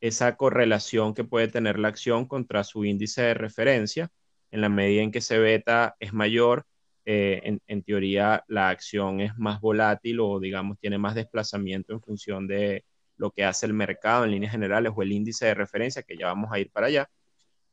esa 0.00 0.36
correlación 0.36 1.14
que 1.14 1.24
puede 1.24 1.48
tener 1.48 1.78
la 1.78 1.88
acción 1.88 2.26
contra 2.26 2.64
su 2.64 2.84
índice 2.84 3.22
de 3.22 3.34
referencia 3.34 4.10
en 4.52 4.60
la 4.60 4.68
medida 4.68 5.02
en 5.02 5.10
que 5.10 5.18
ese 5.18 5.38
beta 5.38 5.96
es 5.98 6.12
mayor, 6.12 6.66
eh, 7.04 7.58
en, 7.66 7.82
teoría 7.82 8.44
la 8.46 8.68
acción 8.68 9.20
es 9.20 9.36
más 9.36 9.60
volátil 9.60 10.20
o 10.20 10.38
digamos 10.38 10.78
tiene 10.78 10.98
más 10.98 11.16
desplazamiento 11.16 11.92
en 11.92 12.00
función 12.00 12.46
de 12.46 12.84
lo 13.16 13.32
que 13.32 13.44
hace 13.44 13.66
el 13.66 13.74
mercado 13.74 14.24
en 14.24 14.30
líneas 14.30 14.52
generales 14.52 14.92
o 14.94 15.02
el 15.02 15.12
índice 15.12 15.46
de 15.46 15.54
referencia, 15.54 16.02
que 16.04 16.16
ya 16.16 16.26
vamos 16.26 16.52
a 16.52 16.60
ir 16.60 16.70
para 16.70 16.86
allá. 16.86 17.10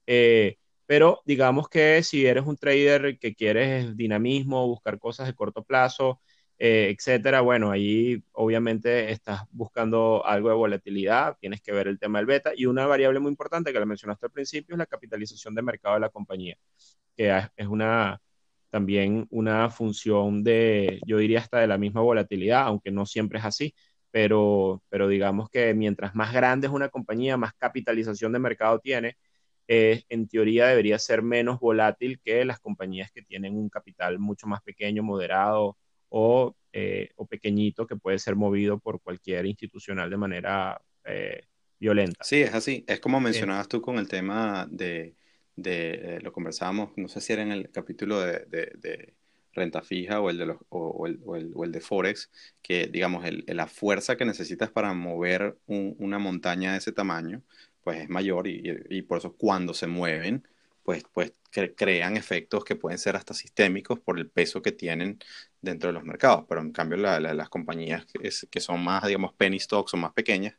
Eh, 0.08 0.58
pero 0.86 1.22
digamos 1.26 1.70
que 1.70 2.02
si 2.04 2.26
eres 2.26 2.46
un 2.46 2.58
trader 2.58 3.20
que 3.20 3.36
quieres 3.36 3.96
dinamismo, 3.96 4.68
buscar 4.68 5.00
cosas 5.00 5.28
de 5.28 5.36
corto 5.36 5.64
plazo, 5.64 6.22
eh, 6.60 6.94
etcétera, 6.96 7.42
bueno, 7.42 7.72
ahí 7.72 8.22
obviamente 8.34 9.12
estás 9.12 9.44
buscando 9.52 10.26
algo 10.26 10.50
de 10.50 10.56
volatilidad, 10.56 11.38
tienes 11.40 11.62
que 11.62 11.72
ver 11.72 11.88
el 11.88 12.00
tema 12.00 12.20
del 12.20 12.26
beta 12.26 12.52
y 12.56 12.66
una 12.66 12.86
variable 12.86 13.20
muy 13.20 13.30
importante 13.32 13.72
que 13.72 13.80
la 13.80 13.86
mencionaste 13.86 14.26
al 14.26 14.32
principio 14.34 14.76
es 14.76 14.80
la 14.80 14.86
capitalización 14.86 15.56
de 15.56 15.62
mercado 15.62 15.96
de 15.96 16.02
la 16.02 16.10
compañía, 16.10 16.58
que 17.16 17.32
es 17.56 17.68
una 17.68 18.22
también 18.70 19.28
una 19.32 19.70
función 19.70 20.44
de, 20.44 21.00
yo 21.06 21.18
diría 21.18 21.40
hasta 21.40 21.60
de 21.60 21.68
la 21.68 21.78
misma 21.78 22.02
volatilidad, 22.02 22.64
aunque 22.64 22.92
no 22.92 23.06
siempre 23.06 23.40
es 23.40 23.46
así, 23.46 23.74
pero, 24.12 24.84
pero 24.90 25.08
digamos 25.08 25.50
que 25.50 25.74
mientras 25.74 26.16
más 26.16 26.34
grande 26.34 26.68
es 26.68 26.74
una 26.74 26.90
compañía, 26.90 27.38
más 27.38 27.54
capitalización 27.58 28.34
de 28.34 28.40
mercado 28.40 28.80
tiene, 28.80 29.18
eh, 29.68 30.04
en 30.10 30.28
teoría 30.28 30.68
debería 30.68 31.00
ser 31.00 31.22
menos 31.24 31.60
volátil 31.60 32.20
que 32.24 32.46
las 32.46 32.60
compañías 32.60 33.12
que 33.12 33.22
tienen 33.22 33.56
un 33.56 33.70
capital 33.70 34.20
mucho 34.20 34.48
más 34.48 34.62
pequeño, 34.64 35.04
moderado 35.04 35.78
o, 36.10 36.56
eh, 36.74 37.10
o 37.16 37.26
pequeñito 37.26 37.88
que 37.88 37.96
puede 37.96 38.20
ser 38.20 38.36
movido 38.36 38.80
por 38.80 39.02
cualquier 39.02 39.46
institucional 39.46 40.10
de 40.10 40.18
manera 40.18 40.82
eh, 41.06 41.46
violenta. 41.80 42.24
Sí, 42.24 42.42
es 42.42 42.54
así. 42.54 42.84
Es 42.88 43.00
como 43.00 43.20
mencionabas 43.20 43.68
tú 43.68 43.82
con 43.82 43.98
el 43.98 44.08
tema 44.08 44.68
de, 44.70 45.16
de 45.56 46.20
lo 46.22 46.32
conversábamos, 46.32 46.92
no 46.96 47.08
sé 47.08 47.22
si 47.22 47.34
era 47.34 47.42
en 47.42 47.52
el 47.52 47.72
capítulo 47.72 48.20
de, 48.20 48.46
de, 48.50 49.14
renta 49.52 49.82
fija 49.82 50.22
o 50.22 50.30
el 50.30 50.38
de, 50.38 50.46
los, 50.46 50.58
o, 50.70 51.08
el, 51.08 51.20
o, 51.26 51.36
el, 51.36 51.52
o 51.56 51.64
el, 51.66 51.72
de 51.72 51.82
Forex, 51.82 52.30
que 52.62 52.88
digamos, 52.88 53.26
el, 53.26 53.44
la 53.48 53.68
fuerza 53.68 54.16
que 54.16 54.24
necesitas 54.24 54.70
para 54.70 54.94
mover 54.94 55.58
una 55.66 56.20
montaña 56.20 56.74
de 56.74 56.78
ese 56.78 56.92
tamaño, 56.92 57.42
pues 57.84 58.02
es 58.02 58.10
mayor 58.10 58.48
y, 58.48 58.62
y, 58.90 59.02
por 59.02 59.18
eso 59.18 59.36
cuando 59.36 59.74
se 59.74 59.88
mueven, 59.88 60.48
pues, 60.84 61.04
pues 61.14 61.34
crean 61.76 62.16
efectos 62.18 62.64
que 62.64 62.76
pueden 62.76 63.00
ser 63.00 63.16
hasta 63.16 63.34
sistémicos 63.34 64.00
por 64.00 64.20
el 64.20 64.30
peso 64.30 64.62
que 64.62 64.72
tienen 64.72 65.20
dentro 65.62 65.90
de 65.90 65.94
los 65.94 66.04
mercados. 66.04 66.46
Pero 66.48 66.62
en 66.62 66.72
cambio 66.72 66.98
las 66.98 67.50
compañías 67.50 68.06
que, 68.06 68.30
que, 68.50 68.60
son 68.60 68.84
más, 68.84 69.06
digamos, 69.06 69.34
penny 69.34 69.60
stocks 69.60 69.94
o 69.94 69.98
más 69.98 70.14
pequeñas, 70.14 70.56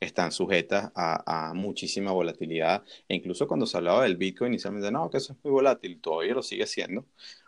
están 0.00 0.32
sujetas 0.32 0.90
a, 0.94 1.50
a, 1.50 1.54
muchísima 1.54 2.12
volatilidad. 2.12 2.84
E 3.08 3.14
incluso 3.16 3.46
cuando 3.48 3.66
se 3.66 3.76
hablaba 3.76 4.02
del 4.04 4.16
Bitcoin 4.16 4.52
inicialmente, 4.52 4.90
no, 4.90 5.10
que 5.10 5.18
eso 5.18 5.32
es 5.34 5.38
muy 5.44 5.52
volátil, 5.52 6.00
todavía 6.00 6.34
lo 6.34 6.42
sigue 6.42 6.66
siendo. 6.66 7.06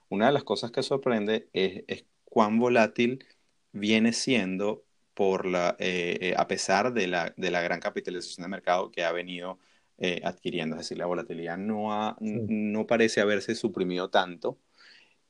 Una 0.09 0.27
de 0.27 0.33
las 0.33 0.45
cosas 0.45 0.71
que 0.71 0.83
sorprende 0.83 1.49
es, 1.53 1.85
es 1.89 2.05
cuán 2.25 2.59
volátil 2.59 3.25
viene 3.73 4.13
siendo 4.13 4.85
por 5.15 5.47
la, 5.47 5.77
eh, 5.79 6.19
eh, 6.21 6.35
a 6.37 6.47
pesar 6.49 6.93
de 6.93 7.07
la, 7.07 7.33
de 7.37 7.51
la, 7.51 7.63
gran 7.63 7.81
capitalización 7.81 8.45
de 8.45 8.49
mercado 8.49 8.91
que 8.93 9.05
ha 9.05 9.13
venido 9.13 9.59
eh, 9.99 10.21
adquiriendo. 10.25 10.77
Es 10.77 10.83
decir, 10.83 10.99
la 10.99 11.07
volatilidad 11.07 11.57
no, 11.59 11.93
ha, 11.93 12.17
no 12.21 12.87
parece 12.87 13.21
haberse 13.23 13.55
suprimido 13.55 14.11
tanto, 14.11 14.59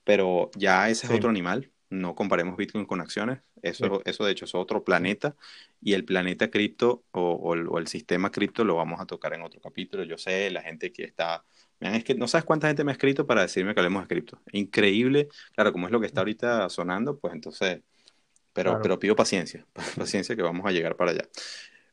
pero 0.06 0.52
ya 0.54 0.88
ese 0.88 1.06
es 1.06 1.12
otro 1.12 1.28
animal. 1.28 1.72
No 1.90 2.14
comparemos 2.14 2.56
Bitcoin 2.56 2.86
con 2.86 3.00
acciones. 3.00 3.40
Eso, 3.60 4.02
eso 4.04 4.24
de 4.24 4.30
hecho 4.30 4.44
es 4.44 4.54
otro 4.54 4.84
planeta. 4.84 5.34
Y 5.80 5.94
el 5.94 6.04
planeta 6.04 6.48
cripto 6.48 7.04
o, 7.10 7.32
o, 7.32 7.78
el, 7.78 7.86
sistema 7.88 8.30
cripto 8.30 8.64
lo 8.64 8.76
vamos 8.76 9.00
a 9.00 9.06
tocar 9.06 9.34
en 9.34 9.42
otro 9.42 9.60
capítulo. 9.60 10.04
Yo 10.04 10.16
sé, 10.16 10.48
la 10.50 10.62
gente 10.62 10.92
que 10.92 11.02
está... 11.02 11.44
es 11.80 12.04
que 12.04 12.14
no 12.14 12.28
sabes 12.28 12.44
cuánta 12.44 12.68
gente 12.68 12.84
me 12.84 12.92
ha 12.92 12.94
escrito 12.94 13.26
para 13.26 13.42
decirme 13.42 13.74
que 13.74 13.80
hablemos 13.80 14.04
de 14.04 14.08
cripto. 14.08 14.40
Increíble. 14.52 15.28
Claro, 15.56 15.72
como 15.72 15.86
es 15.86 15.92
lo 15.92 15.98
que 15.98 16.06
está 16.06 16.20
ahorita 16.20 16.68
sonando, 16.70 17.18
pues 17.18 17.34
entonces 17.34 17.80
pero, 18.52 18.80
pero 18.80 18.98
pido 18.98 19.14
paciencia, 19.14 19.66
paciencia 19.98 20.34
que 20.34 20.42
vamos 20.42 20.64
a 20.64 20.70
llegar 20.70 20.96
para 20.96 21.10
allá. 21.10 21.28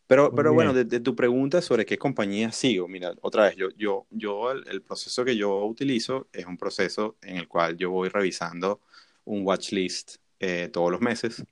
Pero, 0.08 0.34
pero 0.36 0.54
bueno, 0.54 0.74
de, 0.74 1.00
tu 1.00 1.16
pregunta 1.16 1.62
sobre 1.62 1.86
qué 1.86 1.98
compañía 1.98 2.52
sigo, 2.52 2.88
mira, 2.88 3.14
otra 3.22 3.46
vez, 3.46 3.56
yo, 3.56 3.70
yo, 3.78 4.06
yo 4.10 4.52
el, 4.52 4.82
proceso 4.82 5.24
que 5.24 5.38
yo 5.38 5.66
utilizo 5.66 6.28
es 6.34 6.46
un 6.46 6.58
proceso 6.58 7.16
en 7.22 7.38
el 7.38 7.48
cual 7.48 7.78
yo 7.78 7.90
voy 7.90 8.10
revisando 8.10 8.82
un 9.26 9.46
watchlist 9.46 10.18
eh, 10.40 10.70
todos 10.72 10.92
los 10.92 11.00
meses 11.00 11.44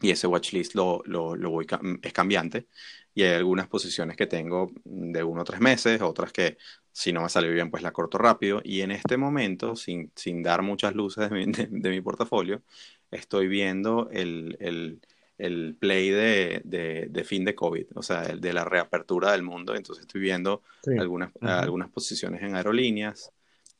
y 0.00 0.10
ese 0.10 0.26
watchlist 0.26 0.74
lo, 0.74 1.02
lo, 1.06 1.34
lo 1.36 1.50
voy, 1.50 1.66
es 2.02 2.12
cambiante 2.12 2.66
y 3.14 3.22
hay 3.22 3.34
algunas 3.34 3.68
posiciones 3.68 4.16
que 4.16 4.26
tengo 4.26 4.70
de 4.84 5.22
uno 5.22 5.42
o 5.42 5.44
tres 5.44 5.60
meses, 5.60 6.00
otras 6.02 6.32
que 6.32 6.56
si 6.92 7.12
no 7.12 7.22
me 7.22 7.28
sale 7.28 7.50
bien 7.50 7.70
pues 7.70 7.82
la 7.82 7.92
corto 7.92 8.18
rápido 8.18 8.60
y 8.64 8.80
en 8.82 8.90
este 8.90 9.16
momento, 9.16 9.76
sin, 9.76 10.12
sin 10.14 10.42
dar 10.42 10.62
muchas 10.62 10.94
luces 10.94 11.30
de 11.30 11.46
mi, 11.46 11.52
de 11.70 11.90
mi 11.90 12.00
portafolio, 12.00 12.62
estoy 13.10 13.48
viendo 13.48 14.08
el, 14.10 14.56
el, 14.60 15.00
el 15.42 15.76
play 15.78 16.10
de, 16.10 16.62
de, 16.64 17.08
de, 17.10 17.24
fin 17.24 17.44
de 17.44 17.54
COVID, 17.54 17.86
o 17.96 18.02
sea, 18.02 18.22
el 18.26 18.40
de 18.40 18.52
la 18.52 18.64
reapertura 18.64 19.32
del 19.32 19.42
mundo. 19.42 19.74
Entonces 19.74 20.02
estoy 20.02 20.20
viendo 20.20 20.62
algunas, 20.98 21.32
algunas 21.40 21.90
posiciones 21.90 22.42
en 22.42 22.54
aerolíneas, 22.54 23.32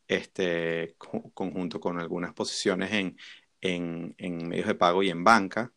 este, 0.08 0.96
conjunto 0.98 1.78
con 1.78 2.00
algunas 2.00 2.34
posiciones 2.34 2.92
en, 2.92 3.16
en, 3.60 4.14
en, 4.18 4.48
medios 4.48 4.66
de 4.66 4.74
pago 4.74 5.04
y 5.04 5.10
en 5.10 5.22
banca, 5.22 5.72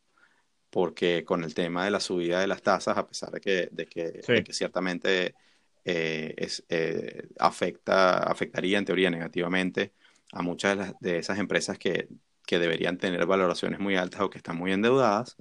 porque 0.71 1.23
con 1.23 1.43
el 1.43 1.53
tema 1.53 1.85
de 1.85 1.91
la 1.91 1.99
subida 1.99 2.39
de 2.39 2.47
las 2.47 2.63
tasas, 2.63 2.97
a 2.97 3.05
pesar 3.05 3.29
de 3.31 3.39
que, 3.39 3.69
de 3.71 3.85
que, 3.85 4.21
de 4.27 4.43
que 4.43 4.53
ciertamente 4.53 5.35
eh, 5.83 6.33
es, 6.35 6.65
eh, 6.69 7.27
afecta, 7.37 8.23
afectaría 8.23 8.79
en 8.79 8.85
teoría 8.85 9.11
negativamente 9.11 9.93
a 10.31 10.41
muchas 10.41 10.71
de, 10.71 10.83
las, 10.83 10.99
de 10.99 11.17
esas 11.19 11.37
empresas 11.37 11.77
que 11.77 12.09
que 12.45 12.59
deberían 12.59 12.97
tener 12.97 13.25
valoraciones 13.25 13.79
muy 13.79 13.95
altas 13.95 14.21
o 14.21 14.29
que 14.29 14.37
están 14.37 14.57
muy 14.57 14.71
endeudadas, 14.71 15.35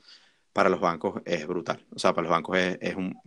para 0.55 0.71
los 0.71 0.81
bancos 0.81 1.21
es 1.25 1.47
brutal. 1.49 1.85
O 1.95 1.99
sea, 1.99 2.15
para 2.15 2.29
los 2.29 2.31
bancos 2.31 2.57
es, 2.57 2.79
es 2.81 2.95
un, 2.95 3.21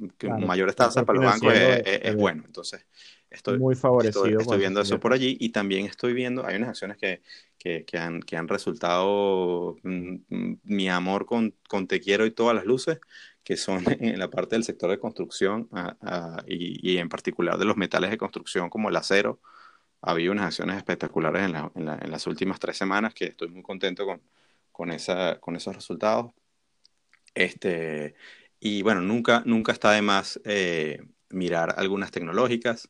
mayor 0.47 0.73
tasa, 0.73 1.03
para 1.05 1.19
los 1.19 1.25
bancos 1.25 1.53
es, 1.53 2.15
bueno. 2.15 2.43
Entonces, 2.45 2.85
estoy, 3.29 3.59
muy 3.59 3.75
favorecido 3.75 4.39
estoy, 4.39 4.57
viendo 4.57 4.79
eso 4.79 4.97
por 4.97 5.11
allí 5.11 5.35
y 5.37 5.49
también 5.49 5.85
estoy 5.85 6.13
viendo, 6.13 6.45
hay 6.47 6.55
unas 6.55 6.69
acciones 6.69 6.95
que, 6.95 7.21
que, 7.59 7.83
que, 7.83 7.97
han, 7.97 8.21
que 8.21 8.37
han 8.37 8.47
resultado 8.47 9.75
mm, 9.83 10.15
mm, 10.29 10.59
mi 10.63 10.87
amor 10.87 11.25
con, 11.25 11.53
con 11.67 11.85
Te 11.85 11.99
Quiero 11.99 12.25
y 12.25 12.31
todas 12.31 12.55
las 12.55 12.65
luces, 12.65 13.01
que 13.43 13.57
son 13.57 13.83
en 13.99 14.17
la 14.17 14.29
parte 14.29 14.55
del 14.55 14.63
sector 14.63 14.89
de 14.89 14.97
construcción 14.97 15.67
y, 16.47 16.93
y, 16.93 16.97
en 16.97 17.09
particular 17.09 17.57
de 17.57 17.65
los 17.65 17.75
metales 17.75 18.09
de 18.09 18.17
construcción 18.17 18.69
como 18.69 18.87
el 18.87 18.95
acero, 18.95 19.41
ha 20.01 20.11
habido 20.11 20.31
unas 20.31 20.45
acciones 20.45 20.77
espectaculares 20.77 21.43
en, 21.43 21.51
la, 21.51 21.69
en, 21.75 21.89
en, 21.89 22.09
las 22.09 22.25
últimas 22.25 22.57
tres 22.57 22.77
semanas 22.77 23.13
que 23.13 23.25
estoy 23.25 23.49
muy 23.49 23.63
contento 23.63 24.05
con, 24.05 24.21
con, 24.71 24.91
esa, 24.91 25.41
con 25.41 25.57
esos 25.57 25.75
resultados. 25.75 26.31
Este, 27.37 28.15
y 28.59 28.81
bueno, 28.83 29.01
nunca, 29.01 29.43
nunca 29.45 29.71
está 29.71 29.91
de 29.91 30.01
más 30.01 30.39
eh, 30.45 31.03
mirar 31.29 31.75
algunas 31.77 32.11
tecnológicas, 32.11 32.89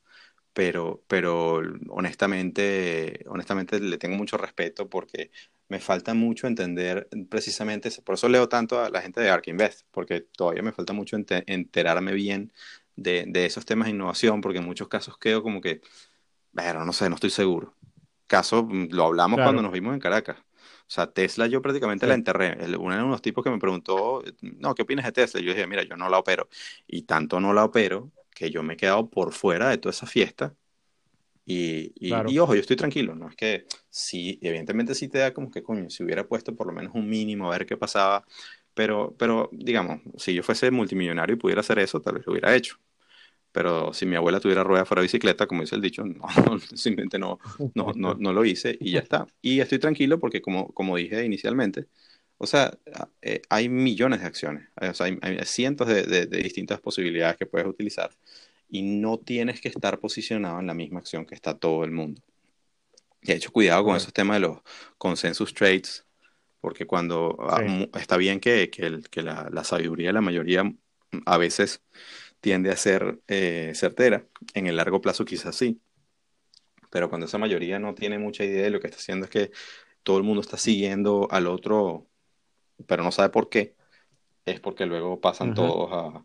pero, 0.53 1.03
pero 1.07 1.61
honestamente, 1.89 3.23
honestamente 3.27 3.79
le 3.79 3.97
tengo 3.97 4.15
mucho 4.17 4.37
respeto 4.37 4.89
porque 4.89 5.31
me 5.69 5.79
falta 5.79 6.13
mucho 6.13 6.47
entender 6.47 7.09
precisamente, 7.29 7.91
por 8.03 8.15
eso 8.15 8.29
leo 8.29 8.47
tanto 8.49 8.79
a 8.83 8.89
la 8.89 9.01
gente 9.01 9.21
de 9.21 9.29
ARK 9.29 9.47
Invest, 9.49 9.85
porque 9.91 10.21
todavía 10.21 10.63
me 10.63 10.71
falta 10.73 10.93
mucho 10.93 11.17
enterarme 11.17 12.13
bien 12.13 12.53
de, 12.95 13.25
de 13.27 13.45
esos 13.45 13.65
temas 13.65 13.87
de 13.87 13.91
innovación, 13.93 14.41
porque 14.41 14.59
en 14.59 14.65
muchos 14.65 14.87
casos 14.87 15.17
quedo 15.17 15.43
como 15.43 15.61
que 15.61 15.81
pero 16.53 16.85
no 16.85 16.93
sé, 16.93 17.09
no 17.09 17.15
estoy 17.15 17.29
seguro. 17.29 17.75
Caso, 18.27 18.63
mm, 18.63 18.89
lo 18.91 19.05
hablamos 19.05 19.41
cuando 19.41 19.61
nos 19.61 19.71
vimos 19.71 19.93
en 19.93 19.99
Caracas. 19.99 20.37
O 20.87 20.89
sea, 20.89 21.11
Tesla 21.11 21.47
yo 21.47 21.61
prácticamente 21.61 22.07
la 22.07 22.13
enterré. 22.13 22.57
Uno 22.77 22.95
de 22.95 23.01
los 23.01 23.21
tipos 23.21 23.43
que 23.43 23.49
me 23.49 23.59
preguntó, 23.59 24.23
no, 24.41 24.73
¿qué 24.73 24.83
opinas 24.83 25.05
de 25.05 25.11
Tesla? 25.11 25.41
yo 25.41 25.51
dije, 25.51 25.67
mira, 25.67 25.83
yo 25.83 25.97
no 25.97 26.07
la 26.07 26.17
opero. 26.17 26.47
Y 26.87 27.01
tanto 27.03 27.41
no 27.41 27.53
la 27.53 27.65
opero 27.65 28.11
que 28.33 28.49
yo 28.49 28.63
me 28.63 28.75
he 28.75 28.77
quedado 28.77 29.09
por 29.09 29.33
fuera 29.33 29.69
de 29.69 29.77
toda 29.77 29.91
esa 29.91 30.07
fiesta. 30.07 30.55
Y, 31.45 31.93
y, 31.95 32.13
y, 32.29 32.39
ojo, 32.39 32.55
yo 32.55 32.61
estoy 32.61 32.75
tranquilo, 32.77 33.15
¿no? 33.15 33.29
Es 33.29 33.35
que 33.35 33.65
sí, 33.89 34.39
evidentemente 34.41 34.95
sí 34.95 35.09
te 35.09 35.19
da 35.19 35.33
como 35.33 35.51
que, 35.51 35.61
coño, 35.61 35.89
si 35.89 36.03
hubiera 36.03 36.27
puesto 36.27 36.55
por 36.55 36.67
lo 36.67 36.73
menos 36.73 36.93
un 36.95 37.07
mínimo 37.09 37.47
a 37.47 37.57
ver 37.57 37.65
qué 37.65 37.75
pasaba. 37.75 38.25
Pero, 38.73 39.15
pero 39.17 39.49
digamos, 39.51 40.01
si 40.17 40.33
yo 40.33 40.43
fuese 40.43 40.71
multimillonario 40.71 41.35
y 41.35 41.39
pudiera 41.39 41.61
hacer 41.61 41.79
eso, 41.79 41.99
tal 41.99 42.15
vez 42.15 42.25
lo 42.25 42.31
hubiera 42.31 42.55
hecho 42.55 42.77
pero 43.57 43.91
si 43.91 44.05
mi 44.05 44.15
abuela 44.15 44.39
tuviera 44.39 44.63
rueda 44.63 44.85
fuera 44.85 45.01
bicicleta, 45.01 45.47
como 45.47 45.61
dice 45.61 45.73
el 45.73 45.81
dicho, 45.81 46.05
no, 46.05 46.27
simplemente 46.75 47.17
no, 47.17 47.39
no, 47.73 47.91
no, 47.95 48.13
no, 48.13 48.31
lo 48.31 48.45
hice 48.45 48.77
y 48.79 48.91
ya 48.91 48.99
está. 48.99 49.25
Y 49.41 49.61
estoy 49.61 49.79
tranquilo 49.79 50.19
porque, 50.19 50.43
como, 50.43 50.71
como 50.75 50.95
dije 50.95 51.25
inicialmente, 51.25 51.87
o 52.37 52.45
sea, 52.45 52.77
eh, 53.19 53.41
hay 53.49 53.67
millones 53.67 54.21
de 54.21 54.27
acciones, 54.27 54.69
o 54.79 54.93
sea, 54.93 55.07
hay, 55.07 55.39
cientos 55.45 55.87
de, 55.87 56.03
de, 56.03 56.27
distintas 56.27 56.79
posibilidades 56.79 57.35
que 57.37 57.47
puedes 57.47 57.67
utilizar 57.67 58.11
y 58.69 58.83
no 58.83 59.17
tienes 59.17 59.59
que 59.59 59.69
estar 59.69 59.97
posicionado 59.99 60.59
en 60.59 60.67
la 60.67 60.75
misma 60.75 60.99
acción 60.99 61.25
que 61.25 61.33
está 61.33 61.57
todo 61.57 61.83
el 61.83 61.89
mundo. 61.89 62.21
De 63.23 63.33
hecho, 63.33 63.51
cuidado 63.51 63.85
con 63.85 63.95
esos 63.95 64.13
temas 64.13 64.35
de 64.35 64.41
los 64.41 64.59
consensus 64.99 65.51
trades, 65.55 66.05
porque 66.61 66.85
cuando 66.85 67.35
ah, 67.39 67.63
está 67.99 68.17
bien 68.17 68.39
que, 68.39 68.69
que, 68.69 68.85
el, 68.85 69.09
que 69.09 69.23
la, 69.23 69.49
la 69.51 69.63
sabiduría 69.63 70.09
de 70.09 70.13
la 70.13 70.21
mayoría 70.21 70.71
a 71.25 71.37
veces 71.37 71.81
tiende 72.39 72.71
a 72.71 72.77
ser 72.77 73.19
eh, 73.27 73.71
certera. 73.75 74.25
En 74.53 74.67
el 74.67 74.75
largo 74.77 75.01
plazo 75.01 75.25
quizás 75.25 75.55
sí. 75.55 75.81
Pero 76.89 77.09
cuando 77.09 77.25
esa 77.25 77.37
mayoría 77.37 77.79
no 77.79 77.93
tiene 77.95 78.19
mucha 78.19 78.43
idea 78.43 78.63
de 78.63 78.69
lo 78.69 78.79
que 78.79 78.87
está 78.87 78.99
haciendo 78.99 79.25
es 79.25 79.31
que 79.31 79.51
todo 80.03 80.17
el 80.17 80.23
mundo 80.23 80.41
está 80.41 80.57
siguiendo 80.57 81.27
al 81.31 81.47
otro, 81.47 82.07
pero 82.85 83.03
no 83.03 83.11
sabe 83.11 83.29
por 83.29 83.49
qué, 83.49 83.75
es 84.45 84.59
porque 84.61 84.85
luego 84.85 85.19
pasan 85.19 85.53
todos 85.53 86.23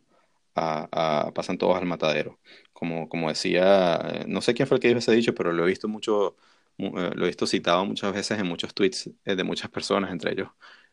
a, 0.55 1.33
pasan 1.35 1.59
todos 1.59 1.77
al 1.77 1.87
matadero. 1.87 2.39
Como, 2.73 3.09
como 3.09 3.29
decía, 3.29 4.25
no 4.29 4.41
sé 4.41 4.55
quién 4.55 4.69
fue 4.69 4.77
el 4.77 4.81
que 4.81 4.89
dijo 4.89 4.99
ese 4.99 5.13
dicho, 5.13 5.35
pero 5.35 5.53
lo 5.53 5.65
he 5.65 5.69
visto 5.69 5.89
mucho, 5.89 6.37
eh, 6.79 7.11
lo 7.15 7.25
he 7.25 7.29
visto 7.29 7.47
citado 7.47 7.85
muchas 7.85 8.13
veces 8.13 8.39
en 8.39 8.47
muchos 8.47 8.73
tweets 8.75 9.11
eh, 9.25 9.35
de 9.35 9.45
muchas 9.45 9.71
personas, 9.71 10.13
entre 10.13 10.33
ellos 10.33 10.49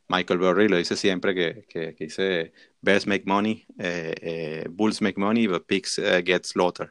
Michael 0.09 0.39
Burry 0.39 0.67
lo 0.67 0.77
dice 0.77 0.95
siempre 0.95 1.35
que, 1.35 1.65
que, 1.69 1.95
dice 1.97 2.51
Bears 2.81 3.05
make 3.05 3.23
money, 3.25 3.65
eh, 3.77 4.65
Bulls 4.69 5.01
make 5.01 5.19
money, 5.19 5.47
but 5.47 5.65
pigs 5.67 6.01
get 6.25 6.45
slaughtered. 6.45 6.89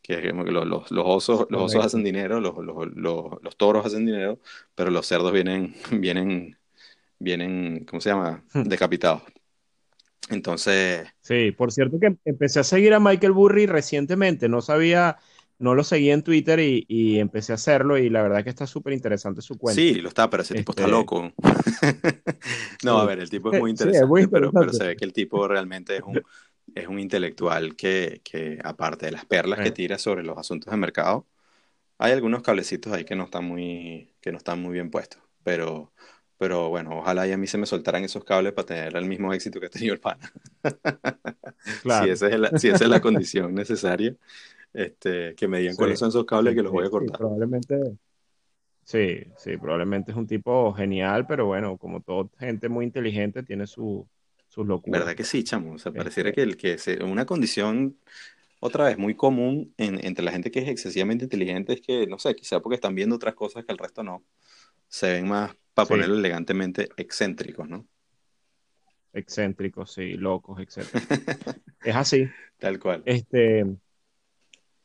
Que 0.00 0.20
los, 0.32 0.66
los, 0.66 0.90
los 0.90 1.04
osos, 1.06 1.46
los 1.48 1.62
osos 1.62 1.84
hacen 1.84 2.02
dinero, 2.02 2.40
los, 2.40 2.56
los, 2.58 3.56
toros 3.56 3.86
hacen 3.86 4.04
dinero, 4.04 4.40
pero 4.74 4.90
los 4.90 5.06
cerdos 5.06 5.32
vienen, 5.32 5.74
vienen, 5.92 6.56
vienen, 7.18 7.84
¿cómo 7.84 8.00
se 8.00 8.10
llama? 8.10 8.44
Hmm. 8.52 8.62
Decapitados. 8.62 9.22
Entonces. 10.28 11.06
Sí, 11.20 11.52
por 11.52 11.72
cierto 11.72 11.98
que 12.00 12.16
empecé 12.24 12.60
a 12.60 12.64
seguir 12.64 12.94
a 12.94 13.00
Michael 13.00 13.32
Burry 13.32 13.66
recientemente, 13.66 14.48
no 14.48 14.60
sabía 14.60 15.18
no 15.62 15.76
lo 15.76 15.84
seguí 15.84 16.10
en 16.10 16.22
Twitter 16.22 16.58
y, 16.60 17.20
empecé 17.20 17.52
a 17.52 17.54
hacerlo 17.54 17.96
y 17.96 18.10
la 18.10 18.20
verdad 18.20 18.42
que 18.42 18.50
está 18.50 18.66
súper 18.66 18.92
interesante 18.92 19.40
su 19.42 19.56
cuenta. 19.56 19.80
Sí, 19.80 19.94
lo 19.94 20.08
está, 20.08 20.28
pero 20.28 20.42
ese 20.42 20.54
tipo 20.54 20.72
está 20.72 20.82
este, 20.82 20.90
loco. 20.90 21.32
no, 22.82 22.98
a 22.98 23.06
ver, 23.06 23.20
el 23.20 23.30
tipo 23.30 23.52
es 23.52 23.60
muy 23.60 23.70
interesante, 23.70 24.28
Pero, 24.28 24.72
se 24.72 24.88
ve 24.88 24.96
que 24.96 25.04
el 25.04 25.12
tipo 25.12 25.46
realmente 25.46 25.96
es 25.96 26.02
un, 26.02 26.20
es 26.74 26.88
un 26.88 26.98
intelectual 26.98 27.76
que, 27.76 28.20
que, 28.24 28.58
aparte 28.64 29.06
de 29.06 29.12
las 29.12 29.24
perlas 29.24 29.60
que 29.60 29.70
tira 29.70 29.98
sobre 29.98 30.24
los 30.24 30.36
asuntos 30.36 30.68
de 30.68 30.76
mercado, 30.76 31.28
hay 31.96 32.10
algunos 32.10 32.42
cablecitos 32.42 32.92
ahí 32.92 33.04
que 33.04 33.14
no 33.14 33.24
están 33.24 33.44
muy, 33.44 34.12
que 34.20 34.32
no 34.32 34.38
están 34.38 34.60
muy 34.60 34.72
bien 34.72 34.90
puestos, 34.90 35.22
pero... 35.42 35.92
Pero 36.38 36.70
bueno, 36.70 36.98
ojalá 36.98 37.24
y 37.28 37.30
a 37.30 37.36
mí 37.36 37.46
se 37.46 37.56
me 37.56 37.66
soltaran 37.66 38.02
esos 38.02 38.24
cables 38.24 38.52
para 38.52 38.66
tener 38.66 38.96
el 38.96 39.04
mismo 39.04 39.32
éxito 39.32 39.60
que 39.60 39.66
ha 39.66 39.70
tenido 39.70 39.94
el 39.94 40.00
pana. 40.00 40.32
Claro. 41.82 42.04
si, 42.04 42.10
esa 42.10 42.26
es 42.26 42.40
la, 42.40 42.58
si 42.58 42.68
esa 42.68 42.82
es 42.82 42.90
la 42.90 43.00
condición 43.00 43.54
necesaria, 43.54 44.16
este, 44.72 45.34
que 45.34 45.48
me 45.48 45.60
digan 45.60 45.76
cuáles 45.76 45.98
son 45.98 46.08
esos 46.08 46.24
cables 46.24 46.54
que 46.54 46.62
los 46.62 46.72
voy 46.72 46.86
a 46.86 46.90
cortar. 46.90 47.18
probablemente, 47.18 47.78
sí, 48.84 49.20
sí, 49.36 49.56
probablemente 49.56 50.12
es 50.12 50.16
un 50.16 50.26
tipo 50.26 50.72
genial, 50.72 51.26
pero 51.26 51.46
bueno, 51.46 51.76
como 51.76 52.00
toda 52.00 52.28
gente 52.38 52.68
muy 52.68 52.84
inteligente, 52.84 53.42
tiene 53.42 53.66
su, 53.66 54.06
sus 54.48 54.66
locuras. 54.66 55.00
¿Verdad 55.00 55.16
que 55.16 55.24
sí, 55.24 55.44
chamo? 55.44 55.74
O 55.74 55.78
sea, 55.78 55.92
pareciera 55.92 56.30
este 56.30 56.56
que, 56.56 56.72
el, 56.72 56.96
que 56.96 57.04
una 57.04 57.26
condición, 57.26 57.96
otra 58.60 58.86
vez, 58.86 58.98
muy 58.98 59.14
común 59.14 59.74
entre 59.76 60.24
la 60.24 60.32
gente 60.32 60.50
que 60.50 60.60
es 60.60 60.68
excesivamente 60.68 61.24
inteligente 61.24 61.74
es 61.74 61.80
que, 61.80 62.06
no 62.06 62.18
sé, 62.18 62.34
quizá 62.34 62.60
porque 62.60 62.76
están 62.76 62.94
viendo 62.94 63.16
otras 63.16 63.34
cosas 63.34 63.64
que 63.64 63.72
el 63.72 63.78
resto 63.78 64.02
no, 64.02 64.24
se 64.88 65.12
ven 65.12 65.28
más, 65.28 65.56
para 65.74 65.88
ponerlo 65.88 66.16
elegantemente, 66.16 66.88
excéntricos, 66.96 67.68
¿no? 67.68 67.86
Excéntricos, 69.14 69.92
sí, 69.92 70.14
locos, 70.14 70.60
etc. 70.60 70.86
es 71.84 71.96
así. 71.96 72.26
Tal 72.58 72.78
cual. 72.78 73.02
Este, 73.04 73.64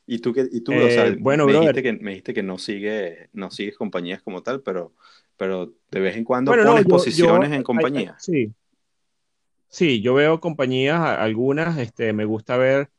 y 0.10 0.20
tú, 0.20 0.34
que, 0.34 0.48
y 0.50 0.62
tú 0.62 0.72
eh, 0.72 1.18
bueno, 1.20 1.46
me, 1.46 1.52
dijiste 1.52 1.84
que, 1.84 1.94
me 1.94 2.12
dijiste 2.12 2.34
que 2.34 2.42
no, 2.42 2.58
sigue, 2.58 3.30
no 3.34 3.52
sigues 3.52 3.78
compañías 3.78 4.22
como 4.22 4.42
tal, 4.42 4.62
pero, 4.62 4.94
pero 5.36 5.74
de 5.92 6.00
vez 6.00 6.16
en 6.16 6.24
cuando 6.24 6.54
pones 6.54 6.86
posiciones 6.86 7.52
en 7.52 7.62
compañías. 7.62 8.24
Sí. 8.24 8.54
Sí, 9.68 10.02
yo 10.02 10.14
veo 10.14 10.40
compañías, 10.40 11.02
algunas, 11.02 11.78
este, 11.78 12.14
me 12.14 12.24
gusta 12.24 12.56
ver, 12.56 12.90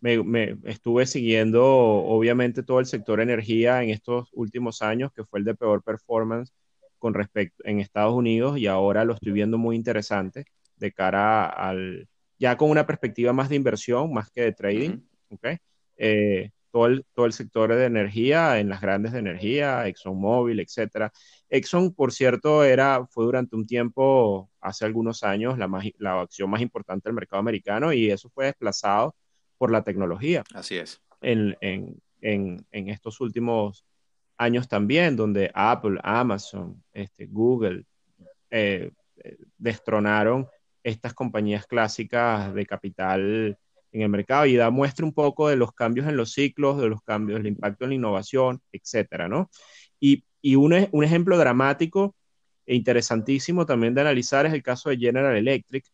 me, 0.00 0.22
me, 0.22 0.56
estuve 0.64 1.04
siguiendo 1.04 1.62
obviamente 1.66 2.62
todo 2.62 2.80
el 2.80 2.86
sector 2.86 3.20
energía 3.20 3.82
en 3.82 3.90
estos 3.90 4.30
últimos 4.32 4.80
años, 4.80 5.12
que 5.12 5.24
fue 5.24 5.40
el 5.40 5.44
de 5.44 5.54
peor 5.54 5.82
performance 5.82 6.50
con 6.98 7.12
respecto 7.12 7.62
en 7.66 7.80
Estados 7.80 8.14
Unidos 8.14 8.56
y 8.56 8.68
ahora 8.68 9.04
lo 9.04 9.12
estoy 9.12 9.32
viendo 9.32 9.58
muy 9.58 9.76
interesante 9.76 10.46
de 10.76 10.92
cara 10.92 11.44
al, 11.44 12.08
ya 12.38 12.56
con 12.56 12.70
una 12.70 12.86
perspectiva 12.86 13.34
más 13.34 13.50
de 13.50 13.56
inversión, 13.56 14.14
más 14.14 14.30
que 14.30 14.40
de 14.40 14.52
trading, 14.52 15.00
¿ok? 15.28 15.46
Eh, 15.96 16.50
todo, 16.70 16.86
el, 16.86 17.04
todo 17.14 17.26
el 17.26 17.32
sector 17.32 17.72
de 17.72 17.84
energía, 17.84 18.58
en 18.58 18.68
las 18.68 18.80
grandes 18.80 19.12
de 19.12 19.20
energía, 19.20 19.86
ExxonMobil, 19.86 20.58
etcétera. 20.60 21.12
Exxon, 21.48 21.94
por 21.94 22.12
cierto, 22.12 22.64
era, 22.64 23.06
fue 23.06 23.24
durante 23.24 23.54
un 23.54 23.66
tiempo, 23.66 24.50
hace 24.60 24.84
algunos 24.84 25.22
años, 25.22 25.56
la, 25.56 25.68
la 25.98 26.20
acción 26.22 26.50
más 26.50 26.60
importante 26.60 27.08
del 27.08 27.14
mercado 27.14 27.40
americano 27.40 27.92
y 27.92 28.10
eso 28.10 28.28
fue 28.28 28.46
desplazado 28.46 29.14
por 29.56 29.70
la 29.70 29.82
tecnología. 29.82 30.42
Así 30.52 30.76
es. 30.76 31.00
En, 31.20 31.56
en, 31.60 31.96
en, 32.20 32.66
en 32.72 32.88
estos 32.88 33.20
últimos 33.20 33.84
años 34.36 34.66
también, 34.66 35.14
donde 35.14 35.52
Apple, 35.54 36.00
Amazon, 36.02 36.82
este, 36.92 37.26
Google 37.26 37.84
eh, 38.50 38.90
destronaron 39.56 40.48
estas 40.82 41.14
compañías 41.14 41.66
clásicas 41.66 42.52
de 42.52 42.66
capital 42.66 43.58
en 43.94 44.02
el 44.02 44.08
mercado 44.08 44.44
y 44.46 44.56
da 44.56 44.70
muestra 44.70 45.06
un 45.06 45.12
poco 45.14 45.48
de 45.48 45.56
los 45.56 45.72
cambios 45.72 46.08
en 46.08 46.16
los 46.16 46.32
ciclos, 46.32 46.80
de 46.80 46.88
los 46.88 47.00
cambios, 47.02 47.40
el 47.40 47.46
impacto 47.46 47.84
en 47.84 47.90
la 47.90 47.94
innovación, 47.94 48.60
etcétera, 48.72 49.28
¿no? 49.28 49.50
Y, 50.00 50.24
y 50.42 50.56
un, 50.56 50.74
un, 50.90 51.04
ejemplo 51.04 51.38
dramático 51.38 52.16
e 52.66 52.74
interesantísimo 52.74 53.64
también 53.64 53.94
de 53.94 54.00
analizar 54.00 54.46
es 54.46 54.52
el 54.52 54.64
caso 54.64 54.90
de 54.90 54.98
General 54.98 55.36
Electric, 55.36 55.84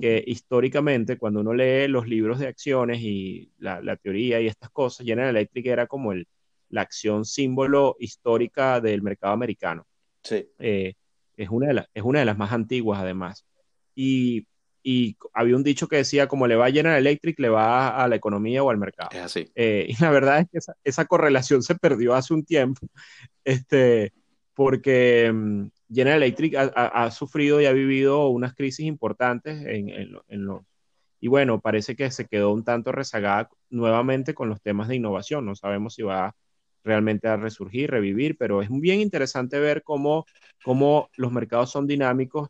que 0.00 0.24
históricamente, 0.26 1.18
cuando 1.18 1.40
uno 1.40 1.52
lee 1.52 1.86
los 1.86 2.08
libros 2.08 2.38
de 2.38 2.46
acciones 2.46 3.00
y 3.02 3.52
la, 3.58 3.82
la 3.82 3.96
teoría 3.96 4.40
y 4.40 4.46
estas 4.46 4.70
cosas, 4.70 5.06
General 5.06 5.36
Electric 5.36 5.66
era 5.66 5.86
como 5.86 6.12
el, 6.12 6.26
la 6.70 6.80
acción 6.80 7.26
símbolo 7.26 7.96
histórica 8.00 8.80
del 8.80 9.02
mercado 9.02 9.34
americano. 9.34 9.86
Sí. 10.22 10.48
Eh, 10.58 10.94
es, 11.36 11.48
una 11.50 11.74
de 11.74 11.84
es 11.92 12.02
una 12.02 12.20
de 12.20 12.24
las 12.24 12.38
más 12.38 12.52
antiguas, 12.52 13.00
además. 13.00 13.44
Y 13.94 14.46
y 14.82 15.16
había 15.34 15.56
un 15.56 15.62
dicho 15.62 15.88
que 15.88 15.96
decía, 15.96 16.26
como 16.26 16.46
le 16.46 16.56
va 16.56 16.66
a 16.66 16.72
General 16.72 16.98
Electric, 16.98 17.38
le 17.38 17.48
va 17.48 18.02
a 18.02 18.08
la 18.08 18.16
economía 18.16 18.62
o 18.62 18.70
al 18.70 18.78
mercado. 18.78 19.10
Es 19.12 19.20
así. 19.20 19.50
Eh, 19.54 19.86
y 19.88 20.02
la 20.02 20.10
verdad 20.10 20.40
es 20.40 20.46
que 20.50 20.72
esa, 20.84 21.04
correlación 21.04 21.62
se 21.62 21.74
perdió 21.74 22.14
hace 22.14 22.34
un 22.34 22.44
tiempo, 22.44 22.80
este, 23.44 24.12
porque 24.54 25.30
mm, 25.32 25.66
General 25.92 26.22
Electric 26.22 26.54
ha, 26.56 27.10
sufrido 27.10 27.60
y 27.60 27.66
ha 27.66 27.72
vivido 27.72 28.28
unas 28.28 28.54
crisis 28.54 28.86
importantes 28.86 29.64
en, 29.66 29.90
en, 29.90 30.44
los... 30.44 30.62
Y 31.20 31.28
bueno, 31.28 31.60
parece 31.60 31.96
que 31.96 32.10
se 32.10 32.26
quedó 32.26 32.52
un 32.52 32.64
tanto 32.64 32.92
rezagada 32.92 33.50
nuevamente 33.68 34.32
con 34.32 34.48
los 34.48 34.62
temas 34.62 34.88
de 34.88 34.96
innovación. 34.96 35.44
No 35.44 35.54
sabemos 35.54 35.94
si 35.94 36.02
va 36.02 36.34
realmente 36.82 37.28
a 37.28 37.36
resurgir, 37.36 37.90
revivir, 37.90 38.36
pero 38.38 38.62
es 38.62 38.70
bien 38.70 39.00
interesante 39.00 39.58
ver 39.58 39.82
cómo, 39.82 40.24
cómo 40.64 41.10
los 41.16 41.30
mercados 41.30 41.70
son 41.70 41.86
dinámicos 41.86 42.48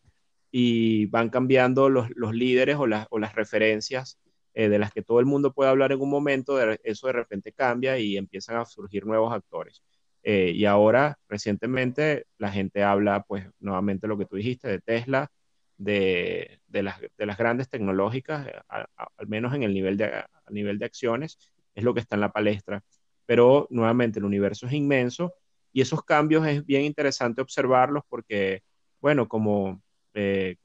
y 0.51 1.07
van 1.07 1.31
cambiando 1.31 1.89
los, 1.89 2.09
líderes 2.33 2.77
o, 2.77 2.87
las, 2.87 3.07
o 3.11 3.19
las 3.19 3.35
referencias 3.35 4.19
eh, 4.53 4.69
de 4.69 4.79
las 4.79 4.93
que 4.93 5.03
todo 5.03 5.21
el 5.21 5.27
mundo 5.27 5.53
puede 5.53 5.71
hablar 5.71 5.93
en 5.93 6.01
un 6.01 6.11
momento, 6.11 6.61
eso 6.83 7.07
de 7.07 7.13
repente 7.13 7.53
cambia 7.53 7.99
y 7.99 8.17
empiezan 8.17 8.57
a 8.57 8.65
surgir 8.65 9.07
nuevos 9.07 9.33
actores. 9.33 9.83
Eh, 10.23 10.53
y 10.55 10.65
ahora, 10.65 11.19
recientemente, 11.29 12.27
la 12.39 12.51
gente 12.51 12.83
habla, 12.83 13.23
pues, 13.23 13.47
nuevamente 13.61 14.07
lo 14.09 14.19
que 14.19 14.27
tú 14.27 14.37
dijiste, 14.37 14.69
de 14.69 14.81
Tesla, 14.81 15.31
de, 15.79 16.61
las, 16.69 17.01
de 17.01 17.27
las, 17.27 17.39
grandes 17.39 17.69
tecnológicas, 17.71 18.47
eh, 18.49 18.53
al 18.69 19.29
menos 19.29 19.55
en 19.55 19.63
el 19.63 19.73
nivel 19.73 19.97
de, 19.97 20.07
a 20.07 20.29
nivel 20.51 20.79
de 20.79 20.85
acciones, 20.87 21.39
es 21.75 21.85
lo 21.85 21.95
que 21.95 22.01
está 22.01 22.17
en 22.17 22.21
la 22.21 22.33
palestra. 22.33 22.83
Pero, 23.27 23.67
nuevamente, 23.71 24.19
el 24.19 24.25
universo 24.25 24.67
es 24.67 24.73
inmenso 24.73 25.35
y 25.73 25.81
esos 25.81 26.03
cambios 26.05 26.47
es 26.47 26.67
bien 26.67 26.83
interesante 26.83 27.41
observarlos 27.41 28.03
porque, 28.09 28.63
bueno, 29.01 29.29
como 29.29 29.83
eh, 30.15 30.57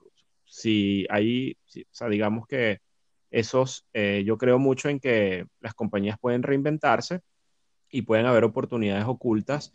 si 0.46 1.06
hay, 1.10 1.58
o 1.76 1.84
sea, 1.92 2.08
digamos 2.10 2.48
que 2.48 2.80
esos, 3.32 3.86
eh, 3.94 4.24
yo 4.26 4.38
creo 4.38 4.60
mucho 4.60 4.90
en 4.90 5.00
que 5.00 5.46
las 5.60 5.74
compañías 5.74 6.18
pueden 6.20 6.44
reinventarse 6.44 7.22
y 7.90 8.04
pueden 8.04 8.26
haber 8.26 8.44
oportunidades 8.44 9.06
ocultas 9.06 9.74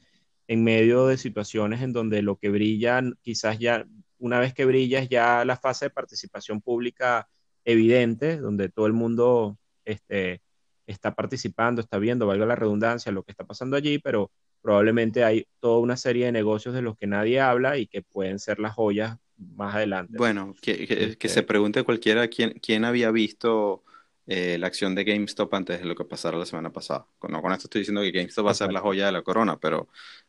en 0.48 0.64
medio 0.64 1.06
de 1.06 1.16
situaciones 1.16 1.82
en 1.82 1.92
donde 1.92 2.22
lo 2.22 2.36
que 2.36 2.48
brilla, 2.50 3.02
quizás 3.22 3.58
ya, 3.58 3.86
una 4.18 4.40
vez 4.40 4.54
que 4.54 4.64
brilla, 4.64 5.00
es 5.00 5.08
ya 5.08 5.44
la 5.44 5.56
fase 5.56 5.86
de 5.86 5.90
participación 5.90 6.60
pública 6.60 7.28
evidente, 7.64 8.38
donde 8.38 8.68
todo 8.68 8.86
el 8.86 8.92
mundo 8.92 9.58
este, 9.84 10.42
está 10.86 11.14
participando, 11.14 11.80
está 11.80 11.98
viendo, 11.98 12.26
valga 12.26 12.46
la 12.46 12.56
redundancia, 12.56 13.12
lo 13.12 13.22
que 13.22 13.32
está 13.32 13.44
pasando 13.44 13.76
allí, 13.76 13.98
pero 13.98 14.30
probablemente 14.62 15.24
hay 15.24 15.46
toda 15.60 15.78
una 15.80 15.96
serie 15.96 16.26
de 16.26 16.32
negocios 16.32 16.74
de 16.74 16.82
los 16.82 16.96
que 16.96 17.06
nadie 17.06 17.40
habla 17.40 17.78
y 17.78 17.86
que 17.86 18.02
pueden 18.02 18.38
ser 18.38 18.58
las 18.58 18.74
joyas 18.74 19.18
más 19.56 19.74
adelante. 19.74 20.14
Bueno, 20.16 20.54
que, 20.60 20.86
que, 20.86 20.96
se 20.96 21.26
este 21.26 21.42
pregunte 21.42 21.82
cualquiera 21.82 22.28
quién, 22.28 22.58
quién 22.62 22.84
había 22.84 23.10
visto 23.10 23.82
eh, 24.26 24.58
la 24.58 24.66
acción 24.66 24.94
de 24.94 25.04
GameStop 25.04 25.52
antes 25.54 25.80
de 25.80 25.86
lo 25.86 25.94
que 25.94 26.04
pasara 26.04 26.38
la 26.38 26.46
semana 26.46 26.72
pasada. 26.72 27.06
Con, 27.18 27.32
no, 27.32 27.42
con 27.42 27.52
esto 27.52 27.66
estoy 27.66 27.80
diciendo 27.80 28.02
que 28.02 28.12
GameStop 28.12 28.46
va 28.46 28.50
a 28.52 28.54
ser 28.54 28.72
la 28.72 28.80
joya 28.80 29.06
de 29.06 29.12
la 29.12 29.22
corona, 29.22 29.58
pero, 29.58 29.88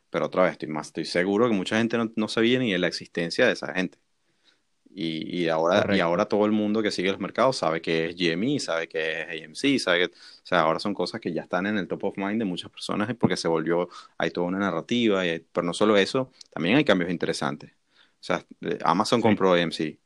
pero 0.09 0.25
otra 0.25 0.43
vez 0.43 0.53
estoy 0.53 0.69
más, 0.69 0.87
estoy 0.87 1.05
seguro 1.05 1.47
que 1.47 1.55
mucha 1.55 1.77
gente 1.77 1.97
no, 1.97 2.11
no 2.15 2.27
sabía 2.27 2.59
ni 2.59 2.71
de 2.71 2.79
la 2.79 2.87
existencia 2.87 3.45
de 3.45 3.53
esa 3.53 3.73
gente. 3.73 3.99
Y, 4.93 5.47
ahora, 5.47 5.95
y 5.95 6.01
ahora 6.01 6.25
todo 6.25 6.45
el 6.45 6.51
mundo 6.51 6.81
que 6.83 6.91
sigue 6.91 7.11
los 7.11 7.19
mercados 7.19 7.57
sabe 7.57 7.81
que 7.81 8.09
es 8.09 8.15
GME, 8.17 8.59
sabe 8.59 8.89
que 8.89 9.21
es 9.21 9.45
AMC, 9.45 9.79
sabe 9.79 9.99
que, 9.99 10.05
o 10.15 10.45
sea, 10.45 10.61
ahora 10.61 10.79
son 10.79 10.93
cosas 10.93 11.21
que 11.21 11.31
ya 11.31 11.43
están 11.43 11.65
en 11.65 11.77
el 11.77 11.87
top 11.87 12.03
of 12.05 12.17
mind 12.17 12.39
de 12.39 12.45
muchas 12.45 12.69
personas 12.71 13.13
porque 13.15 13.37
se 13.37 13.47
volvió, 13.47 13.87
hay 14.17 14.31
toda 14.31 14.47
una 14.47 14.59
narrativa, 14.59 15.25
y 15.25 15.39
pero 15.39 15.65
no 15.65 15.73
solo 15.73 15.95
eso, 15.95 16.31
también 16.51 16.75
hay 16.75 16.83
cambios 16.83 17.09
interesantes. 17.09 17.71
O 18.21 18.23
sea, 18.23 18.45
eh, 18.61 18.77
Amazon 18.83 19.21
compró 19.21 19.53
AMC, 19.53 19.99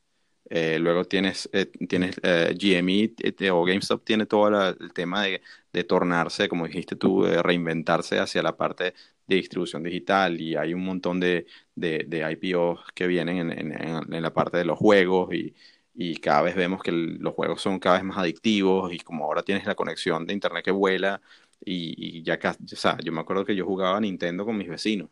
eh, 0.48 0.78
luego 0.78 1.04
tienes, 1.04 1.48
eh, 1.52 1.66
tienes 1.88 2.16
GME 2.22 3.50
o 3.50 3.64
GameStop 3.64 4.04
tiene 4.04 4.26
todo 4.26 4.70
el 4.70 4.92
tema 4.94 5.22
de, 5.24 5.42
de, 5.72 5.84
tornarse, 5.84 6.48
como 6.48 6.66
dijiste 6.66 6.96
tú, 6.96 7.24
de 7.24 7.42
reinventarse 7.42 8.18
hacia 8.18 8.42
la 8.42 8.56
parte 8.56 8.94
de 9.26 9.36
distribución 9.36 9.82
digital 9.82 10.40
y 10.40 10.56
hay 10.56 10.72
un 10.72 10.84
montón 10.84 11.20
de, 11.20 11.46
de, 11.74 12.04
de 12.08 12.30
IPOs 12.32 12.80
que 12.94 13.06
vienen 13.06 13.50
en, 13.50 13.72
en, 13.72 14.12
en, 14.14 14.22
la 14.22 14.32
parte 14.32 14.56
de 14.58 14.64
los 14.64 14.78
juegos 14.78 15.34
y, 15.34 15.54
y 15.94 16.16
cada 16.18 16.42
vez 16.42 16.54
vemos 16.56 16.82
que 16.82 16.92
los 16.92 17.34
juegos 17.34 17.60
son 17.60 17.78
cada 17.78 17.96
vez 17.96 18.04
más 18.04 18.18
adictivos 18.18 18.92
y 18.92 18.98
como 19.00 19.24
ahora 19.24 19.42
tienes 19.42 19.66
la 19.66 19.74
conexión 19.74 20.26
de 20.26 20.32
internet 20.34 20.64
que 20.64 20.70
vuela 20.70 21.20
y, 21.64 22.18
y 22.18 22.22
ya 22.22 22.38
casi, 22.38 22.62
o 22.64 22.76
sea, 22.76 22.96
yo 23.04 23.12
me 23.12 23.20
acuerdo 23.20 23.44
que 23.44 23.56
yo 23.56 23.64
jugaba 23.66 24.00
Nintendo 24.00 24.44
con 24.44 24.56
mis 24.56 24.68
vecinos. 24.68 25.10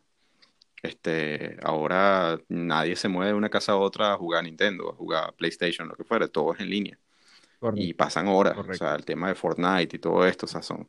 Este, 0.84 1.56
ahora 1.62 2.38
nadie 2.48 2.94
se 2.96 3.08
mueve 3.08 3.32
de 3.32 3.36
una 3.36 3.48
casa 3.48 3.72
a 3.72 3.76
otra 3.76 4.12
a 4.12 4.16
jugar 4.16 4.44
Nintendo, 4.44 4.90
a 4.90 4.94
jugar 4.94 5.34
PlayStation, 5.34 5.88
lo 5.88 5.94
que 5.96 6.04
fuera, 6.04 6.28
todo 6.28 6.54
es 6.54 6.60
en 6.60 6.70
línea 6.70 6.98
y 7.74 7.94
pasan 7.94 8.28
horas. 8.28 8.56
O 8.56 8.74
sea, 8.74 8.94
el 8.94 9.04
tema 9.04 9.28
de 9.28 9.34
Fortnite 9.34 9.96
y 9.96 9.98
todo 9.98 10.26
esto, 10.26 10.46
o 10.46 10.48
sea, 10.48 10.62
son... 10.62 10.86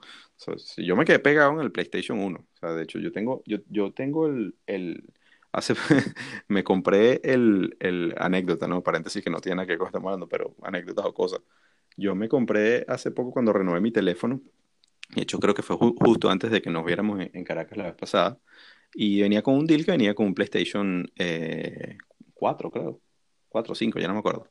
yo 0.77 0.95
me 0.95 1.05
quedé 1.05 1.19
pegado 1.19 1.53
en 1.53 1.61
el 1.61 1.71
PlayStation 1.71 2.19
1. 2.19 2.39
O 2.39 2.57
sea, 2.57 2.73
de 2.73 2.83
hecho, 2.83 2.99
yo 2.99 3.11
tengo, 3.11 3.41
yo, 3.45 3.59
yo 3.69 3.91
tengo 3.93 4.27
el... 4.27 4.55
el 4.65 5.03
hace, 5.51 5.73
me 6.49 6.63
compré 6.63 7.21
el, 7.23 7.77
el, 7.79 8.13
anécdota, 8.17 8.67
¿no? 8.67 8.83
Paréntesis 8.83 9.23
que 9.23 9.29
no 9.29 9.39
tiene 9.39 9.57
nada 9.57 9.65
que 9.65 9.73
ver 9.73 9.79
con 9.79 9.87
estamos 9.87 10.07
hablando, 10.07 10.27
pero 10.27 10.55
anécdotas 10.63 11.05
o 11.05 11.13
cosas. 11.13 11.39
Yo 11.95 12.13
me 12.15 12.27
compré 12.27 12.85
hace 12.89 13.11
poco 13.11 13.31
cuando 13.31 13.53
renové 13.53 13.79
mi 13.79 13.91
teléfono. 13.91 14.41
De 15.15 15.21
hecho, 15.21 15.39
creo 15.39 15.53
que 15.53 15.61
fue 15.61 15.77
justo 15.77 16.29
antes 16.29 16.51
de 16.51 16.61
que 16.61 16.69
nos 16.69 16.83
viéramos 16.83 17.21
en, 17.21 17.43
Caracas 17.45 17.77
la 17.77 17.85
vez 17.85 17.95
pasada. 17.95 18.37
Y 18.95 19.21
venía 19.21 19.41
con 19.41 19.55
un 19.55 19.67
deal 19.67 19.85
que 19.85 19.91
venía 19.91 20.15
con 20.15 20.27
un 20.27 20.33
PlayStation 20.33 21.05
eh, 21.17 21.97
4, 22.33 22.71
creo. 22.71 23.01
4 23.49 23.71
o 23.71 23.75
5, 23.75 23.99
ya 23.99 24.07
no 24.07 24.13
me 24.13 24.19
acuerdo. 24.19 24.47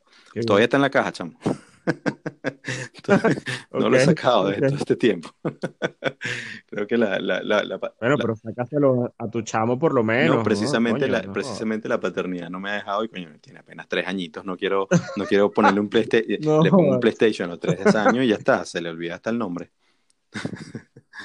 Todavía 0.47 0.64
está 0.64 0.76
en 0.76 0.82
la 0.82 0.90
caja, 0.90 1.12
chamo. 1.12 1.38
no 3.72 3.90
lo 3.90 3.97
he 3.97 4.01
sacado 4.01 4.49
de 4.49 4.57
todo 4.57 4.76
este 4.76 4.97
tiempo. 4.97 5.30
Creo 6.66 6.86
que 6.86 6.97
la, 6.97 7.18
la, 7.18 7.42
la, 7.42 7.78
Bueno, 8.01 8.16
pero 8.16 8.34
sacáselo 8.36 9.14
a 9.18 9.28
tu 9.28 9.42
chamo 9.42 9.78
por 9.78 9.92
lo 9.92 10.03
menos. 10.03 10.36
No, 10.36 10.42
precisamente, 10.42 11.09
la, 11.09 11.22
precisamente 11.22 11.88
la 11.88 12.01
paternidad 12.01 12.49
no 12.51 12.61
me 12.61 12.70
ha 12.70 12.74
dejado 12.74 13.05
y 13.05 13.09
coño, 13.09 13.28
tiene 13.40 13.61
apenas 13.61 13.88
tres 13.88 14.07
añitos, 14.07 14.45
no 14.45 14.57
quiero, 14.57 14.88
no 15.16 15.24
quiero 15.24 15.51
ponerle 15.51 15.80
un 15.80 15.88
PlayStation, 15.88 16.62
le 16.62 16.70
pongo 16.70 16.92
un 16.92 17.01
PlayStation 17.01 17.49
a 17.49 17.53
los 17.53 17.61
tres 17.61 17.95
años 17.95 18.24
y 18.24 18.28
ya 18.28 18.36
está, 18.36 18.64
se 18.64 18.80
le 18.80 18.88
olvida 18.88 19.16
hasta 19.16 19.30
el 19.30 19.38
nombre. 19.38 19.70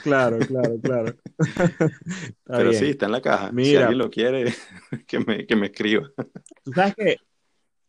Claro, 0.03 0.37
claro, 0.39 0.79
claro. 0.81 1.15
Pero 2.45 2.73
sí, 2.73 2.89
está 2.89 3.07
en 3.07 3.11
la 3.11 3.21
caja. 3.21 3.51
si 3.55 3.75
alguien 3.75 3.97
lo 3.97 4.09
quiere, 4.09 4.53
que 5.07 5.19
me, 5.19 5.45
que 5.45 5.55
me 5.55 5.67
escriba. 5.67 6.09
Tú 6.63 6.71
sabes 6.73 6.95
que 6.95 7.17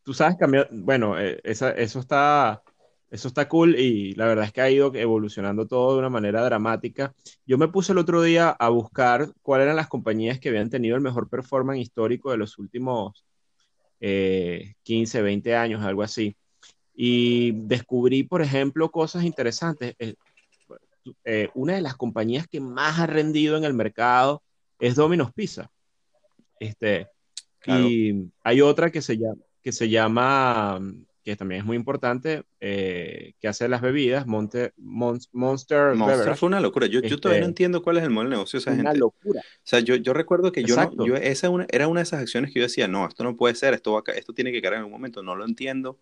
tú 0.03 0.15
sabes 0.15 0.37
cambiar, 0.37 0.69
bueno, 0.73 1.19
eh, 1.19 1.41
eso, 1.45 1.69
está, 1.69 2.63
eso 3.11 3.29
está 3.29 3.49
cool 3.49 3.79
y 3.79 4.15
la 4.15 4.27
verdad 4.27 4.47
es 4.47 4.53
que 4.53 4.61
ha 4.61 4.71
ido 4.71 4.93
evolucionando 4.95 5.67
todo 5.67 5.93
de 5.93 6.01
una 6.01 6.09
manera 6.09 6.43
dramática. 6.45 7.15
Yo 7.47 7.59
me 7.59 7.69
puse 7.69 7.93
el 7.93 7.99
otro 7.99 8.23
día 8.23 8.51
a 8.51 8.69
buscar 8.71 9.33
cuáles 9.43 9.67
eran 9.67 9.77
las 9.77 9.89
compañías 9.89 10.41
que 10.41 10.49
habían 10.49 10.71
tenido 10.71 10.97
el 10.97 11.03
mejor 11.03 11.29
performance 11.29 11.81
histórico 11.81 12.31
de 12.31 12.39
los 12.39 12.59
últimos 12.59 13.25
15, 14.01 15.19
eh, 15.19 15.23
20 15.23 15.55
años, 15.55 15.83
algo 15.83 16.03
así. 16.03 16.35
Y 16.95 17.53
descubrí, 17.53 18.25
por 18.25 18.43
ejemplo, 18.43 18.91
cosas 18.91 19.25
interesantes. 19.25 19.95
Eh, 19.99 20.15
una 21.55 21.75
de 21.75 21.81
las 21.81 21.97
compañías 21.97 22.47
que 22.47 22.61
más 22.61 22.99
ha 22.99 23.07
rendido 23.07 23.57
en 23.57 23.65
el 23.65 23.75
mercado 23.75 24.43
es 24.79 24.95
Domino's 24.95 25.33
Pizza. 25.33 25.71
Este, 26.59 27.09
Y 27.67 28.31
hay 28.43 28.61
otra 28.61 28.91
que 28.91 29.03
se 29.03 29.17
llama, 29.17 29.43
que 29.63 29.73
se 29.73 29.89
llama, 29.89 30.81
que 31.23 31.37
también 31.37 31.61
es 31.61 31.67
muy 31.67 31.77
importante, 31.77 32.45
eh, 32.61 33.35
que 33.41 33.49
hace 33.49 33.69
las 33.69 33.83
bebidas, 33.83 34.27
Monster 34.27 34.73
Monster. 34.77 35.95
Monster 35.95 36.37
fue 36.37 36.47
una 36.47 36.61
locura. 36.61 36.87
Yo, 36.87 37.01
yo 37.01 37.19
todavía 37.19 37.41
no 37.41 37.47
este, 37.47 37.51
entiendo 37.51 37.83
cuál 37.83 37.99
es 37.99 38.05
el 38.05 38.11
modelo 38.11 38.31
de 38.31 38.37
negocio 38.37 38.59
de 38.59 38.63
esa 38.63 38.81
una 38.81 38.95
locura. 38.95 39.41
O 39.41 39.61
sea, 39.65 39.81
yo, 39.81 39.97
yo 39.97 40.13
recuerdo 40.13 40.53
que 40.53 40.65
yo, 40.65 40.77
no, 40.77 41.07
yo 41.07 41.17
esa 41.17 41.51
una, 41.51 41.67
era 41.71 41.89
una 41.89 42.01
de 42.01 42.05
esas 42.05 42.21
acciones 42.21 42.53
que 42.53 42.61
yo 42.61 42.65
decía, 42.65 42.89
no, 42.89 43.07
esto 43.07 43.25
no 43.25 43.37
puede 43.37 43.55
ser, 43.55 43.75
esto, 43.75 43.93
va, 43.93 44.03
esto 44.15 44.33
tiene 44.33 44.53
que 44.53 44.63
caer 44.63 44.75
en 44.75 44.79
algún 44.81 44.93
momento, 44.93 45.23
no 45.23 45.37
lo 45.37 45.45
entiendo, 45.45 45.99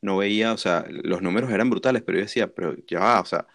no 0.00 0.16
veía, 0.18 0.52
o 0.52 0.58
sea, 0.58 0.86
los 0.88 1.22
números 1.22 1.50
eran 1.50 1.70
brutales, 1.70 2.02
pero 2.02 2.18
yo 2.18 2.24
decía, 2.24 2.48
pero 2.48 2.74
ya 2.86 3.00
va, 3.00 3.20
o 3.20 3.26
sea, 3.26 3.46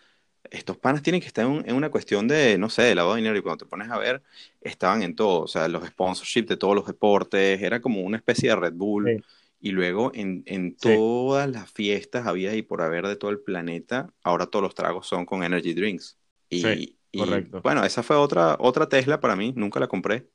estos 0.52 0.78
panas 0.78 1.02
tienen 1.02 1.22
que 1.22 1.28
estar 1.28 1.46
en, 1.46 1.76
una 1.76 1.90
cuestión 1.90 2.28
de, 2.28 2.58
no 2.58 2.70
sé, 2.70 2.84
de 2.84 2.96
lavado 2.96 3.16
de 3.16 3.22
dinero. 3.22 3.38
Y 3.38 3.42
cuando 3.42 3.66
te 3.66 3.70
pones 3.70 3.90
a 3.90 3.98
ver, 3.98 4.22
estaban 4.62 5.04
en 5.04 5.16
todo. 5.16 5.42
O 5.42 5.48
sea, 5.48 5.68
los 5.68 5.86
sponsorships 5.88 6.48
de 6.48 6.58
todos 6.58 6.76
los 6.76 6.86
deportes. 6.86 7.62
Era 7.62 7.82
como 7.82 8.02
una 8.02 8.18
especie 8.18 8.50
de 8.50 8.56
Red 8.56 8.74
Bull. 8.74 9.24
Y 9.62 9.72
luego 9.72 10.12
en, 10.14 10.44
en 10.46 10.78
todas 10.78 11.50
las 11.50 11.70
fiestas 11.70 12.26
había 12.26 12.56
y 12.56 12.62
por 12.62 12.82
haber 12.82 13.06
de 13.08 13.18
todo 13.18 13.30
el 13.32 13.42
planeta, 13.42 14.14
ahora 14.24 14.46
todos 14.46 14.64
los 14.64 14.74
tragos 14.74 15.06
son 15.06 15.26
con 15.26 15.44
energy 15.44 15.74
drinks. 15.74 16.18
Y, 16.50 16.96
correcto. 17.18 17.62
bueno, 17.62 17.84
esa 17.84 18.02
fue 18.02 18.16
otra, 18.16 18.56
otra 18.60 18.88
Tesla 18.88 19.20
para 19.20 19.36
mí, 19.36 19.52
nunca 19.58 19.82
la 19.82 19.88
compré. 19.88 20.30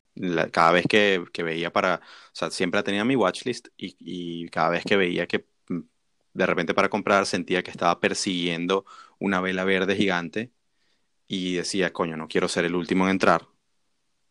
cada 0.51 0.73
vez 0.73 0.85
que, 0.87 1.25
que, 1.33 1.43
veía 1.43 1.73
para, 1.73 2.03
o 2.05 2.35
sea, 2.35 2.51
siempre 2.51 2.79
la 2.79 2.85
tenía 2.85 3.01
en 3.01 3.07
mi 3.07 3.17
watchlist 3.17 3.69
y, 3.79 3.97
y 3.99 4.49
cada 4.49 4.69
vez 4.69 4.85
que 4.85 4.99
veía 4.99 5.27
que 5.27 5.47
de 6.35 6.47
repente 6.47 6.74
para 6.74 6.91
comprar 6.91 7.26
sentía 7.26 7.62
que 7.62 7.70
estaba 7.70 8.01
persiguiendo 8.01 8.85
una 9.18 9.41
vela 9.41 9.64
verde 9.64 9.97
gigante 9.97 10.53
y 11.28 11.55
decía, 11.55 11.93
coño, 11.93 12.16
no 12.16 12.28
quiero 12.28 12.49
ser 12.49 12.64
el 12.64 12.74
último 12.76 13.05
en 13.05 13.12
entrar 13.12 13.49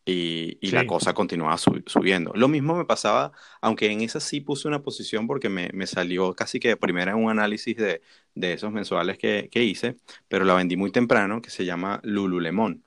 y, 0.06 0.70
la 0.70 0.86
cosa 0.86 1.14
continuaba 1.14 1.56
subiendo. 1.56 2.32
Lo 2.34 2.48
mismo 2.48 2.76
me 2.76 2.84
pasaba, 2.84 3.32
aunque 3.60 3.90
en 3.90 4.02
esa 4.02 4.20
sí 4.20 4.40
puse 4.40 4.68
una 4.68 4.82
posición 4.82 5.26
porque 5.26 5.48
me, 5.48 5.70
me 5.72 5.86
salió 5.86 6.34
casi 6.34 6.60
que 6.60 6.68
de 6.68 6.76
primera 6.76 7.16
un 7.16 7.30
análisis 7.30 7.76
de, 7.76 8.02
de 8.34 8.52
esos 8.52 8.70
mensuales 8.70 9.16
que, 9.18 9.48
que, 9.50 9.64
hice, 9.64 9.96
pero 10.28 10.44
la 10.44 10.54
vendí 10.54 10.76
muy 10.76 10.90
temprano, 10.90 11.40
que 11.40 11.50
se 11.50 11.64
llama 11.64 12.00
Lululemon. 12.02 12.84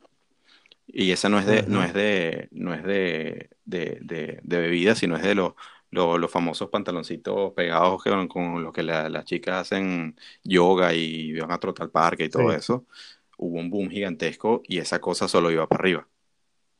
Y 0.86 1.11
esa 1.11 1.28
no 1.28 1.39
es 1.39 1.45
de, 1.45 1.63
no 1.63 1.84
es 1.84 1.93
de, 1.93 2.47
no 2.51 2.74
es 2.74 2.84
de, 2.84 3.49
de, 3.65 4.39
de, 4.43 4.57
bebida, 4.57 4.95
sino 4.95 5.18
es 5.18 5.24
de 5.24 5.36
los, 5.36 5.53
los, 5.92 6.32
famosos 6.32 6.70
pantaloncitos 6.70 7.54
pegados 7.54 8.04
con, 8.04 8.28
con 8.28 8.64
los 8.64 8.74
que 8.74 8.84
las 8.84 9.26
chicas 9.26 9.62
hacen 9.62 10.16
yoga 10.44 10.94
y 10.94 11.34
van 11.40 11.52
a 11.52 11.60
trotar 11.60 11.86
al 11.86 11.92
parque 11.92 12.26
y 12.26 12.30
todo 12.30 12.52
eso. 12.52 12.86
Hubo 13.38 13.60
un 13.60 13.70
boom 13.70 13.90
gigantesco 13.90 14.62
y 14.68 14.80
esa 14.80 15.00
cosa 15.00 15.28
solo 15.28 15.52
iba 15.52 15.68
para 15.68 15.82
arriba. 15.82 16.08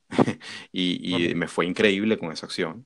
y, 0.72 1.34
me 1.36 1.48
fue 1.48 1.66
increíble 1.66 2.18
con 2.18 2.32
esa 2.32 2.46
acción. 2.46 2.86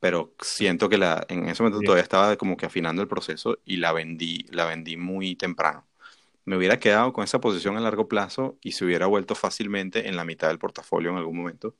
Pero 0.00 0.34
siento 0.40 0.88
que 0.88 0.98
la, 0.98 1.24
en 1.28 1.48
ese 1.48 1.62
momento 1.62 1.80
todavía 1.82 2.02
estaba 2.02 2.36
como 2.36 2.56
que 2.56 2.66
afinando 2.66 3.00
el 3.02 3.08
proceso 3.08 3.58
y 3.64 3.76
la 3.78 3.92
vendí, 3.92 4.46
la 4.50 4.66
vendí 4.66 4.96
muy 4.96 5.34
temprano. 5.36 5.86
Me 6.44 6.56
hubiera 6.56 6.78
quedado 6.78 7.12
con 7.14 7.24
esa 7.24 7.40
posición 7.40 7.76
a 7.76 7.80
largo 7.80 8.06
plazo 8.06 8.58
y 8.60 8.72
se 8.72 8.84
hubiera 8.84 9.06
vuelto 9.06 9.34
fácilmente 9.34 10.08
en 10.08 10.16
la 10.16 10.24
mitad 10.24 10.48
del 10.48 10.58
portafolio 10.58 11.10
en 11.10 11.16
algún 11.16 11.38
momento. 11.38 11.74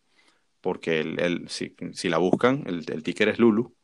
Porque 0.65 1.01
el, 1.01 1.49
si, 1.51 1.77
si, 1.93 2.09
la 2.09 2.17
buscan, 2.17 2.65
el, 2.67 2.85
el 2.91 3.03
ticker 3.03 3.29
es 3.29 3.39
Lulu. 3.39 3.75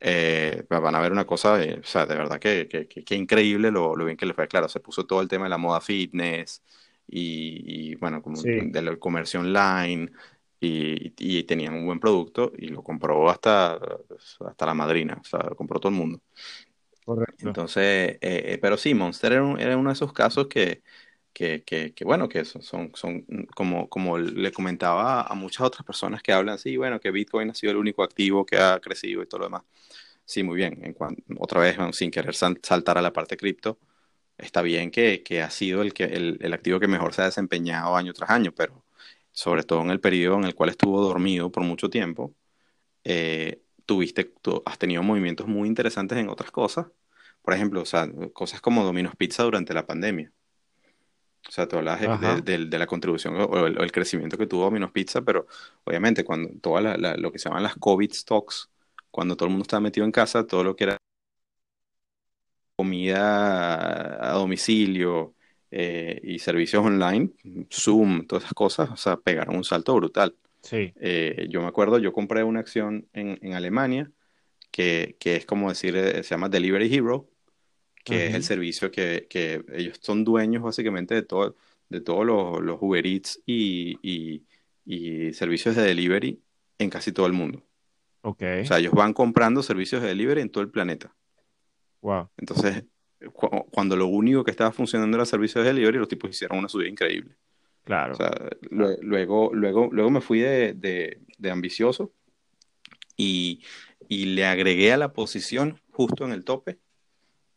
Eh, 0.00 0.64
van 0.68 0.94
a 0.94 1.00
ver 1.00 1.10
una 1.12 1.26
cosa, 1.26 1.58
de, 1.58 1.80
o 1.80 1.84
sea, 1.84 2.06
de 2.06 2.14
verdad 2.14 2.38
que, 2.38 2.68
que, 2.68 2.86
que, 2.86 3.14
increíble 3.16 3.70
lo, 3.72 3.96
lo, 3.96 4.04
bien 4.04 4.16
que 4.16 4.26
le 4.26 4.34
fue. 4.34 4.46
Claro, 4.46 4.68
se 4.68 4.78
puso 4.78 5.06
todo 5.06 5.20
el 5.20 5.28
tema 5.28 5.44
de 5.46 5.50
la 5.50 5.58
moda 5.58 5.80
fitness, 5.80 6.62
y, 7.06 7.94
bueno, 7.96 8.22
como 8.22 8.40
del 8.42 8.98
comercio 8.98 9.40
online 9.40 10.10
y, 10.60 11.12
y, 11.18 11.42
tenían 11.44 11.74
un 11.74 11.86
buen 11.86 12.00
producto 12.00 12.52
y 12.56 12.68
lo 12.68 12.82
compró 12.82 13.28
hasta, 13.28 13.78
hasta 14.46 14.66
la 14.66 14.74
madrina, 14.74 15.18
o 15.20 15.24
sea, 15.24 15.40
lo 15.40 15.56
compró 15.56 15.78
todo 15.78 15.90
el 15.90 15.98
mundo. 15.98 16.20
Correcto. 17.04 17.46
Entonces, 17.46 17.82
eh, 17.84 18.18
eh, 18.20 18.58
pero 18.60 18.78
sí, 18.78 18.94
Monster 18.94 19.32
era, 19.32 19.76
uno 19.76 19.90
de 19.90 19.92
esos 19.92 20.12
casos 20.12 20.46
que, 20.46 20.82
que, 21.34 21.64
que, 21.64 21.94
que, 21.94 22.04
bueno, 22.04 22.28
que 22.28 22.44
son, 22.44 22.62
son, 22.62 22.92
son, 22.94 23.26
como, 23.54 23.88
como 23.90 24.18
le 24.18 24.52
comentaba 24.52 25.22
a 25.22 25.34
muchas 25.34 25.62
otras 25.66 25.84
personas 25.84 26.22
que 26.22 26.32
hablan, 26.32 26.58
sí, 26.58 26.76
bueno, 26.76 27.00
que 27.00 27.10
Bitcoin 27.10 27.50
ha 27.50 27.54
sido 27.54 27.72
el 27.72 27.78
único 27.78 28.02
activo 28.04 28.46
que 28.46 28.58
ha 28.58 28.80
crecido 28.80 29.22
y 29.22 29.26
todo 29.26 29.40
lo 29.40 29.46
demás. 29.46 29.64
Sí, 30.24 30.42
muy 30.42 30.56
bien. 30.56 30.80
En 30.84 30.96
otra 31.38 31.60
vez, 31.60 31.76
sin 31.92 32.10
querer 32.10 32.34
saltar 32.34 32.98
a 32.98 33.02
la 33.02 33.12
parte 33.12 33.36
cripto, 33.36 33.78
está 34.38 34.62
bien 34.62 34.90
que, 34.90 35.22
que 35.22 35.42
ha 35.42 35.50
sido 35.50 35.82
el, 35.82 35.94
que, 35.94 36.04
el, 36.04 36.38
el, 36.40 36.52
activo 36.54 36.80
que 36.80 36.88
mejor 36.88 37.14
se 37.14 37.22
ha 37.22 37.26
desempeñado 37.26 37.96
año 37.96 38.12
tras 38.14 38.30
año, 38.30 38.52
pero 38.52 38.84
sobre 39.32 39.64
todo 39.64 39.82
en 39.82 39.90
el 39.90 40.00
periodo 40.00 40.38
en 40.38 40.44
el 40.44 40.54
cual 40.54 40.70
estuvo 40.70 41.00
dormido 41.02 41.50
por 41.52 41.64
mucho 41.64 41.90
tiempo, 41.90 42.34
eh, 43.04 43.62
tuviste, 43.86 44.32
has 44.66 44.78
tenido 44.78 45.02
movimientos 45.02 45.46
muy 45.48 45.68
interesantes 45.68 46.18
en 46.18 46.28
otras 46.28 46.50
cosas. 46.50 46.86
Por 47.42 47.54
ejemplo, 47.54 47.82
o 47.82 47.86
sea, 47.86 48.08
cosas 48.32 48.60
como 48.60 48.84
Domino's 48.84 49.16
Pizza 49.16 49.42
durante 49.44 49.74
la 49.74 49.86
pandemia. 49.86 50.32
O 51.46 51.52
sea, 51.52 51.68
tú 51.68 51.76
hablas 51.76 52.00
de, 52.44 52.66
de, 52.66 52.78
la 52.78 52.86
contribución 52.86 53.36
o 53.36 53.66
el, 53.66 53.92
crecimiento 53.92 54.38
que 54.38 54.46
tuvo 54.46 54.64
Domino's 54.64 54.92
Pizza, 54.92 55.22
pero 55.22 55.46
obviamente 55.84 56.24
cuando 56.24 56.50
todo 56.60 56.80
lo 56.80 57.32
que 57.32 57.38
se 57.38 57.48
llaman 57.48 57.62
las 57.62 57.76
COVID 57.76 58.12
stocks 58.12 58.70
cuando 59.10 59.36
todo 59.36 59.46
el 59.46 59.50
mundo 59.50 59.62
estaba 59.62 59.80
metido 59.80 60.04
en 60.04 60.10
casa, 60.10 60.46
todo 60.46 60.64
lo 60.64 60.74
que 60.74 60.84
era 60.84 60.96
comida 62.76 64.30
a 64.30 64.32
domicilio 64.32 65.34
eh, 65.70 66.20
y 66.22 66.38
servicios 66.40 66.84
online, 66.84 67.30
Zoom, 67.72 68.26
todas 68.26 68.44
esas 68.44 68.54
cosas, 68.54 68.90
o 68.90 68.96
sea, 68.96 69.16
pegaron 69.16 69.56
un 69.56 69.64
salto 69.64 69.94
brutal. 69.94 70.34
Sí. 70.62 70.92
Eh, 70.96 71.46
yo 71.48 71.60
me 71.60 71.68
acuerdo, 71.68 71.98
yo 71.98 72.12
compré 72.12 72.42
una 72.42 72.60
acción 72.60 73.06
en, 73.12 73.38
en 73.42 73.52
Alemania 73.52 74.10
que, 74.70 75.16
que, 75.20 75.36
es 75.36 75.46
como 75.46 75.68
decir, 75.68 75.94
eh, 75.94 76.22
se 76.24 76.30
llama 76.30 76.48
Delivery 76.48 76.92
Hero, 76.92 77.28
que 78.04 78.14
uh 78.14 78.18
-huh. 78.18 78.28
es 78.28 78.34
el 78.34 78.44
servicio 78.44 78.90
que, 78.90 79.26
que, 79.28 79.64
ellos 79.72 79.98
son 80.00 80.24
dueños 80.24 80.62
básicamente 80.62 81.14
de, 81.14 81.22
todo, 81.22 81.56
de 81.88 82.00
todos 82.00 82.24
los, 82.24 82.60
los 82.60 82.78
Uber 82.80 83.04
Eats 83.06 83.40
y, 83.46 83.98
y, 84.02 84.44
y, 84.84 85.32
servicios 85.32 85.74
de 85.74 85.82
delivery 85.82 86.40
en 86.78 86.90
casi 86.90 87.12
todo 87.12 87.26
el 87.26 87.32
mundo. 87.32 87.62
Okay. 88.20 88.62
O 88.62 88.66
sea, 88.66 88.78
ellos 88.78 88.92
van 88.92 89.12
comprando 89.12 89.62
servicios 89.62 90.02
de 90.02 90.08
delivery 90.08 90.42
en 90.42 90.50
todo 90.50 90.62
el 90.62 90.70
planeta. 90.70 91.14
Wow. 92.02 92.28
Entonces, 92.36 92.84
cu 93.32 93.48
cuando 93.70 93.96
lo 93.96 94.06
único 94.06 94.44
que 94.44 94.50
estaba 94.50 94.72
funcionando 94.72 95.16
era 95.16 95.24
servicios 95.24 95.64
de 95.64 95.72
delivery, 95.72 95.98
los 95.98 96.08
tipos 96.08 96.30
hicieron 96.30 96.58
una 96.58 96.68
subida 96.68 96.88
increíble. 96.88 97.36
Claro. 97.84 98.14
O 98.14 98.16
sea, 98.16 98.30
luego, 98.70 99.50
luego, 99.52 99.88
luego 99.92 100.10
me 100.10 100.20
fui 100.20 100.40
de, 100.40 100.72
de, 100.74 101.20
de 101.36 101.50
ambicioso 101.50 102.12
y, 103.16 103.62
y, 104.08 104.26
le 104.26 104.46
agregué 104.46 104.92
a 104.92 104.96
la 104.96 105.12
posición 105.12 105.80
justo 105.90 106.24
en 106.24 106.32
el 106.32 106.44
tope 106.44 106.78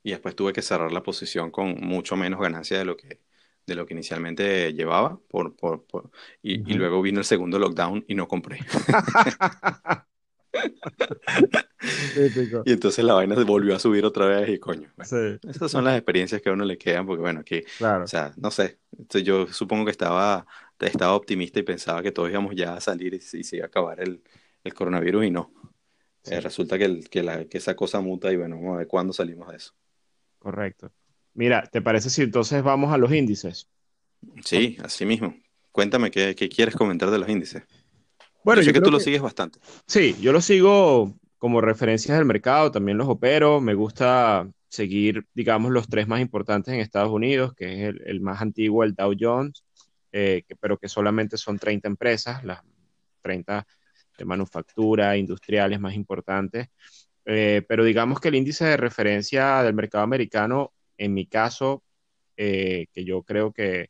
y 0.07 0.11
después 0.11 0.37
tuve 0.37 0.53
que 0.53 0.61
cerrar 0.61 0.93
la 0.93 1.03
posición 1.03 1.51
con 1.51 1.81
mucho 1.81 2.15
menos 2.15 2.39
ganancia 2.39 2.77
de 2.77 2.85
lo 2.85 2.95
que, 2.95 3.19
de 3.65 3.75
lo 3.75 3.85
que 3.85 3.93
inicialmente 3.93 4.71
llevaba 4.71 5.19
por, 5.27 5.53
por, 5.53 5.85
por 5.85 6.11
y, 6.41 6.61
uh 6.61 6.63
-huh. 6.63 6.71
y, 6.71 6.73
luego 6.75 7.01
vino 7.01 7.19
el 7.19 7.25
segundo 7.25 7.59
lockdown 7.59 8.05
y 8.07 8.15
no 8.15 8.25
compré. 8.25 8.59
y 12.65 12.71
entonces 12.71 13.03
la 13.03 13.15
vaina 13.15 13.35
se 13.35 13.43
volvió 13.43 13.75
a 13.75 13.79
subir 13.79 14.05
otra 14.05 14.27
vez 14.27 14.47
y 14.47 14.59
coño. 14.59 14.89
Bueno, 14.95 15.09
sí. 15.09 15.39
Esas 15.45 15.69
son 15.69 15.83
las 15.83 15.97
experiencias 15.97 16.41
que 16.41 16.47
a 16.47 16.53
uno 16.53 16.63
le 16.63 16.77
quedan 16.77 17.05
porque 17.05 17.21
bueno, 17.21 17.43
que, 17.43 17.65
claro. 17.77 18.05
o 18.05 18.07
sea, 18.07 18.31
no 18.37 18.49
sé, 18.49 18.79
entonces 18.97 19.23
yo 19.23 19.47
supongo 19.47 19.83
que 19.83 19.91
estaba, 19.91 20.47
estaba 20.79 21.15
optimista 21.15 21.59
y 21.59 21.63
pensaba 21.63 22.01
que 22.01 22.13
todos 22.13 22.29
íbamos 22.29 22.55
ya 22.55 22.75
a 22.75 22.79
salir 22.79 23.13
y, 23.13 23.17
y 23.17 23.43
se 23.43 23.57
iba 23.57 23.65
a 23.65 23.67
acabar 23.67 23.99
el, 23.99 24.23
el 24.63 24.73
coronavirus 24.73 25.25
y 25.25 25.31
no. 25.31 25.51
Sí. 26.23 26.33
Eh, 26.33 26.39
resulta 26.39 26.77
que, 26.77 26.85
el, 26.85 27.09
que, 27.09 27.23
la, 27.23 27.43
que 27.43 27.57
esa 27.57 27.75
cosa 27.75 27.99
muta 27.99 28.31
y 28.31 28.37
bueno, 28.37 28.55
vamos 28.55 28.75
a 28.75 28.77
ver 28.77 28.87
cuándo 28.87 29.11
salimos 29.11 29.49
de 29.49 29.57
eso. 29.57 29.73
Correcto. 30.47 30.93
Mira, 31.33 31.67
¿te 31.69 31.81
parece 31.81 32.09
si 32.09 32.21
entonces 32.21 32.63
vamos 32.63 32.93
a 32.93 32.97
los 32.97 33.11
índices? 33.11 33.67
Sí, 34.45 34.77
así 34.81 35.05
mismo. 35.05 35.35
Cuéntame 35.73 36.09
qué, 36.09 36.35
qué 36.35 36.47
quieres 36.47 36.73
comentar 36.73 37.11
de 37.11 37.19
los 37.19 37.27
índices. 37.27 37.63
Bueno, 38.45 38.61
yo 38.61 38.63
sé 38.63 38.67
yo 38.67 38.73
que 38.73 38.85
tú 38.85 38.89
lo 38.89 39.01
sigues 39.01 39.21
bastante. 39.21 39.59
Sí, 39.85 40.15
yo 40.21 40.31
lo 40.31 40.39
sigo 40.39 41.13
como 41.37 41.59
referencias 41.59 42.17
del 42.17 42.25
mercado, 42.25 42.71
también 42.71 42.97
los 42.97 43.09
opero. 43.09 43.59
Me 43.59 43.73
gusta 43.73 44.49
seguir, 44.69 45.25
digamos, 45.33 45.69
los 45.69 45.89
tres 45.89 46.07
más 46.07 46.21
importantes 46.21 46.73
en 46.73 46.79
Estados 46.79 47.11
Unidos, 47.11 47.53
que 47.53 47.73
es 47.73 47.89
el, 47.89 48.01
el 48.05 48.21
más 48.21 48.41
antiguo, 48.41 48.85
el 48.85 48.95
Dow 48.95 49.13
Jones, 49.19 49.65
eh, 50.13 50.43
que, 50.47 50.55
pero 50.55 50.77
que 50.77 50.87
solamente 50.87 51.35
son 51.35 51.59
30 51.59 51.89
empresas, 51.89 52.41
las 52.45 52.61
30 53.21 53.67
de 54.17 54.23
manufactura, 54.23 55.17
industriales 55.17 55.77
más 55.81 55.93
importantes. 55.93 56.69
Eh, 57.29 57.61
pero 57.67 57.83
digamos 57.83 58.21
que 58.21 58.29
el 58.29 58.35
índice 58.35 58.63
de 58.63 58.77
referencia 58.77 59.61
del 59.61 59.73
mercado 59.73 60.03
americano, 60.03 60.73
en 60.97 61.13
mi 61.13 61.27
caso, 61.27 61.83
eh, 62.37 62.87
que 62.93 63.03
yo 63.03 63.23
creo 63.23 63.51
que, 63.51 63.89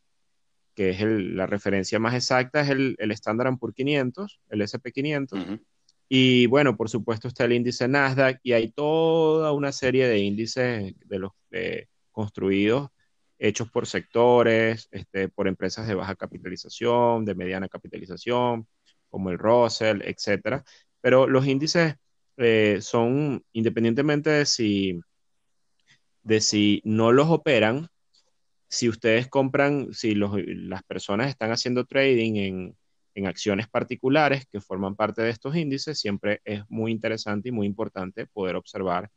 que 0.74 0.90
es 0.90 1.02
el, 1.02 1.38
la 1.38 1.46
referencia 1.46 2.00
más 2.00 2.16
exacta, 2.16 2.62
es 2.62 2.70
el, 2.70 2.96
el 2.98 3.12
Standard 3.12 3.56
Poor's 3.60 3.76
500, 3.76 4.42
el 4.50 4.62
SP500. 4.62 5.32
Uh 5.34 5.36
-huh. 5.38 5.62
Y 6.10 6.48
bueno, 6.48 6.76
por 6.76 6.90
supuesto 6.90 7.28
está 7.28 7.46
el 7.46 7.54
índice 7.54 7.88
Nasdaq 7.88 8.40
y 8.42 8.54
hay 8.54 8.72
toda 8.72 9.52
una 9.52 9.72
serie 9.72 10.08
de 10.08 10.18
índices 10.20 10.96
de 11.06 11.20
los 11.20 11.32
eh, 11.52 11.88
construidos, 12.12 12.90
hechos 13.38 13.70
por 13.70 13.86
sectores, 13.86 14.88
este, 14.92 15.30
por 15.30 15.48
empresas 15.48 15.88
de 15.88 15.94
baja 15.96 16.16
capitalización, 16.16 17.24
de 17.26 17.36
mediana 17.36 17.68
capitalización, 17.70 18.68
como 19.10 19.30
el 19.30 19.38
Russell, 19.38 20.02
etcétera. 20.04 20.64
Pero 21.02 21.28
los 21.28 21.46
índices 21.46 21.96
eh, 22.38 22.80
son, 22.82 23.44
independientemente 23.54 24.30
de 24.30 24.46
si, 24.46 25.00
de 26.24 26.42
si 26.42 26.82
no 26.86 27.12
los 27.12 27.30
operan, 27.30 27.88
si 28.70 28.90
ustedes 28.90 29.28
compran, 29.28 29.94
si 29.94 30.14
los, 30.16 30.32
las 30.46 30.84
personas 30.84 31.30
están 31.30 31.52
haciendo 31.52 31.86
trading 31.86 32.36
en, 32.36 32.78
en, 33.16 33.28
acciones 33.28 33.68
particulares 33.68 34.46
que 34.52 34.62
forman 34.62 34.96
parte 34.96 35.22
de 35.22 35.30
estos 35.30 35.56
índices, 35.56 36.00
siempre 36.00 36.42
es 36.44 36.64
muy 36.70 36.92
interesante 36.92 37.50
y 37.50 37.52
muy 37.52 37.66
importante 37.66 38.28
poder 38.28 38.56
observar 38.56 39.10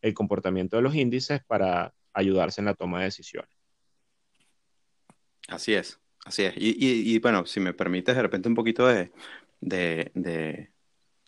el 0.00 0.14
comportamiento 0.14 0.76
de 0.76 0.82
los 0.82 0.94
índices 0.94 1.40
para 1.46 1.92
ayudarse 2.12 2.60
en 2.60 2.66
la 2.66 2.74
toma 2.74 2.98
de 3.00 3.06
decisiones. 3.06 3.50
Así 5.48 5.74
es, 5.74 5.98
así 6.24 6.44
es. 6.44 6.54
Y, 6.56 6.76
y, 6.78 7.18
bueno, 7.18 7.44
si 7.46 7.60
me 7.60 7.74
permites 7.74 8.14
de 8.14 8.22
repente 8.22 8.48
un 8.48 8.54
poquito 8.54 8.86
de, 8.86 9.12
de, 9.60 10.70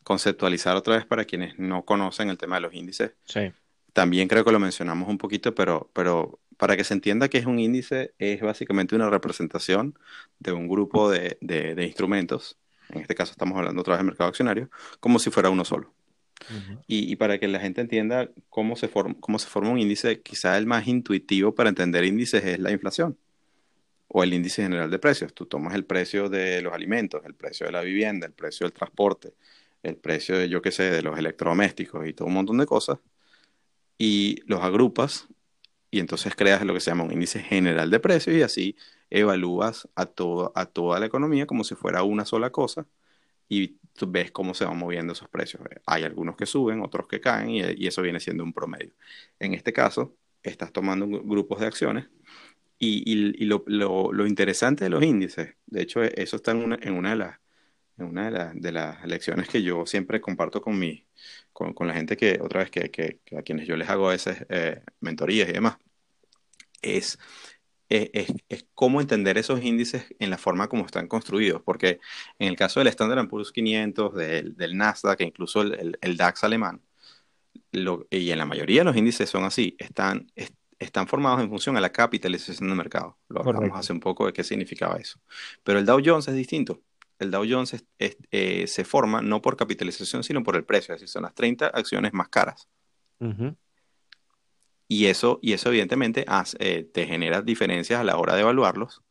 conceptualizar 0.06 0.76
otra 0.76 0.94
vez 0.94 1.04
para 1.04 1.24
quienes 1.24 1.58
no 1.58 1.84
conocen 1.84 2.30
el 2.30 2.38
tema 2.38 2.54
de 2.54 2.60
los 2.60 2.72
índices. 2.72 3.10
Sí. 3.24 3.50
También 3.92 4.28
creo 4.28 4.44
que 4.44 4.52
lo 4.52 4.60
mencionamos 4.60 5.08
un 5.08 5.18
poquito, 5.18 5.52
pero, 5.52 5.90
pero 5.92 6.38
para 6.56 6.76
que 6.76 6.84
se 6.84 6.94
entienda 6.94 7.28
que 7.28 7.38
es 7.38 7.46
un 7.46 7.58
índice, 7.58 8.14
es 8.20 8.40
básicamente 8.40 8.94
una 8.94 9.10
representación 9.10 9.98
de 10.38 10.52
un 10.52 10.68
grupo 10.68 11.10
de, 11.10 11.38
de, 11.40 11.74
de 11.74 11.84
instrumentos, 11.84 12.56
en 12.90 13.00
este 13.00 13.16
caso 13.16 13.32
estamos 13.32 13.58
hablando 13.58 13.80
otra 13.80 13.94
vez 13.94 13.98
del 13.98 14.06
mercado 14.06 14.28
accionario, 14.30 14.70
como 15.00 15.18
si 15.18 15.32
fuera 15.32 15.50
uno 15.50 15.64
solo. 15.64 15.92
Uh 16.50 16.54
-huh. 16.54 16.84
y, 16.86 17.10
y, 17.10 17.16
para 17.16 17.40
que 17.40 17.48
la 17.48 17.58
gente 17.58 17.80
entienda 17.80 18.30
cómo 18.48 18.76
se, 18.76 18.86
forma, 18.86 19.16
cómo 19.18 19.40
se 19.40 19.48
forma 19.48 19.70
un 19.70 19.80
índice, 19.80 20.20
quizá 20.20 20.56
el 20.56 20.66
más 20.66 20.86
intuitivo 20.86 21.52
para 21.52 21.68
entender 21.68 22.04
índices 22.04 22.44
es 22.44 22.60
la 22.60 22.70
inflación 22.70 23.18
o 24.06 24.22
el 24.22 24.32
índice 24.32 24.62
general 24.62 24.88
de 24.90 24.98
precios. 25.00 25.34
Tú 25.34 25.46
tomas 25.46 25.74
el 25.74 25.84
precio 25.84 26.28
de 26.28 26.62
los 26.62 26.72
alimentos, 26.72 27.22
el 27.24 27.34
precio 27.34 27.66
de 27.66 27.72
la 27.72 27.80
vivienda, 27.82 28.26
el 28.26 28.34
precio 28.34 28.66
del 28.66 28.72
transporte, 28.72 29.34
el 29.82 29.96
precio 29.96 30.38
de, 30.38 30.48
yo 30.48 30.62
qué 30.62 30.72
sé, 30.72 30.84
de 30.90 31.02
los 31.02 31.18
electrodomésticos 31.18 32.06
y 32.06 32.12
todo 32.12 32.28
un 32.28 32.34
montón 32.34 32.58
de 32.58 32.66
cosas, 32.66 32.98
y 33.98 34.42
los 34.46 34.62
agrupas 34.62 35.28
y 35.90 36.00
entonces 36.00 36.34
creas 36.34 36.64
lo 36.64 36.74
que 36.74 36.80
se 36.80 36.90
llama 36.90 37.04
un 37.04 37.12
índice 37.12 37.40
general 37.40 37.90
de 37.90 38.00
precios 38.00 38.36
y 38.36 38.42
así 38.42 38.76
evalúas 39.10 39.88
a, 39.94 40.06
todo, 40.06 40.52
a 40.54 40.66
toda 40.66 41.00
la 41.00 41.06
economía 41.06 41.46
como 41.46 41.64
si 41.64 41.74
fuera 41.74 42.02
una 42.02 42.24
sola 42.24 42.50
cosa 42.50 42.86
y 43.48 43.78
tú 43.94 44.10
ves 44.10 44.32
cómo 44.32 44.54
se 44.54 44.64
van 44.64 44.76
moviendo 44.78 45.12
esos 45.12 45.28
precios. 45.28 45.62
Hay 45.86 46.02
algunos 46.04 46.36
que 46.36 46.46
suben, 46.46 46.82
otros 46.82 47.06
que 47.08 47.20
caen 47.20 47.50
y, 47.50 47.86
eso 47.86 48.02
viene 48.02 48.20
siendo 48.20 48.44
un 48.44 48.52
promedio. 48.52 48.92
En 49.38 49.54
este 49.54 49.72
caso, 49.72 50.16
estás 50.42 50.72
tomando 50.72 51.06
grupos 51.06 51.60
de 51.60 51.66
acciones 51.66 52.08
y, 52.78 53.44
lo, 53.46 53.64
lo, 53.66 54.26
interesante 54.26 54.84
de 54.84 54.90
los 54.90 55.02
índices, 55.02 55.54
de 55.66 55.82
hecho, 55.82 56.02
eso 56.02 56.36
está 56.36 56.50
en 56.50 56.58
una, 56.58 56.78
en 56.82 56.94
una 56.94 57.10
de 57.10 57.16
las 57.16 57.38
una 57.98 58.26
de, 58.26 58.30
la, 58.30 58.52
de, 58.54 58.72
las 58.72 59.04
lecciones 59.06 59.48
que 59.48 59.62
yo 59.62 59.86
siempre 59.86 60.20
comparto 60.20 60.60
con 60.60 60.78
mi, 60.78 61.06
con, 61.52 61.72
con 61.72 61.86
la 61.86 61.94
gente 61.94 62.16
que, 62.16 62.38
otra 62.42 62.60
vez, 62.60 62.70
que, 62.70 62.90
que, 62.90 63.20
que, 63.24 63.38
a 63.38 63.42
quienes 63.42 63.66
yo 63.66 63.76
les 63.76 63.88
hago 63.88 64.08
a 64.08 64.12
veces 64.12 64.44
eh, 64.48 64.82
mentorías 65.00 65.48
y 65.48 65.52
demás, 65.52 65.78
es, 66.82 67.18
es, 67.88 68.32
es, 68.48 68.66
cómo 68.74 69.00
entender 69.00 69.38
esos 69.38 69.62
índices 69.62 70.06
en 70.18 70.30
la 70.30 70.38
forma 70.38 70.68
como 70.68 70.84
están 70.84 71.08
construidos, 71.08 71.62
porque 71.62 72.00
en 72.38 72.48
el 72.48 72.56
caso 72.56 72.80
del 72.80 72.88
Standard 72.88 73.28
Poor's 73.28 73.52
500, 73.52 74.14
del, 74.14 74.56
del 74.56 74.76
Nasdaq, 74.76 75.20
incluso 75.22 75.62
el, 75.62 75.74
el, 75.74 75.98
el 76.00 76.16
DAX 76.16 76.44
alemán, 76.44 76.82
lo, 77.72 78.06
y 78.10 78.30
en 78.30 78.38
la 78.38 78.46
mayoría 78.46 78.80
de 78.80 78.84
los 78.86 78.96
índices 78.96 79.28
son 79.30 79.44
así, 79.44 79.76
están, 79.78 80.30
están 80.78 81.06
formados 81.08 81.40
en 81.40 81.48
función 81.48 81.76
a 81.76 81.80
la 81.80 81.90
capitalización 81.90 82.68
del 82.68 82.76
mercado. 82.76 83.18
Lo 83.28 83.40
hablamos 83.40 83.60
Correcto. 83.60 83.78
hace 83.78 83.92
un 83.92 84.00
poco 84.00 84.26
de 84.26 84.32
qué 84.32 84.44
significaba 84.44 84.96
eso. 84.96 85.20
Pero 85.62 85.78
el 85.78 85.86
Dow 85.86 86.00
Jones 86.04 86.28
es 86.28 86.34
distinto 86.34 86.82
el 87.18 87.30
Dow 87.30 87.44
Jones 87.48 87.74
es, 87.74 87.84
es, 87.98 88.16
eh, 88.30 88.66
se 88.66 88.84
forma 88.84 89.22
no 89.22 89.40
por 89.42 89.56
capitalización, 89.56 90.22
sino 90.22 90.42
por 90.42 90.56
el 90.56 90.64
precio, 90.64 90.94
es 90.94 91.00
decir, 91.00 91.12
son 91.12 91.22
las 91.22 91.34
30 91.34 91.66
acciones 91.68 92.12
más 92.12 92.28
caras. 92.28 92.68
Uh 93.18 93.28
-huh. 93.28 93.56
y, 94.88 95.06
eso, 95.06 95.38
y 95.42 95.52
eso 95.54 95.70
evidentemente 95.70 96.24
hace, 96.28 96.56
eh, 96.60 96.84
te 96.84 97.06
genera 97.06 97.40
diferencias 97.42 97.98
a 98.00 98.04
la 98.04 98.18
hora 98.18 98.34
de 98.34 98.42
evaluarlos 98.42 99.02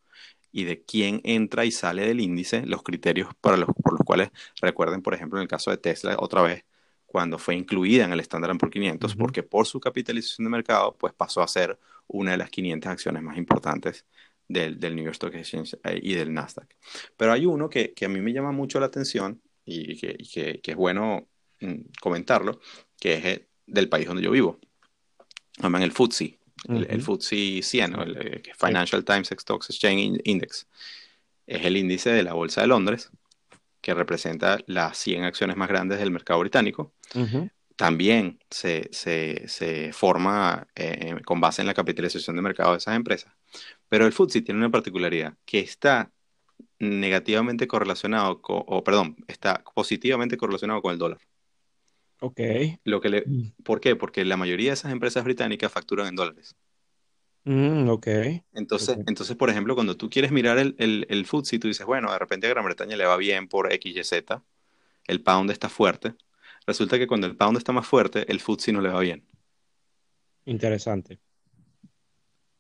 y 0.52 0.64
de 0.66 0.84
quién 0.84 1.22
entra 1.24 1.66
y 1.66 1.72
sale 1.72 2.06
del 2.08 2.22
índice, 2.22 2.66
los 2.66 2.84
criterios 2.84 3.30
para 3.42 3.58
los, 3.58 3.68
por 3.84 3.94
los 3.94 4.02
cuales, 4.06 4.30
recuerden, 4.62 5.02
por 5.02 5.14
ejemplo, 5.14 5.40
en 5.40 5.44
el 5.44 5.48
caso 5.48 5.72
de 5.72 5.78
Tesla, 5.78 6.16
otra 6.20 6.44
vez, 6.44 6.66
cuando 7.06 7.38
fue 7.40 7.56
incluida 7.56 8.06
en 8.06 8.14
el 8.14 8.20
Standard 8.22 8.58
Poor's 8.58 8.72
500, 8.74 9.12
uh 9.12 9.16
-huh. 9.16 9.20
porque 9.20 9.44
por 9.44 9.66
su 9.66 9.80
capitalización 9.80 10.46
de 10.46 10.52
mercado, 10.52 10.96
pues 10.98 11.14
pasó 11.14 11.42
a 11.42 11.48
ser 11.48 11.78
una 12.08 12.32
de 12.32 12.38
las 12.38 12.50
500 12.50 12.92
acciones 12.92 13.24
más 13.24 13.38
importantes 13.38 14.06
del, 14.48 14.80
del, 14.80 14.96
New 14.96 15.04
York 15.04 15.16
Stock 15.16 15.34
Exchange 15.34 15.78
eh, 15.84 16.00
y 16.02 16.14
del 16.14 16.34
Nasdaq. 16.34 16.76
Pero 17.18 17.32
hay 17.32 17.46
uno 17.46 17.70
que, 17.70 17.94
que, 17.94 18.06
a 18.06 18.10
mí 18.10 18.20
me 18.22 18.34
llama 18.34 18.52
mucho 18.52 18.80
la 18.80 18.86
atención 18.88 19.42
y 19.66 19.98
que, 19.98 20.16
y 20.18 20.28
que, 20.28 20.62
que 20.62 20.72
es 20.72 20.78
bueno 20.78 21.28
mm, 21.62 21.82
comentarlo, 22.00 22.60
que 23.00 23.16
es 23.16 23.26
el, 23.26 23.48
del 23.66 23.90
país 23.90 24.08
donde 24.08 24.24
yo 24.24 24.32
vivo. 24.32 24.60
Llaman 25.58 25.84
el 25.84 25.92
FTSE, 25.92 26.38
uh 26.68 26.72
-huh. 26.74 26.78
el, 26.78 26.88
el, 26.90 27.02
FTSE 27.02 27.62
100, 27.62 27.96
el, 27.96 28.18
el, 28.18 28.44
Financial 28.58 29.04
Times 29.04 29.30
Stocks 29.30 29.70
Exchange 29.70 30.20
Index. 30.24 30.68
Es 31.48 31.66
el 31.66 31.78
índice 31.78 32.12
de 32.12 32.24
la 32.24 32.34
Bolsa 32.34 32.62
de 32.62 32.68
Londres, 32.68 33.12
que 33.82 33.94
representa 33.94 34.60
las 34.66 34.98
100 34.98 35.24
acciones 35.24 35.58
más 35.58 35.70
grandes 35.70 36.00
del 36.00 36.10
mercado 36.10 36.40
británico, 36.40 36.92
también 37.76 38.40
se, 38.50 38.90
forma 39.94 40.68
eh, 40.76 41.16
con 41.26 41.42
base 41.42 41.62
en 41.62 41.68
la 41.68 41.74
capitalización 41.74 42.36
de 42.36 42.42
mercado 42.42 42.72
de 42.72 42.78
esas 42.78 42.96
empresas. 42.96 43.34
Pero 43.90 44.06
el 44.06 44.14
FTSE 44.14 44.42
tiene 44.42 44.60
una 44.60 44.72
particularidad, 44.72 45.36
que 45.46 45.60
está 45.60 46.12
negativamente 46.80 47.68
correlacionado, 47.68 48.42
o 48.44 48.84
perdón, 48.84 49.18
está 49.28 49.64
positivamente 49.74 50.38
correlacionado 50.38 50.82
con 50.82 50.94
el 50.94 51.00
dólar. 51.00 51.20
Ok. 52.22 52.40
Lo 52.84 53.02
que 53.02 53.10
le, 53.10 53.24
mm. 53.26 53.64
¿Por 53.64 53.80
qué? 53.80 53.96
Porque 53.96 54.24
la 54.26 54.38
mayoría 54.38 54.70
de 54.70 54.76
esas 54.76 54.92
empresas 54.92 55.24
británicas 55.24 55.72
facturan 55.72 56.08
en 56.08 56.16
dólares. 56.16 56.56
Mm, 57.44 57.90
ok. 57.90 58.08
Entonces, 58.54 58.98
entonces, 59.06 59.36
por 59.36 59.50
ejemplo, 59.50 59.76
cuando 59.76 59.98
tú 59.98 60.10
quieres 60.10 60.32
mirar 60.32 60.58
el, 60.58 60.76
el, 60.80 61.06
el 61.10 61.26
FTSE, 61.26 61.60
tú 61.60 61.68
dices, 61.68 61.86
bueno, 61.86 62.12
de 62.12 62.18
repente 62.18 62.48
a 62.48 62.50
Gran 62.50 62.66
Bretaña 62.66 62.96
le 62.98 63.06
va 63.06 63.18
bien 63.18 63.48
por 63.48 63.72
X, 63.72 63.96
Y, 63.96 64.04
Z, 64.04 64.44
el 65.08 65.22
pound 65.22 65.52
está 65.52 65.70
fuerte. 65.70 66.16
Resulta 66.68 66.98
que 66.98 67.08
cuando 67.08 67.28
el 67.28 67.36
pound 67.36 67.58
está 67.58 67.72
más 67.72 67.88
fuerte, 67.88 68.30
el 68.32 68.40
FTSE 68.40 68.74
no 68.74 68.82
le 68.82 68.90
va 68.90 69.00
bien. 69.00 69.24
Interesante. 70.46 71.20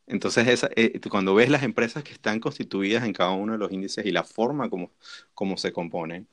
Entonces, 0.07 0.47
esa, 0.47 0.69
eh, 0.75 0.99
cuando 1.09 1.33
ves 1.33 1.49
las 1.49 1.63
empresas 1.63 2.03
que 2.03 2.13
están 2.13 2.39
constituidas 2.39 3.03
en 3.03 3.13
cada 3.13 3.31
uno 3.31 3.53
de 3.53 3.57
los 3.57 3.71
índices 3.71 4.05
y 4.05 4.11
la 4.11 4.23
forma 4.23 4.69
como, 4.69 4.91
como 5.33 5.57
se 5.57 5.71
componen, 5.73 6.27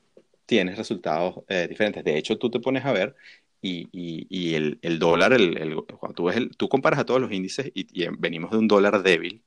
tienes 0.45 0.77
resultados 0.77 1.43
eh, 1.47 1.67
diferentes. 1.67 2.03
De 2.03 2.17
hecho, 2.17 2.37
tú 2.37 2.51
te 2.51 2.59
pones 2.59 2.85
a 2.85 2.91
ver 2.91 3.15
y, 3.61 3.87
y, 3.91 4.55
el, 4.55 4.77
el, 4.81 4.99
dólar, 4.99 5.33
el, 5.33 5.75
cuando 5.97 6.13
tú, 6.13 6.25
ves 6.25 6.35
el, 6.35 6.55
tú 6.55 6.67
comparas 6.67 6.99
a 6.99 7.05
todos 7.05 7.21
los 7.21 7.31
índices 7.31 7.71
y, 7.73 8.05
venimos 8.19 8.51
de 8.51 8.57
un 8.57 8.67
dólar 8.67 9.01
débil 9.01 9.41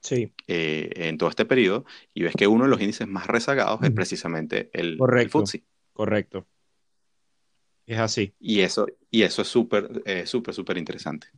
sí. 0.00 0.30
Eh, 0.46 0.90
en 0.94 1.16
todo 1.16 1.30
este 1.30 1.46
periodo 1.46 1.86
y 2.12 2.22
ves 2.22 2.34
que 2.36 2.46
uno 2.46 2.64
de 2.64 2.70
los 2.70 2.80
índices 2.80 3.08
más 3.08 3.26
rezagados 3.26 3.82
es 3.82 3.90
precisamente 3.92 4.68
el, 4.74 4.98
correcto, 4.98 5.40
FTSE. 5.40 5.64
Correcto. 5.94 6.46
Es 7.86 7.98
así. 7.98 8.34
Y 8.40 8.60
eso, 8.60 8.86
y 9.10 9.22
eso 9.22 9.42
es 9.42 9.48
súper, 9.48 10.02
eh, 10.04 10.26
súper, 10.26 10.54
súper 10.54 10.76
interesante. 10.76 11.28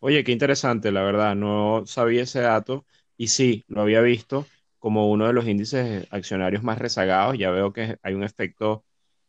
Oye, 0.00 0.24
qué 0.24 0.32
interesante, 0.32 0.90
la 0.90 1.02
verdad. 1.02 1.36
No 1.36 1.84
sabía 1.86 2.22
ese 2.22 2.40
dato 2.40 2.86
y 3.16 3.28
sí, 3.28 3.64
lo 3.68 3.82
había 3.82 4.00
visto 4.00 4.46
como 4.78 5.10
uno 5.10 5.26
de 5.26 5.34
los 5.34 5.46
índices 5.46 6.06
accionarios 6.10 6.62
más 6.62 6.78
rezagados. 6.78 7.36
Ya 7.36 7.50
veo 7.50 7.72
que 7.72 7.98
hay 8.02 8.14
un 8.14 8.24
efecto 8.24 8.84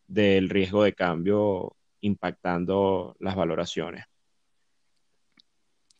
del 0.08 0.50
riesgo 0.50 0.84
de 0.84 0.94
cambio 0.94 1.76
impactando 2.00 3.16
las 3.20 3.36
valoraciones. 3.36 4.06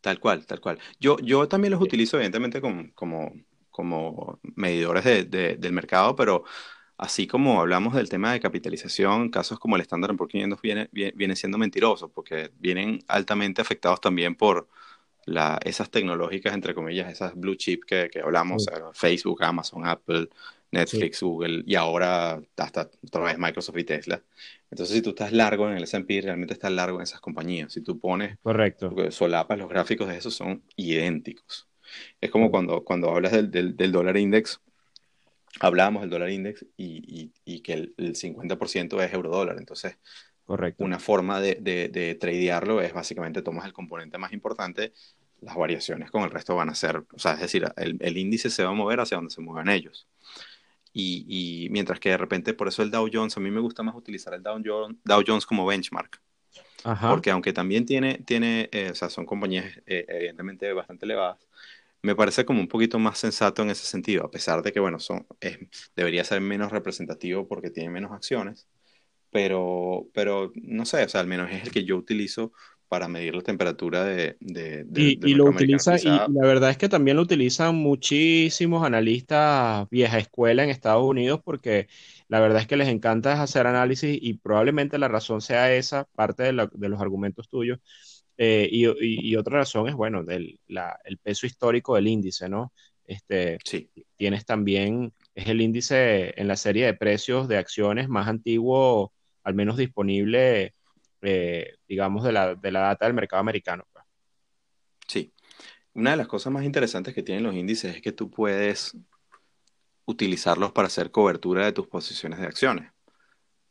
Tal 0.00 0.18
cual, 0.18 0.46
tal 0.46 0.60
cual. 0.60 0.78
Yo, 0.98 1.18
yo 1.18 1.46
también 1.46 1.72
los 1.72 1.80
utilizo 1.82 2.16
evidentemente 2.16 2.60
como, 2.60 2.92
como, 2.94 3.32
como 3.70 4.40
medidores 4.56 5.04
de, 5.04 5.56
del 5.56 5.72
mercado, 5.72 6.16
pero 6.16 6.44
así 6.98 7.26
como 7.26 7.60
hablamos 7.60 7.94
del 7.94 8.08
tema 8.08 8.32
de 8.32 8.40
capitalización, 8.40 9.30
casos 9.30 9.58
como 9.58 9.76
el 9.76 9.82
Standard 9.82 10.16
Poor's 10.16 10.32
500 10.32 10.60
viene, 10.62 10.88
viene, 10.92 11.36
siendo 11.36 11.58
mentirosos 11.58 12.10
porque 12.10 12.50
vienen 12.58 13.00
altamente 13.08 13.60
afectados 13.60 14.00
también 14.00 14.34
por 14.34 14.68
la, 15.26 15.58
esas 15.64 15.90
tecnológicas, 15.90 16.54
entre 16.54 16.74
comillas, 16.74 17.10
esas 17.10 17.34
blue 17.34 17.54
chip 17.54 17.84
que, 17.84 18.08
que 18.10 18.20
hablamos, 18.20 18.66
Facebook, 18.94 19.42
Amazon, 19.44 19.86
Apple, 19.86 20.28
Netflix, 20.72 21.22
Google 21.22 21.62
y 21.66 21.74
ahora 21.74 22.42
hasta 22.56 22.90
otra 23.04 23.22
vez 23.22 23.38
Microsoft 23.38 23.78
y 23.78 23.84
Tesla. 23.84 24.22
Entonces, 24.70 24.96
si 24.96 25.02
tú 25.02 25.10
estás 25.10 25.32
largo 25.32 25.68
en 25.68 25.76
el 25.76 25.84
S&P, 25.84 26.22
realmente 26.22 26.54
estás 26.54 26.72
largo 26.72 26.96
en 26.96 27.02
esas 27.02 27.20
compañías. 27.20 27.72
Si 27.72 27.82
tú 27.82 28.00
pones, 28.00 28.38
correcto, 28.42 29.10
solapas, 29.10 29.58
los 29.58 29.68
gráficos 29.68 30.08
de 30.08 30.16
esos 30.16 30.34
son 30.34 30.62
idénticos. 30.76 31.68
Es 32.20 32.30
como 32.30 32.50
cuando, 32.50 32.82
cuando 32.84 33.10
hablas 33.10 33.32
del, 33.32 33.76
del, 33.76 33.92
dólar 33.92 34.16
index, 34.16 34.60
hablábamos 35.60 36.02
del 36.02 36.10
dólar 36.10 36.30
index 36.30 36.64
y, 36.76 37.32
y, 37.44 37.60
que 37.60 37.72
el, 37.74 37.94
50% 37.96 39.02
es 39.02 39.12
euro 39.12 39.30
dólar. 39.30 39.56
Entonces, 39.58 39.98
Correcto. 40.44 40.84
una 40.84 40.98
forma 40.98 41.40
de, 41.40 41.56
de, 41.60 41.88
de 41.88 42.14
tradearlo 42.14 42.80
es 42.80 42.92
básicamente 42.92 43.42
tomas 43.42 43.66
el 43.66 43.72
componente 43.72 44.18
más 44.18 44.32
importante, 44.32 44.92
las 45.40 45.56
variaciones 45.56 46.10
con 46.10 46.22
el 46.22 46.30
resto 46.30 46.54
van 46.54 46.70
a 46.70 46.74
ser, 46.74 47.04
o 47.12 47.18
sea, 47.18 47.32
es 47.32 47.40
decir, 47.40 47.64
el, 47.76 47.96
el 48.00 48.16
índice 48.16 48.48
se 48.48 48.64
va 48.64 48.70
a 48.70 48.74
mover 48.74 49.00
hacia 49.00 49.16
donde 49.16 49.32
se 49.32 49.40
muevan 49.40 49.68
ellos. 49.68 50.06
Y, 50.94 51.68
mientras 51.70 51.98
que 52.00 52.10
de 52.10 52.18
repente, 52.18 52.52
por 52.54 52.68
eso 52.68 52.82
el 52.82 52.90
Dow 52.90 53.08
Jones, 53.10 53.36
a 53.36 53.40
mí 53.40 53.50
me 53.50 53.60
gusta 53.60 53.82
más 53.82 53.94
utilizar 53.94 54.34
el 54.34 54.42
Dow 54.42 54.60
Jones, 54.64 54.98
Dow 55.04 55.22
Jones 55.26 55.46
como 55.46 55.64
benchmark. 55.64 56.20
Porque 57.08 57.30
aunque 57.30 57.52
también 57.52 57.86
tiene, 57.86 58.18
tiene 58.26 58.68
eh, 58.72 58.90
o 58.90 58.94
sea, 58.94 59.08
son 59.08 59.24
compañías 59.24 59.64
eh, 59.86 60.04
evidentemente 60.08 60.72
bastante 60.72 61.06
elevadas, 61.06 61.38
me 62.02 62.16
parece 62.16 62.44
como 62.44 62.60
un 62.60 62.68
poquito 62.68 62.98
más 62.98 63.18
sensato 63.18 63.62
en 63.62 63.70
ese 63.70 63.86
sentido, 63.86 64.24
a 64.24 64.30
pesar 64.30 64.62
de 64.62 64.72
que, 64.72 64.80
bueno, 64.80 64.98
son, 64.98 65.26
debería 65.96 66.24
ser 66.24 66.40
menos 66.40 66.72
representativo 66.72 67.46
porque 67.46 67.70
tiene 67.70 67.90
menos 67.90 68.12
acciones, 68.12 68.68
pero, 69.30 70.08
pero 70.12 70.52
no 70.54 70.84
sé, 70.84 71.04
o 71.04 71.08
sea, 71.08 71.20
al 71.20 71.26
menos 71.26 71.50
es 71.50 71.62
el 71.62 71.70
que 71.70 71.84
yo 71.84 71.96
utilizo 71.96 72.52
para 72.92 73.08
medir 73.08 73.34
la 73.34 73.40
temperatura 73.40 74.04
de... 74.04 74.36
de, 74.40 74.84
y, 74.94 75.32
lo 75.32 75.46
utiliza, 75.46 75.96
y 75.96 76.04
la 76.04 76.28
verdad 76.42 76.68
es 76.68 76.76
que 76.76 76.90
también 76.90 77.16
lo 77.16 77.22
utilizan 77.22 77.74
muchísimos 77.74 78.84
analistas 78.84 79.88
vieja 79.88 80.18
escuela 80.18 80.62
en 80.62 80.68
Estados 80.68 81.02
Unidos 81.02 81.40
porque 81.42 81.88
la 82.28 82.38
verdad 82.40 82.60
es 82.60 82.66
que 82.66 82.76
les 82.76 82.88
encanta 82.88 83.42
hacer 83.42 83.66
análisis 83.66 84.18
y 84.20 84.34
probablemente 84.34 84.98
la 84.98 85.08
razón 85.08 85.40
sea 85.40 85.72
esa, 85.74 86.04
parte 86.14 86.42
de, 86.42 86.52
los 86.52 87.00
argumentos 87.00 87.48
tuyos. 87.48 87.78
Eh, 88.44 88.68
y, 88.72 89.36
otra 89.36 89.58
razón 89.58 89.88
es, 89.88 89.94
bueno, 89.94 90.24
del, 90.24 90.58
el 91.04 91.18
peso 91.18 91.46
histórico 91.46 91.94
del 91.94 92.08
índice, 92.08 92.48
¿no? 92.48 92.72
Este, 93.04 93.58
sí. 93.64 93.88
Tienes 94.16 94.44
también, 94.44 95.12
es 95.34 95.46
el 95.46 95.60
índice 95.60 96.34
en 96.40 96.48
la 96.48 96.56
serie 96.56 96.86
de 96.86 96.94
precios 96.94 97.46
de 97.46 97.58
acciones 97.58 98.08
más 98.08 98.26
antiguo, 98.26 99.12
al 99.44 99.54
menos 99.54 99.76
disponible 99.76 100.74
eh, 101.22 101.76
digamos, 101.86 102.24
de 102.24 102.32
la, 102.32 102.56
de 102.56 102.72
la 102.72 102.80
data 102.80 103.06
del 103.06 103.14
mercado 103.14 103.40
americano. 103.40 103.86
Pues. 103.92 104.04
Sí. 105.06 105.32
Una 105.94 106.10
de 106.10 106.16
las 106.16 106.26
cosas 106.26 106.52
más 106.52 106.64
interesantes 106.64 107.14
que 107.14 107.22
tienen 107.22 107.44
los 107.44 107.54
índices 107.54 107.94
es 107.94 108.02
que 108.02 108.10
tú 108.10 108.28
puedes 108.28 108.96
utilizarlos 110.04 110.72
para 110.72 110.88
hacer 110.88 111.12
cobertura 111.12 111.64
de 111.64 111.72
tus 111.72 111.86
posiciones 111.86 112.40
de 112.40 112.46
acciones. 112.46 112.92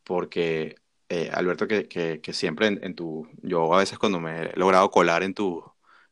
Porque, 0.05 0.75
eh, 1.13 1.29
Alberto, 1.33 1.67
que, 1.67 1.89
que, 1.89 2.33
siempre 2.33 2.67
en, 2.67 2.95
tu, 2.95 3.27
yo 3.43 3.73
a 3.73 3.79
veces 3.79 3.99
cuando 3.99 4.21
me 4.21 4.43
he 4.43 4.53
logrado 4.55 4.89
colar 4.89 5.23
en, 5.23 5.33
tu, 5.33 5.61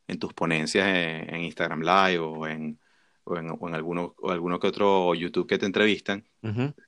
en 0.09 0.19
tus 0.19 0.33
ponencias 0.33 0.85
en 0.85 1.39
Instagram 1.39 1.79
Live 1.79 2.19
o 2.19 2.45
en, 2.45 2.77
o 3.23 3.37
en, 3.37 3.49
o 3.49 3.67
alguno, 3.67 4.13
o 4.17 4.29
alguno 4.29 4.59
que 4.59 4.67
otro 4.67 5.15
YouTube 5.15 5.47
que 5.47 5.57
te 5.57 5.65
entrevistan, 5.65 6.27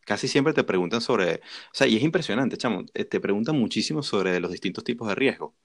casi 0.05 0.27
siempre 0.27 0.51
te 0.51 0.65
preguntan 0.65 0.99
sobre, 0.99 1.35
o 1.35 1.71
sea, 1.71 1.87
y 1.87 1.95
es 1.95 2.03
impresionante, 2.03 2.57
chamo, 2.57 2.83
eh, 2.93 3.05
te 3.05 3.21
preguntan 3.21 3.57
muchísimo 3.57 4.03
sobre 4.03 4.41
los 4.41 4.51
distintos 4.51 4.83
tipos 4.83 5.07
de 5.07 5.15
riesgo. 5.15 5.55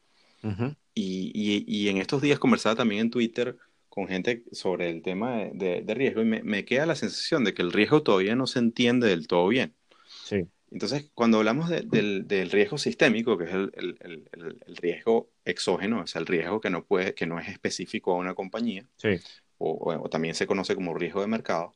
y, 0.94 1.32
y, 1.34 1.64
y, 1.66 1.88
en 1.88 1.96
estos 1.96 2.22
días 2.22 2.38
conversaba 2.38 2.76
también 2.76 3.00
en 3.00 3.10
Twitter 3.10 3.56
con 3.88 4.06
gente 4.06 4.44
sobre 4.52 4.90
el 4.90 5.02
tema 5.02 5.46
de, 5.52 5.82
de, 5.84 5.94
riesgo 5.94 6.22
y 6.22 6.26
me, 6.26 6.44
me, 6.44 6.64
queda 6.64 6.86
la 6.86 6.94
sensación 6.94 7.42
de 7.42 7.54
que 7.54 7.62
el 7.62 7.72
riesgo 7.72 8.04
todavía 8.04 8.36
no 8.36 8.46
se 8.46 8.60
entiende 8.60 9.08
del 9.08 9.26
todo 9.26 9.48
bien. 9.48 9.74
Sí. 10.22 10.46
Entonces, 10.70 11.10
cuando 11.14 11.38
hablamos 11.38 11.68
del, 11.68 12.26
del, 12.26 12.50
riesgo 12.50 12.76
sistémico, 12.76 13.38
que 13.38 13.44
es 13.44 13.52
el, 13.52 13.72
el, 13.74 14.28
el, 14.32 14.76
riesgo 14.76 15.30
exógeno, 15.44 16.02
es 16.02 16.16
el 16.16 16.26
riesgo 16.26 16.60
que 16.60 16.70
no, 16.70 16.84
puede, 16.84 17.14
que 17.14 17.26
no 17.26 17.38
es 17.38 17.48
específico 17.48 18.12
a 18.12 18.16
una 18.16 18.34
compañía, 18.34 18.84
sí 18.96 19.20
o, 19.58 20.08
también 20.10 20.34
se 20.34 20.46
conoce 20.46 20.74
como 20.74 20.94
riesgo 20.94 21.20
de 21.20 21.26
mercado, 21.26 21.74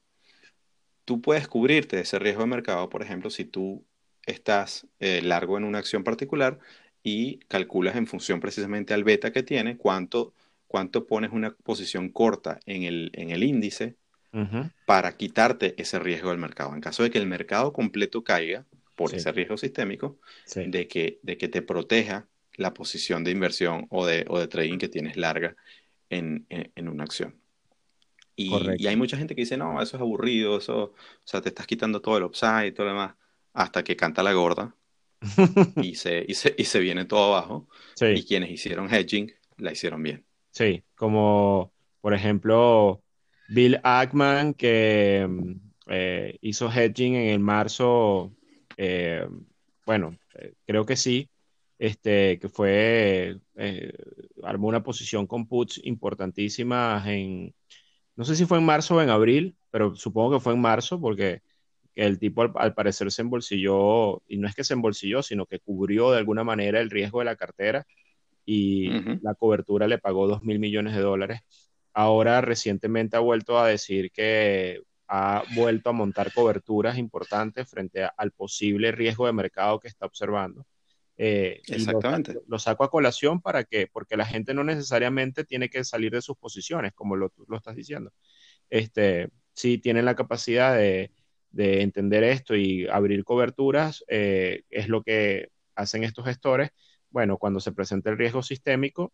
tú 1.05 1.21
puedes 1.21 1.49
cubrirte 1.49 1.97
de 1.97 2.03
ese 2.03 2.19
riesgo 2.19 2.43
de 2.43 2.49
mercado, 2.49 2.89
por 2.89 3.03
ejemplo, 3.03 3.31
si 3.31 3.45
tú 3.45 3.85
estás 4.27 4.87
eh, 4.99 5.23
largo 5.23 5.57
en 5.57 5.65
una 5.65 5.79
acción 5.79 6.05
particular 6.05 6.59
y 7.03 7.39
calculas 7.49 7.97
en 7.97 8.07
función 8.07 8.41
precisamente 8.41 8.95
al 8.95 9.05
beta 9.05 9.33
que 9.33 9.43
tiene, 9.43 9.77
cuánto, 9.77 10.35
cuánto 10.67 11.07
pones 11.07 11.33
una 11.33 11.55
posición 11.55 12.11
corta 12.11 12.61
en 12.67 12.83
el, 12.83 13.11
en 13.15 13.31
el 13.31 13.43
índice 13.43 13.97
para 14.87 15.17
quitarte 15.17 15.75
ese 15.77 15.99
riesgo 15.99 16.31
del 16.31 16.39
mercado. 16.39 16.73
En 16.73 16.81
caso 16.81 17.03
de 17.03 17.11
que 17.11 17.19
el 17.19 17.27
mercado 17.27 17.73
completo 17.73 18.23
caiga 18.23 18.65
por 19.01 19.15
ese 19.15 19.33
riesgo 19.33 19.57
sistémico, 19.57 20.19
de, 20.55 20.87
que, 20.87 21.21
de 21.23 21.39
que 21.39 21.49
te 21.49 21.63
proteja 21.63 22.29
la 22.57 22.75
posición 22.75 23.25
de 23.25 23.31
inversión 23.31 23.87
o 23.89 24.05
de, 24.05 24.27
o 24.29 24.39
de 24.39 24.47
trading 24.47 24.77
que 24.77 24.91
tienes 24.91 25.17
larga 25.17 25.57
en, 26.11 26.45
en 26.51 26.89
una 26.89 27.05
acción. 27.05 27.41
Y, 28.37 28.87
hay 28.87 28.97
mucha 28.97 29.17
gente 29.17 29.35
que 29.35 29.41
dice, 29.41 29.57
no, 29.57 29.81
eso 29.81 29.97
es 29.97 30.01
aburrido, 30.03 30.59
eso, 30.59 30.83
o 30.83 30.95
sea, 31.25 31.41
te 31.41 31.49
estás 31.49 31.67
quitando 31.67 32.03
todo 32.03 32.19
el 32.19 32.25
upside 32.25 32.67
y 32.67 32.73
todo 32.73 32.87
lo 32.89 32.93
demás, 32.93 33.15
hasta 33.55 33.83
que 33.83 33.97
canta 33.97 34.23
la 34.23 34.35
gorda 34.35 34.75
y, 35.77 35.95
se, 35.95 36.23
y, 36.29 36.35
se, 36.35 36.55
y 36.57 36.65
se 36.65 36.79
viene 36.81 37.07
todo 37.07 37.35
abajo. 37.35 37.69
Y 38.01 38.25
quienes 38.25 38.51
hicieron 38.51 38.93
hedging 38.93 39.33
la 39.57 39.73
hicieron 39.73 40.03
bien. 40.03 40.27
Sí, 40.51 40.83
como 40.95 41.73
por 42.03 42.13
ejemplo 42.13 43.03
Bill 43.49 43.81
Ackman, 43.83 44.53
que 44.53 45.27
mm, 45.27 45.53
eh, 45.89 46.39
hizo 46.43 46.71
hedging 46.71 47.15
en 47.15 47.29
el 47.29 47.41
marzo, 47.41 48.33
eh, 48.83 49.29
bueno, 49.85 50.17
eh, 50.35 50.55
creo 50.67 50.87
que 50.87 50.97
sí, 50.97 51.29
este, 51.79 52.39
que 52.39 52.49
fue, 52.49 53.39
armó 54.43 54.69
una 54.69 54.83
posición 54.83 55.27
con 55.27 55.47
puts 55.47 55.81
importantísimas 55.85 57.07
en 57.07 57.55
no 58.17 58.25
sé 58.25 58.37
si 58.37 58.45
fue 58.45 58.59
en 58.59 58.67
marzo 58.67 58.97
o 58.97 59.03
en 59.03 59.11
abril, 59.11 59.57
pero 59.71 59.95
supongo 59.97 60.33
que 60.33 60.41
fue 60.41 60.53
en 60.53 60.61
marzo 60.61 61.01
porque 61.01 61.43
que 61.95 62.05
el 62.05 62.19
tipo 62.19 62.43
al, 62.55 62.75
parecer 62.75 63.11
se 63.11 63.23
embolsilló, 63.23 64.23
y 64.29 64.37
no 64.37 64.47
es 64.47 64.55
que 64.55 64.65
se 64.65 64.75
embolsilló, 64.75 65.23
sino 65.23 65.47
que 65.47 65.59
cubrió 65.59 66.11
de 66.11 66.19
alguna 66.19 66.45
manera 66.45 66.81
el 66.81 66.91
riesgo 66.91 67.21
de 67.21 67.25
la 67.25 67.37
cartera 67.37 67.87
y 68.45 68.91
la 69.23 69.35
cobertura 69.35 69.89
le 69.89 69.99
pagó 69.99 70.29
2 70.29 70.43
mil 70.43 70.59
millones 70.59 70.95
de 70.95 71.03
dólares. 71.03 71.41
Ahora 71.93 72.41
recientemente 72.41 73.17
ha 73.17 73.21
vuelto 73.21 73.59
a 73.59 73.67
decir 73.69 74.11
que 74.13 74.83
ha 75.13 75.43
vuelto 75.57 75.91
a 75.91 75.93
montar 75.93 76.33
coberturas 76.33 76.97
importantes 76.97 77.69
frente 77.69 78.09
al 78.17 78.31
posible 78.31 78.93
riesgo 78.93 79.27
de 79.27 79.33
mercado 79.33 79.81
que 79.81 79.89
está 79.89 80.07
observando. 80.07 80.65
Eh, 81.17 81.61
Exactamente. 81.67 82.35
Lo, 82.47 82.61
saco 82.61 82.85
a 82.85 82.91
colación 82.91 83.41
para 83.41 83.65
que, 83.65 83.89
porque 83.89 84.17
la 84.17 84.25
gente 84.25 84.55
no 84.55 84.63
necesariamente 84.63 85.45
tiene 85.45 85.69
que 85.69 85.83
salir 85.83 86.13
de 86.13 86.23
sus 86.23 86.37
posiciones, 86.37 86.93
como 86.95 87.17
lo, 87.17 87.33
lo 87.49 87.57
estás 87.57 87.75
diciendo. 87.75 88.13
Este, 88.71 89.31
sí 89.53 89.79
tienen 89.79 90.05
la 90.05 90.15
capacidad 90.15 90.77
de, 90.77 91.11
de 91.51 91.83
entender 91.83 92.23
esto 92.23 92.55
y 92.55 92.87
abrir 92.87 93.25
coberturas, 93.25 94.05
eh, 94.07 94.63
es 94.71 94.89
lo 94.89 95.03
que 95.03 95.49
hacen 95.75 96.05
estos 96.05 96.25
gestores. 96.25 96.71
Bueno, 97.11 97.37
cuando 97.37 97.59
se 97.59 97.73
presenta 97.73 98.11
el 98.11 98.19
riesgo 98.19 98.43
sistémico, 98.43 99.13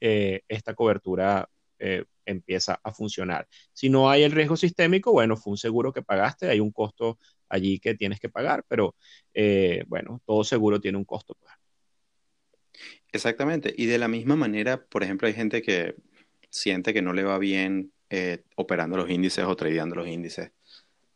eh, 0.00 0.42
esta 0.46 0.74
cobertura 0.74 1.48
eh, 1.78 2.04
empieza 2.24 2.80
a 2.82 2.92
funcionar. 2.92 3.48
Si 3.72 3.88
no 3.88 4.10
hay 4.10 4.22
el 4.22 4.32
riesgo 4.32 4.56
sistémico, 4.56 5.12
bueno, 5.12 5.36
fue 5.36 5.52
un 5.52 5.58
seguro 5.58 5.92
que 5.92 6.02
pagaste, 6.02 6.48
hay 6.48 6.60
un 6.60 6.72
costo 6.72 7.18
allí 7.48 7.78
que 7.78 7.94
tienes 7.94 8.20
que 8.20 8.28
pagar, 8.28 8.64
pero 8.68 8.94
eh, 9.34 9.84
bueno, 9.86 10.20
todo 10.26 10.44
seguro 10.44 10.80
tiene 10.80 10.98
un 10.98 11.04
costo. 11.04 11.34
Pues. 11.40 11.52
Exactamente. 13.12 13.74
Y 13.76 13.86
de 13.86 13.98
la 13.98 14.08
misma 14.08 14.36
manera, 14.36 14.84
por 14.84 15.02
ejemplo, 15.02 15.28
hay 15.28 15.34
gente 15.34 15.62
que 15.62 15.94
siente 16.50 16.92
que 16.92 17.02
no 17.02 17.12
le 17.12 17.24
va 17.24 17.38
bien 17.38 17.92
eh, 18.10 18.42
operando 18.56 18.96
los 18.96 19.10
índices 19.10 19.44
o 19.44 19.56
tradeando 19.56 19.96
los 19.96 20.08
índices 20.08 20.52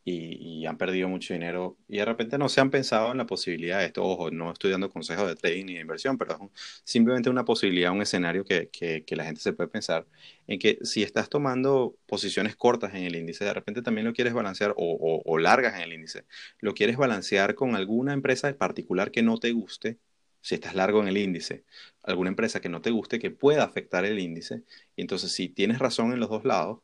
y, 0.05 0.65
han 0.65 0.77
perdido 0.77 1.07
mucho 1.09 1.33
dinero 1.33 1.77
y 1.87 1.97
de 1.97 2.05
repente 2.05 2.37
no 2.37 2.49
se 2.49 2.61
han 2.61 2.69
pensado 2.71 3.11
en 3.11 3.17
la 3.17 3.25
posibilidad 3.25 3.79
de 3.79 3.85
esto. 3.85 4.03
Ojo, 4.03 4.31
no 4.31 4.51
estoy 4.51 4.71
dando 4.71 4.89
consejos 4.89 5.27
de 5.27 5.35
trading 5.35 5.65
ni 5.65 5.73
de 5.75 5.81
inversión, 5.81 6.17
pero 6.17 6.33
es 6.33 6.81
simplemente 6.83 7.29
una 7.29 7.45
posibilidad, 7.45 7.91
un 7.91 8.01
escenario 8.01 8.43
que, 8.45 8.69
que, 8.69 9.15
la 9.15 9.25
gente 9.25 9.41
se 9.41 9.53
puede 9.53 9.69
pensar 9.69 10.05
en 10.47 10.59
que 10.59 10.79
si 10.83 11.03
estás 11.03 11.29
tomando 11.29 11.95
posiciones 12.05 12.55
cortas 12.55 12.93
en 12.95 13.03
el 13.03 13.15
índice, 13.15 13.45
de 13.45 13.53
repente 13.53 13.81
también 13.81 14.05
lo 14.07 14.13
quieres 14.13 14.33
balancear 14.33 14.73
o, 14.77 15.37
largas 15.37 15.75
en 15.75 15.81
el 15.81 15.93
índice, 15.93 16.25
lo 16.59 16.73
quieres 16.73 16.97
balancear 16.97 17.55
con 17.55 17.75
alguna 17.75 18.13
empresa 18.13 18.53
particular 18.57 19.11
que 19.11 19.23
no 19.23 19.37
te 19.39 19.51
guste 19.51 19.99
si 20.41 20.55
estás 20.55 20.75
largo 20.75 21.01
en 21.01 21.07
el 21.07 21.17
índice, 21.17 21.63
alguna 22.03 22.29
empresa 22.29 22.59
que 22.61 22.69
no 22.69 22.81
te 22.81 22.91
guste 22.91 23.19
que 23.19 23.31
pueda 23.31 23.63
afectar 23.63 24.05
el 24.05 24.19
índice. 24.19 24.63
Y 24.95 25.01
entonces, 25.01 25.31
si 25.31 25.49
tienes 25.49 25.79
razón 25.79 26.11
en 26.13 26.19
los 26.19 26.29
dos 26.29 26.43
lados, 26.45 26.79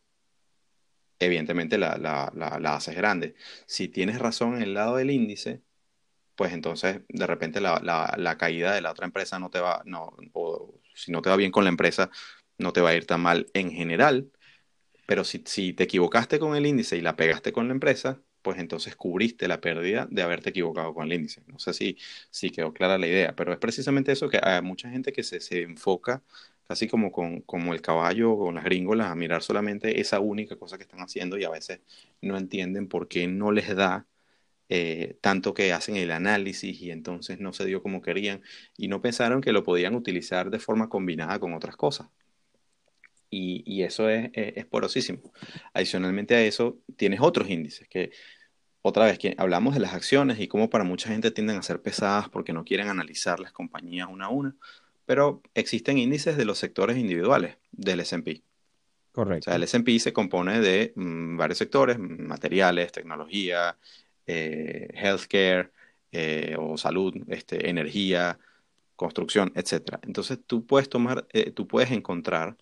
evidentemente 1.19 1.77
la, 1.77 1.97
la, 1.97 2.31
la, 2.59 2.75
haces 2.75 2.95
grande. 2.95 3.35
Si 3.65 3.87
tienes 3.89 4.19
razón 4.19 4.55
en 4.55 4.63
el 4.63 4.73
lado 4.73 4.97
del 4.97 5.11
índice, 5.11 5.61
pues 6.35 6.53
entonces 6.53 7.01
de 7.09 7.27
repente 7.27 7.61
la, 7.61 8.37
caída 8.39 8.73
de 8.73 8.81
la 8.81 8.91
otra 8.91 9.05
empresa 9.05 9.39
no 9.39 9.49
te 9.49 9.59
va, 9.59 9.83
no, 9.85 10.15
o 10.33 10.75
si 10.93 11.11
no 11.11 11.21
te 11.21 11.29
va 11.29 11.35
bien 11.37 11.51
con 11.51 11.65
la 11.65 11.69
empresa, 11.69 12.11
no 12.57 12.73
te 12.73 12.81
va 12.81 12.91
a 12.91 12.95
ir 12.95 13.05
tan 13.05 13.21
mal 13.21 13.47
en 13.53 13.71
general, 13.71 14.31
pero 15.05 15.23
si, 15.23 15.43
si 15.45 15.73
te 15.73 15.85
equivocaste 15.85 16.39
con 16.39 16.55
el 16.55 16.65
índice 16.65 16.97
y 16.97 17.01
la 17.01 17.15
pegaste 17.15 17.51
con 17.53 17.67
la 17.67 17.73
empresa, 17.73 18.21
pues 18.41 18.59
entonces 18.59 18.95
cubriste 18.95 19.47
la 19.47 19.61
pérdida 19.61 20.07
de 20.09 20.21
haberte 20.21 20.51
equivocado 20.51 20.93
con 20.93 21.07
el 21.07 21.13
índice. 21.13 21.43
No 21.47 21.59
sé 21.59 21.73
si, 21.73 21.97
si 22.29 22.51
quedó 22.51 22.73
clara 22.73 22.97
la 22.97 23.07
idea, 23.07 23.35
pero 23.35 23.51
es 23.53 23.59
precisamente 23.59 24.11
eso 24.11 24.29
que 24.29 24.39
hay 24.41 24.61
mucha 24.61 24.89
gente 24.89 25.11
que 25.11 25.23
se, 25.23 25.41
se 25.41 25.61
enfoca 25.63 26.23
casi 26.69 26.87
como, 26.87 27.11
con, 27.11 27.41
como 27.41 27.73
el 27.73 27.81
caballo 27.81 28.31
o 28.31 28.51
las 28.51 28.63
gringolas, 28.63 29.07
a 29.07 29.15
mirar 29.15 29.41
solamente 29.41 29.99
esa 30.01 30.19
única 30.19 30.55
cosa 30.55 30.77
que 30.77 30.83
están 30.83 30.99
haciendo 30.99 31.35
y 31.39 31.43
a 31.43 31.49
veces 31.49 31.81
no 32.21 32.37
entienden 32.37 32.87
por 32.87 33.07
qué 33.07 33.27
no 33.27 33.51
les 33.51 33.75
da 33.75 34.05
eh, 34.69 35.17
tanto 35.19 35.55
que 35.55 35.73
hacen 35.73 35.95
el 35.95 36.11
análisis 36.11 36.79
y 36.79 36.91
entonces 36.91 37.39
no 37.39 37.53
se 37.53 37.65
dio 37.65 37.81
como 37.81 38.03
querían 38.03 38.43
y 38.77 38.87
no 38.87 39.01
pensaron 39.01 39.41
que 39.41 39.51
lo 39.51 39.63
podían 39.63 39.95
utilizar 39.95 40.51
de 40.51 40.59
forma 40.59 40.89
combinada 40.89 41.39
con 41.39 41.55
otras 41.55 41.75
cosas. 41.75 42.09
Y, 43.31 43.63
y 43.65 43.81
eso 43.83 44.07
es, 44.07 44.29
es, 44.33 44.65
porosísimo. 44.67 45.33
Adicionalmente 45.73 46.35
a 46.35 46.41
eso, 46.43 46.77
tienes 46.97 47.19
otros 47.19 47.49
índices 47.49 47.87
que, 47.87 48.11
otra 48.83 49.05
vez, 49.05 49.17
que 49.17 49.33
hablamos 49.39 49.73
de 49.73 49.79
las 49.79 49.95
acciones 49.95 50.39
y 50.39 50.47
cómo 50.47 50.69
para 50.69 50.83
mucha 50.83 51.09
gente 51.09 51.31
tienden 51.31 51.57
a 51.57 51.63
ser 51.63 51.81
pesadas 51.81 52.29
porque 52.29 52.53
no 52.53 52.63
quieren 52.63 52.89
analizar 52.89 53.39
las 53.39 53.53
compañías 53.53 54.07
una 54.11 54.25
a 54.27 54.29
una 54.29 54.55
pero 55.09 55.41
existen 55.55 55.97
índices 55.97 56.37
de 56.37 56.45
los 56.45 56.59
sectores 56.59 56.95
individuales 56.95 57.57
del 57.71 58.01
S&P. 58.01 58.43
Correcto. 59.11 59.49
O 59.49 59.49
sea, 59.49 59.55
el 59.55 59.63
S&P 59.63 59.97
se 59.97 60.13
compone 60.13 60.59
de 60.59 60.93
mm, 60.95 61.35
varios 61.35 61.57
sectores, 61.57 61.97
materiales, 61.97 62.91
tecnología, 62.91 63.75
eh, 64.27 64.87
healthcare 64.93 65.71
eh, 66.11 66.55
o 66.59 66.77
salud, 66.77 67.15
este, 67.27 67.71
energía, 67.71 68.37
construcción, 68.95 69.51
etc. 69.55 69.97
Entonces 70.03 70.37
tú 70.45 70.67
puedes 70.67 70.89
tomar, 70.89 71.25
eh, 71.33 71.49
tú 71.49 71.67
puedes 71.67 71.89
encontrar 71.89 72.55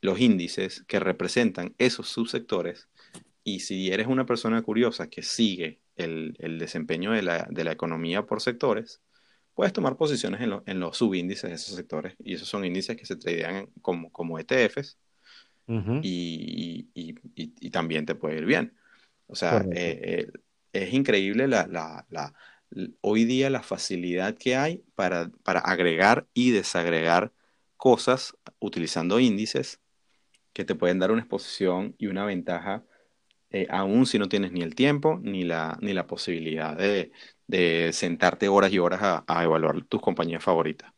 los 0.00 0.18
índices 0.18 0.82
que 0.88 0.98
representan 0.98 1.76
esos 1.78 2.08
subsectores 2.08 2.88
y 3.44 3.60
si 3.60 3.92
eres 3.92 4.08
una 4.08 4.26
persona 4.26 4.60
curiosa 4.62 5.08
que 5.08 5.22
sigue 5.22 5.78
el, 5.94 6.34
desempeño 6.58 7.12
de 7.12 7.22
la, 7.22 7.46
de 7.48 7.62
la, 7.62 7.70
economía 7.70 8.26
por 8.26 8.42
sectores, 8.42 9.00
puedes 9.56 9.72
tomar 9.72 9.96
posiciones 9.96 10.42
en, 10.42 10.80
los 10.80 10.98
subíndices 10.98 11.48
de 11.48 11.56
esos 11.56 11.74
sectores 11.74 12.14
y 12.22 12.34
esos 12.34 12.46
son 12.46 12.66
índices 12.66 12.94
que 12.94 13.06
se 13.06 13.16
tradean 13.16 13.68
como, 13.80 14.12
como 14.12 14.38
ETFs 14.38 14.98
y, 16.02 17.70
también 17.72 18.04
te 18.04 18.14
puede 18.14 18.36
ir 18.36 18.44
bien. 18.44 18.74
O 19.26 19.34
sea, 19.34 19.64
eh, 19.72 20.28
eh, 20.30 20.30
es 20.72 20.92
increíble 20.92 21.48
la, 21.48 22.34
hoy 23.00 23.24
día 23.24 23.48
la 23.48 23.62
facilidad 23.62 24.36
que 24.36 24.56
hay 24.56 24.84
para, 24.94 25.30
para 25.42 25.60
agregar 25.60 26.26
y 26.34 26.50
desagregar 26.50 27.32
cosas 27.78 28.36
utilizando 28.58 29.18
índices 29.20 29.80
que 30.52 30.66
te 30.66 30.74
pueden 30.74 30.98
dar 30.98 31.10
una 31.10 31.22
exposición 31.22 31.94
y 31.98 32.08
una 32.08 32.26
ventaja 32.26 32.84
eh, 33.50 33.66
aún 33.70 34.04
si 34.06 34.18
no 34.18 34.28
tienes 34.28 34.52
ni 34.52 34.60
el 34.60 34.74
tiempo 34.74 35.18
ni 35.22 35.44
la, 35.44 35.78
ni 35.80 35.94
la 35.94 36.06
posibilidad 36.06 36.76
de, 36.76 37.12
de 37.46 37.90
sentarte 37.92 38.48
horas 38.48 38.72
y 38.72 38.78
horas 38.78 39.22
a, 39.26 39.44
evaluar 39.44 39.82
tus 39.84 40.00
compañías 40.00 40.42
favoritas. 40.42 40.92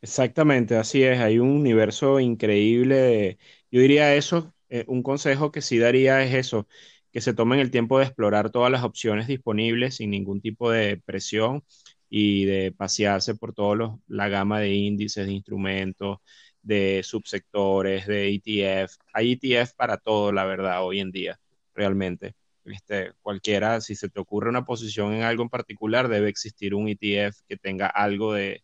Exactamente, 0.00 0.76
así 0.76 1.02
es. 1.02 1.18
Hay 1.20 1.38
un 1.38 1.50
universo 1.50 2.20
increíble. 2.20 3.38
Yo 3.70 3.80
diría 3.80 4.14
eso, 4.14 4.54
eh, 4.68 4.84
un 4.88 5.02
consejo 5.02 5.50
que 5.50 5.62
sí 5.62 5.78
daría 5.78 6.22
es 6.22 6.34
eso, 6.34 6.68
que 7.12 7.20
se 7.20 7.34
tomen 7.34 7.60
el 7.60 7.70
tiempo 7.70 7.98
de 7.98 8.04
explorar 8.04 8.50
todas 8.50 8.70
las 8.70 8.84
opciones 8.84 9.26
disponibles 9.26 9.96
sin 9.96 10.10
ningún 10.10 10.40
tipo 10.40 10.70
de 10.70 10.98
presión 10.98 11.64
y 12.08 12.44
de 12.44 12.72
pasearse 12.72 13.34
por 13.34 13.52
toda 13.54 13.98
la 14.06 14.28
gama 14.28 14.60
de 14.60 14.74
índices, 14.74 15.26
de 15.26 15.32
instrumentos, 15.32 16.18
de 16.62 17.02
subsectores, 17.04 18.06
de 18.06 18.28
ETF. 18.28 18.96
Hay 19.12 19.32
ETF 19.32 19.74
para 19.76 19.96
todo, 19.98 20.32
la 20.32 20.44
verdad, 20.44 20.84
hoy 20.84 21.00
en 21.00 21.10
día, 21.10 21.40
realmente. 21.74 22.34
Este, 22.66 23.12
cualquiera, 23.22 23.80
si 23.80 23.94
se 23.94 24.08
te 24.08 24.20
ocurre 24.20 24.48
una 24.50 24.64
posición 24.64 25.14
en 25.14 25.22
algo 25.22 25.42
en 25.42 25.48
particular, 25.48 26.08
debe 26.08 26.28
existir 26.28 26.74
un 26.74 26.88
ETF 26.88 27.40
que 27.48 27.56
tenga 27.56 27.86
algo 27.86 28.32
de, 28.34 28.62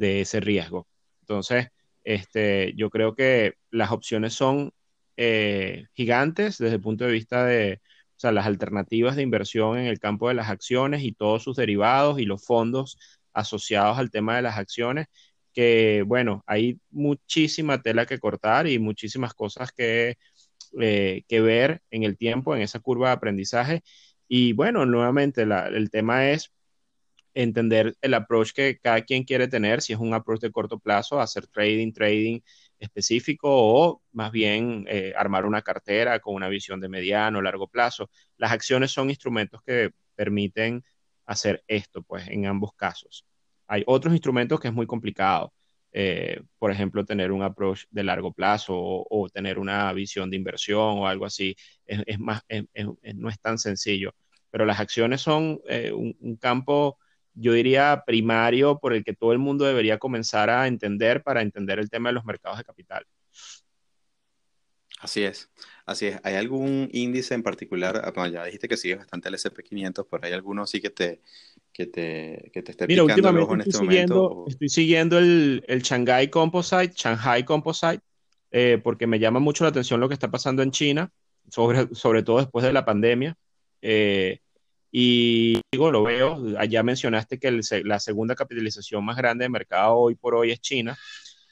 ese 0.00 0.40
riesgo. 0.40 0.86
Entonces, 1.20 1.68
este, 2.04 2.74
yo 2.76 2.90
creo 2.90 3.14
que 3.14 3.54
las 3.70 3.90
opciones 3.90 4.34
son 4.34 4.72
eh, 5.16 5.86
gigantes 5.94 6.58
desde 6.58 6.76
el 6.76 6.80
punto 6.80 7.04
de 7.04 7.12
vista 7.12 7.44
de 7.44 7.80
o 8.18 8.20
sea, 8.20 8.32
las 8.32 8.46
alternativas 8.46 9.14
de 9.14 9.22
inversión 9.22 9.78
en 9.78 9.86
el 9.86 10.00
campo 10.00 10.28
de 10.28 10.34
las 10.34 10.48
acciones 10.48 11.04
y 11.04 11.12
todos 11.12 11.44
sus 11.44 11.56
derivados 11.56 12.18
y 12.18 12.24
los 12.24 12.44
fondos 12.44 12.98
asociados 13.32 13.98
al 13.98 14.10
tema 14.10 14.34
de 14.36 14.42
las 14.42 14.58
acciones, 14.58 15.06
que 15.52 16.02
bueno, 16.06 16.42
hay 16.46 16.80
muchísima 16.90 17.80
tela 17.80 18.06
que 18.06 18.18
cortar 18.18 18.66
y 18.66 18.80
muchísimas 18.80 19.34
cosas 19.34 19.70
que 19.72 20.16
eh, 20.80 21.24
que 21.28 21.40
ver 21.40 21.82
en 21.90 22.04
el 22.04 22.16
tiempo, 22.16 22.54
en 22.54 22.62
esa 22.62 22.80
curva 22.80 23.08
de 23.08 23.14
aprendizaje. 23.14 23.82
Y 24.28 24.52
bueno, 24.52 24.86
nuevamente 24.86 25.42
el 25.42 25.90
tema 25.90 26.30
es 26.30 26.52
entender 27.34 27.96
el 28.00 28.14
approach 28.14 28.52
que 28.52 28.78
cada 28.78 29.02
quien 29.02 29.24
quiere 29.24 29.48
tener, 29.48 29.80
si 29.80 29.92
es 29.92 29.98
un 29.98 30.14
approach 30.14 30.40
de 30.40 30.50
corto 30.50 30.78
plazo, 30.78 31.20
hacer 31.20 31.46
trading, 31.46 31.92
trading 31.92 32.40
específico 32.78 33.48
o 33.50 34.02
más 34.12 34.32
bien 34.32 34.86
eh, 34.88 35.12
armar 35.16 35.46
una 35.46 35.62
cartera 35.62 36.20
con 36.20 36.34
una 36.34 36.48
visión 36.48 36.80
de 36.80 36.88
mediano, 36.88 37.40
largo 37.42 37.68
plazo. 37.68 38.10
Las 38.36 38.52
acciones 38.52 38.90
son 38.90 39.10
instrumentos 39.10 39.62
que 39.62 39.90
permiten 40.16 40.84
hacer 41.26 41.62
esto, 41.68 42.02
pues 42.02 42.26
en 42.28 42.46
ambos 42.46 42.74
casos. 42.74 43.24
Hay 43.68 43.84
otros 43.86 44.12
instrumentos 44.14 44.58
que 44.60 44.68
es 44.68 44.74
muy 44.74 44.86
complicado. 44.86 45.52
Eh, 45.92 46.42
por 46.58 46.70
ejemplo, 46.70 47.04
tener 47.04 47.32
un 47.32 47.42
approach 47.42 47.84
de 47.90 48.04
largo 48.04 48.32
plazo 48.32 48.74
o, 48.76 49.28
tener 49.30 49.58
una 49.58 49.92
visión 49.92 50.30
de 50.30 50.36
inversión 50.36 50.98
o 50.98 51.06
algo 51.08 51.24
así, 51.24 51.56
es, 51.86 52.18
más, 52.18 52.42
no 53.14 53.28
es 53.28 53.40
tan 53.40 53.58
sencillo. 53.58 54.14
Pero 54.50 54.64
las 54.66 54.80
acciones 54.80 55.20
son 55.20 55.60
eh, 55.68 55.92
un, 55.92 56.36
campo, 56.36 56.98
yo 57.34 57.52
diría, 57.52 58.02
primario 58.06 58.78
por 58.78 58.92
el 58.92 59.04
que 59.04 59.14
todo 59.14 59.32
el 59.32 59.38
mundo 59.38 59.64
debería 59.64 59.98
comenzar 59.98 60.50
a 60.50 60.66
entender 60.66 61.22
para 61.22 61.42
entender 61.42 61.78
el 61.78 61.90
tema 61.90 62.10
de 62.10 62.14
los 62.14 62.24
mercados 62.24 62.58
de 62.58 62.64
capital. 62.64 63.04
Así 65.00 65.22
es, 65.22 65.48
así 65.86 66.06
es. 66.06 66.18
¿Hay 66.24 66.34
algún 66.34 66.88
índice 66.92 67.34
en 67.34 67.44
particular? 67.44 68.00
Ah, 68.04 68.10
bueno, 68.12 68.32
ya 68.32 68.44
dijiste 68.44 68.66
que 68.66 68.76
sigues 68.76 68.98
bastante 68.98 69.28
el 69.28 69.36
SP500, 69.36 70.06
pero 70.10 70.26
¿hay 70.26 70.32
alguno 70.32 70.62
así 70.62 70.80
que 70.80 70.90
te, 70.90 71.20
que 71.78 71.86
te, 71.86 72.50
que 72.52 72.62
te 72.62 72.72
esté 72.72 72.88
Mira, 72.88 73.04
picando 73.04 73.28
últimamente 73.28 73.54
en 73.54 73.60
estoy 73.60 73.72
este 73.72 73.86
siguiendo, 73.86 74.14
momento? 74.16 74.40
O- 74.42 74.48
estoy 74.48 74.68
siguiendo 74.68 75.18
el, 75.18 75.64
el 75.68 75.82
Shanghai 75.82 76.28
Composite, 76.28 76.92
Shanghai 76.96 77.44
Composite, 77.44 78.00
eh, 78.50 78.80
porque 78.82 79.06
me 79.06 79.20
llama 79.20 79.38
mucho 79.38 79.62
la 79.62 79.70
atención 79.70 80.00
lo 80.00 80.08
que 80.08 80.14
está 80.14 80.28
pasando 80.28 80.62
en 80.64 80.72
China, 80.72 81.08
sobre, 81.48 81.94
sobre 81.94 82.24
todo 82.24 82.38
después 82.38 82.64
de 82.64 82.72
la 82.72 82.84
pandemia. 82.84 83.36
Eh, 83.80 84.40
y 84.90 85.60
digo, 85.70 85.92
lo 85.92 86.02
veo, 86.02 86.42
allá 86.58 86.82
mencionaste 86.82 87.38
que 87.38 87.46
el 87.46 87.60
la 87.84 88.00
segunda 88.00 88.34
capitalización 88.34 89.04
más 89.04 89.16
grande 89.16 89.44
de 89.44 89.48
mercado 89.50 89.94
hoy 89.98 90.16
por 90.16 90.34
hoy 90.34 90.50
es 90.50 90.60
China. 90.60 90.98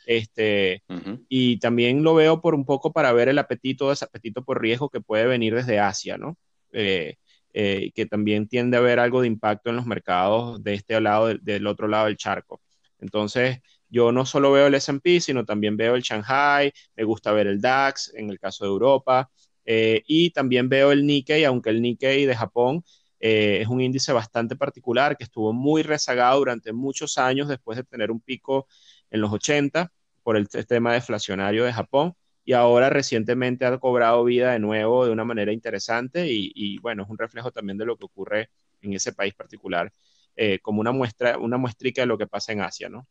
Este, 0.07 0.83
Ujú. 0.89 1.25
y 1.29 1.59
también 1.61 2.03
lo 2.03 2.15
veo 2.15 2.41
por 2.41 2.55
un 2.57 2.65
poco 2.65 2.93
para 2.93 3.13
ver 3.13 3.29
el 3.29 3.39
apetito, 3.39 3.93
ese 3.93 4.05
apetito 4.07 4.45
por 4.45 4.61
riesgo 4.61 4.89
que 4.89 5.01
puede 5.01 5.27
venir 5.27 5.55
desde 5.55 5.79
Asia, 5.79 6.17
¿no? 6.19 6.37
Eh, 6.73 7.17
eh, 7.59 7.91
que 7.95 8.05
también 8.05 8.49
tiende 8.49 8.77
a 8.77 8.81
haber 8.81 8.99
algo 8.99 9.23
de 9.23 9.29
impacto 9.29 9.71
en 9.71 9.77
los 9.77 9.87
mercados 9.87 10.63
de 10.63 10.75
este 10.75 11.01
lado, 11.01 11.29
del, 11.41 11.67
otro 11.67 11.89
lado 11.89 12.05
del 12.05 12.19
charco. 12.19 12.61
Entonces, 12.99 13.61
yo 13.89 14.13
no 14.13 14.27
solo 14.27 14.53
veo 14.53 14.67
el 14.67 14.75
S&P, 14.75 15.21
sino 15.21 15.43
también 15.47 15.75
veo 15.75 15.95
el 15.95 16.03
Shanghai, 16.03 16.71
me 16.95 17.05
gusta 17.05 17.33
ver 17.33 17.47
el 17.47 17.59
DAX 17.59 18.13
en 18.15 18.29
el 18.29 18.39
caso 18.39 18.65
de 18.67 18.71
Europa, 18.71 19.31
eh, 19.65 20.03
y 20.07 20.29
también 20.33 20.69
veo 20.69 20.93
el 20.93 21.07
Nikkei, 21.07 21.45
aunque 21.45 21.71
el 21.71 21.81
Nikkei 21.81 22.27
de 22.27 22.37
Japón 22.37 22.85
eh, 23.21 23.61
es 23.63 23.69
un 23.69 23.81
índice 23.81 24.13
bastante 24.13 24.55
particular 24.57 25.17
que 25.17 25.25
estuvo 25.25 25.55
muy 25.55 25.83
rezagado 25.83 26.41
durante 26.41 26.75
muchos 26.75 27.17
años 27.17 27.49
después 27.49 27.79
de 27.79 27.85
tener 27.85 28.11
un 28.11 28.21
pico 28.21 28.69
en 29.11 29.23
los 29.23 29.33
80 29.33 29.91
por 30.23 30.37
el 30.37 30.47
tema 30.49 30.93
deflacionario 30.93 31.65
de 31.65 31.73
Japón 31.73 32.15
y 32.47 32.55
ahora 32.55 32.89
recientemente 32.91 33.67
ha 33.67 33.79
cobrado 33.79 34.25
vida 34.25 34.53
de 34.53 34.61
nuevo 34.61 35.05
de 35.05 35.13
una 35.13 35.25
manera 35.25 35.53
interesante 35.53 36.29
y, 36.33 36.53
y 36.55 36.79
bueno, 36.79 37.03
es 37.03 37.11
un 37.11 37.19
reflejo 37.19 37.51
también 37.51 37.77
de 37.77 37.85
lo 37.85 37.99
que 37.99 38.07
ocurre 38.07 38.51
en 38.83 38.95
ese 38.95 39.13
país 39.13 39.35
particular, 39.35 39.93
eh, 40.37 40.61
como 40.61 40.81
una 40.81 40.93
muestra, 40.93 41.39
una 41.39 41.59
muestrica 41.59 42.03
de 42.03 42.07
lo 42.07 42.17
que 42.17 42.29
pasa 42.29 42.53
en 42.53 42.63
Asia, 42.63 42.89
¿no? 42.89 43.07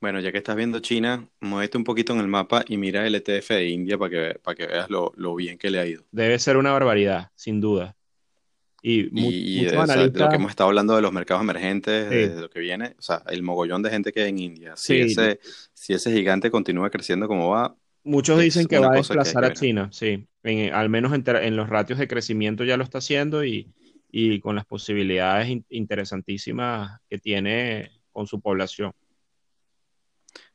Bueno, 0.00 0.20
ya 0.20 0.32
que 0.32 0.38
estás 0.38 0.56
viendo 0.56 0.80
China, 0.80 1.28
muévete 1.40 1.78
un 1.78 1.84
poquito 1.84 2.12
en 2.12 2.20
el 2.20 2.28
mapa 2.28 2.64
y 2.66 2.76
mira 2.76 3.06
el 3.06 3.14
ETF 3.14 3.50
de 3.50 3.68
India 3.68 3.98
para 3.98 4.10
que, 4.10 4.38
para 4.40 4.54
que 4.56 4.66
veas 4.66 4.90
lo, 4.90 5.12
lo 5.16 5.34
bien 5.34 5.58
que 5.58 5.70
le 5.70 5.78
ha 5.80 5.86
ido. 5.86 6.04
Debe 6.10 6.38
ser 6.38 6.56
una 6.56 6.72
barbaridad, 6.72 7.30
sin 7.36 7.60
duda. 7.60 7.97
Y, 8.82 9.08
mu 9.10 9.30
Y, 9.30 9.64
muchos 9.64 9.88
de, 9.88 9.96
lo 10.20 10.28
que 10.28 10.36
hemos 10.36 10.50
estado 10.50 10.68
hablando 10.68 10.94
de 10.94 11.02
los 11.02 11.12
mercados 11.12 11.42
emergentes, 11.42 12.08
sí, 12.10 12.14
de 12.16 12.40
lo 12.40 12.48
que 12.50 12.60
viene, 12.60 12.94
o 12.98 13.02
sea, 13.02 13.22
el 13.26 13.42
mogollón 13.42 13.82
de 13.82 13.90
gente 13.90 14.12
que 14.12 14.22
hay 14.22 14.28
en 14.30 14.38
India. 14.38 14.76
Si 14.76 14.94
sí, 14.94 15.00
ese, 15.00 15.40
si 15.74 15.94
ese 15.94 16.12
gigante 16.12 16.50
continúa 16.50 16.90
creciendo 16.90 17.26
como 17.26 17.50
va, 17.50 17.76
muchos 18.04 18.40
dicen 18.40 18.66
que 18.66 18.78
va 18.78 18.92
a 18.92 18.96
desplazar 18.96 19.44
a. 19.44 19.52
China, 19.52 19.88
sí, 19.92 20.26
en- 20.42 20.72
al 20.74 20.88
menos 20.88 21.12
en, 21.12 21.56
los 21.56 21.68
ratios 21.68 21.98
de 21.98 22.08
crecimiento 22.08 22.64
ya 22.64 22.76
lo 22.76 22.84
está 22.84 22.98
haciendo 22.98 23.44
y, 23.44 23.72
y 24.10 24.40
con 24.40 24.56
las 24.56 24.64
posibilidades 24.64 25.48
in- 25.48 25.66
interesantísimas 25.68 27.00
que 27.08 27.18
tiene 27.18 27.90
con 28.12 28.26
su 28.26 28.40
población. 28.40 28.92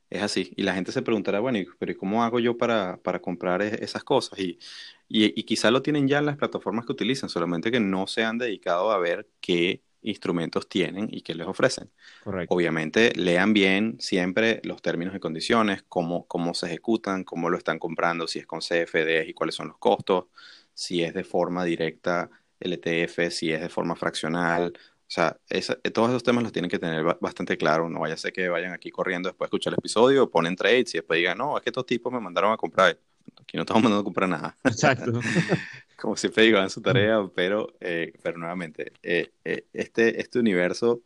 Es 0.09 0.21
así. 0.21 0.53
Y 0.55 0.63
la 0.63 0.76
gente 0.76 0.91
se 0.91 1.01
preguntará, 1.01 1.39
bueno, 1.39 1.57
¿y- 1.57 1.67
pero 1.80 1.91
¿y 1.91 1.95
cómo 1.95 2.24
hago 2.24 2.39
yo 2.39 2.55
para, 2.57 2.97
para 2.97 3.19
comprar 3.19 3.61
esas 3.63 4.03
cosas? 4.03 4.38
Y, 4.39 4.59
y, 5.08 5.39
y 5.39 5.43
quizá 5.43 5.72
lo 5.72 5.82
tienen 5.82 6.08
ya 6.08 6.20
en 6.20 6.26
las 6.26 6.38
plataformas 6.38 6.86
que 6.86 6.91
utilizan, 6.93 7.30
solamente 7.30 7.72
que 7.72 7.80
no 7.80 8.08
se 8.08 8.24
han 8.24 8.38
dedicado 8.38 8.91
a 8.91 8.97
ver 8.99 9.30
qué 9.41 9.84
instrumentos 10.01 10.68
tienen 10.70 11.08
y 11.12 11.22
qué 11.22 11.36
les 11.36 11.47
ofrecen. 11.47 11.91
Correcto. 12.20 12.56
Obviamente, 12.56 13.14
lean 13.16 13.54
bien 13.54 13.97
siempre 13.99 14.60
los 14.64 14.82
términos 14.82 15.16
y 15.16 15.20
condiciones, 15.20 15.84
cómo, 15.88 16.28
cómo 16.28 16.54
se 16.54 16.68
ejecutan, 16.68 17.24
cómo 17.24 17.49
lo 17.49 17.58
están 17.58 17.80
comprando, 17.80 18.28
si 18.28 18.39
es 18.39 18.45
con 18.47 18.62
CFDs 18.62 19.30
y 19.30 19.34
cuáles 19.34 19.56
son 19.56 19.70
los 19.70 19.78
costos, 19.78 20.26
si 20.74 21.04
es 21.04 21.14
de 21.14 21.24
forma 21.24 21.64
directa 21.66 22.30
el 22.60 22.74
ETF, 22.74 23.32
si 23.32 23.51
es 23.51 23.62
de 23.62 23.70
forma 23.70 23.95
fraccional. 23.95 24.74
O 24.78 25.12
sea, 25.14 25.39
esa- 25.49 25.76
todos 25.93 26.10
esos 26.10 26.24
temas 26.24 26.43
los 26.43 26.51
tienen 26.51 26.70
que 26.70 26.80
tener 26.80 27.04
ba- 27.04 27.18
bastante 27.22 27.58
claro. 27.58 27.89
No 27.89 28.01
vaya 28.01 28.16
a 28.16 28.18
ser 28.18 28.34
que 28.34 28.49
vayan 28.49 28.74
aquí 28.74 28.89
corriendo 28.91 29.30
después 29.30 29.47
de 29.47 29.49
escuchar 29.56 29.74
el 29.74 29.80
episodio, 29.80 30.30
ponen 30.30 30.56
trades 30.56 30.93
y 30.95 30.97
después 30.99 31.18
digan, 31.18 31.38
no, 31.38 31.58
es 31.58 31.64
que 31.64 31.70
estos 31.70 31.86
tipos 31.86 32.12
me 32.14 32.20
mandaron 32.20 32.51
a 32.51 32.58
comprar. 32.58 32.99
Aquí 33.41 33.57
no 33.57 33.61
estamos 33.61 33.84
mandando 33.84 34.01
a 34.01 34.03
comprar 34.03 34.30
nada. 34.30 34.57
Exacto. 34.63 35.11
Como 35.99 36.17
siempre 36.17 36.43
digo, 36.43 36.57
hagan 36.57 36.69
su 36.69 36.82
tarea, 36.82 37.30
pero, 37.34 37.74
eh, 37.80 38.13
pero 38.21 38.38
nuevamente, 38.38 38.91
eh, 39.03 39.32
eh, 39.45 39.67
este, 39.74 40.19
este 40.19 40.39
universo 40.39 41.01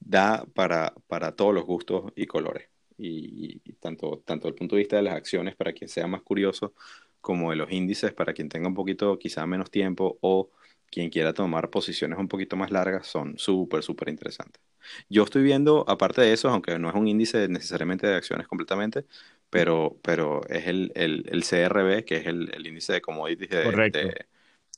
da 0.00 0.44
para, 0.54 0.92
para 1.06 1.32
todos 1.32 1.54
los 1.54 1.64
gustos 1.64 2.12
y 2.16 2.26
colores. 2.26 2.68
Y, 2.96 3.60
y 3.64 3.72
tanto, 3.74 4.22
tanto 4.24 4.48
el 4.48 4.54
punto 4.54 4.76
de 4.76 4.80
vista 4.80 4.96
de 4.96 5.02
las 5.02 5.14
acciones, 5.14 5.54
para 5.54 5.72
quien 5.72 5.88
sea 5.88 6.06
más 6.06 6.22
curioso, 6.22 6.74
como 7.20 7.50
de 7.50 7.56
los 7.56 7.70
índices, 7.72 8.12
para 8.12 8.32
quien 8.34 8.48
tenga 8.48 8.68
un 8.68 8.74
poquito, 8.74 9.18
quizá 9.18 9.46
menos 9.46 9.70
tiempo, 9.70 10.18
o 10.20 10.50
quien 10.90 11.10
quiera 11.10 11.32
tomar 11.32 11.70
posiciones 11.70 12.18
un 12.18 12.28
poquito 12.28 12.54
más 12.54 12.70
largas, 12.70 13.06
son 13.06 13.36
súper, 13.36 13.82
súper 13.82 14.10
interesantes. 14.10 14.62
Yo 15.08 15.24
estoy 15.24 15.42
viendo, 15.42 15.84
aparte 15.88 16.22
de 16.22 16.32
eso, 16.32 16.48
aunque 16.50 16.78
no 16.78 16.88
es 16.88 16.94
un 16.94 17.08
índice 17.08 17.48
necesariamente 17.48 18.06
de 18.06 18.14
acciones 18.14 18.46
completamente, 18.46 19.04
pero, 19.50 20.00
pero 20.02 20.46
es 20.48 20.66
el, 20.66 20.92
el, 20.94 21.24
el 21.30 21.44
CRB, 21.44 22.04
que 22.04 22.16
es 22.18 22.26
el, 22.26 22.50
el 22.54 22.66
índice 22.66 22.94
de 22.94 23.00
commodities 23.02 23.50
de, 23.50 23.62
Correcto. 23.62 24.14
de, 24.16 24.26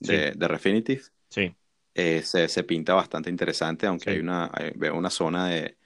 Sí, 0.02 0.26
de, 0.26 0.32
de 0.32 0.48
Refinitiv, 0.48 1.04
sí, 1.30 1.56
eh, 1.94 2.22
se, 2.22 2.48
se 2.48 2.64
pinta 2.64 2.94
bastante 2.94 3.30
interesante, 3.30 3.86
aunque 3.86 4.10
hay 4.10 4.18
sí. 4.18 4.20
una, 4.20 4.50
hay- 4.52 4.72
veo 4.76 4.96
una 4.96 5.10
zona 5.10 5.48
de, 5.48 5.78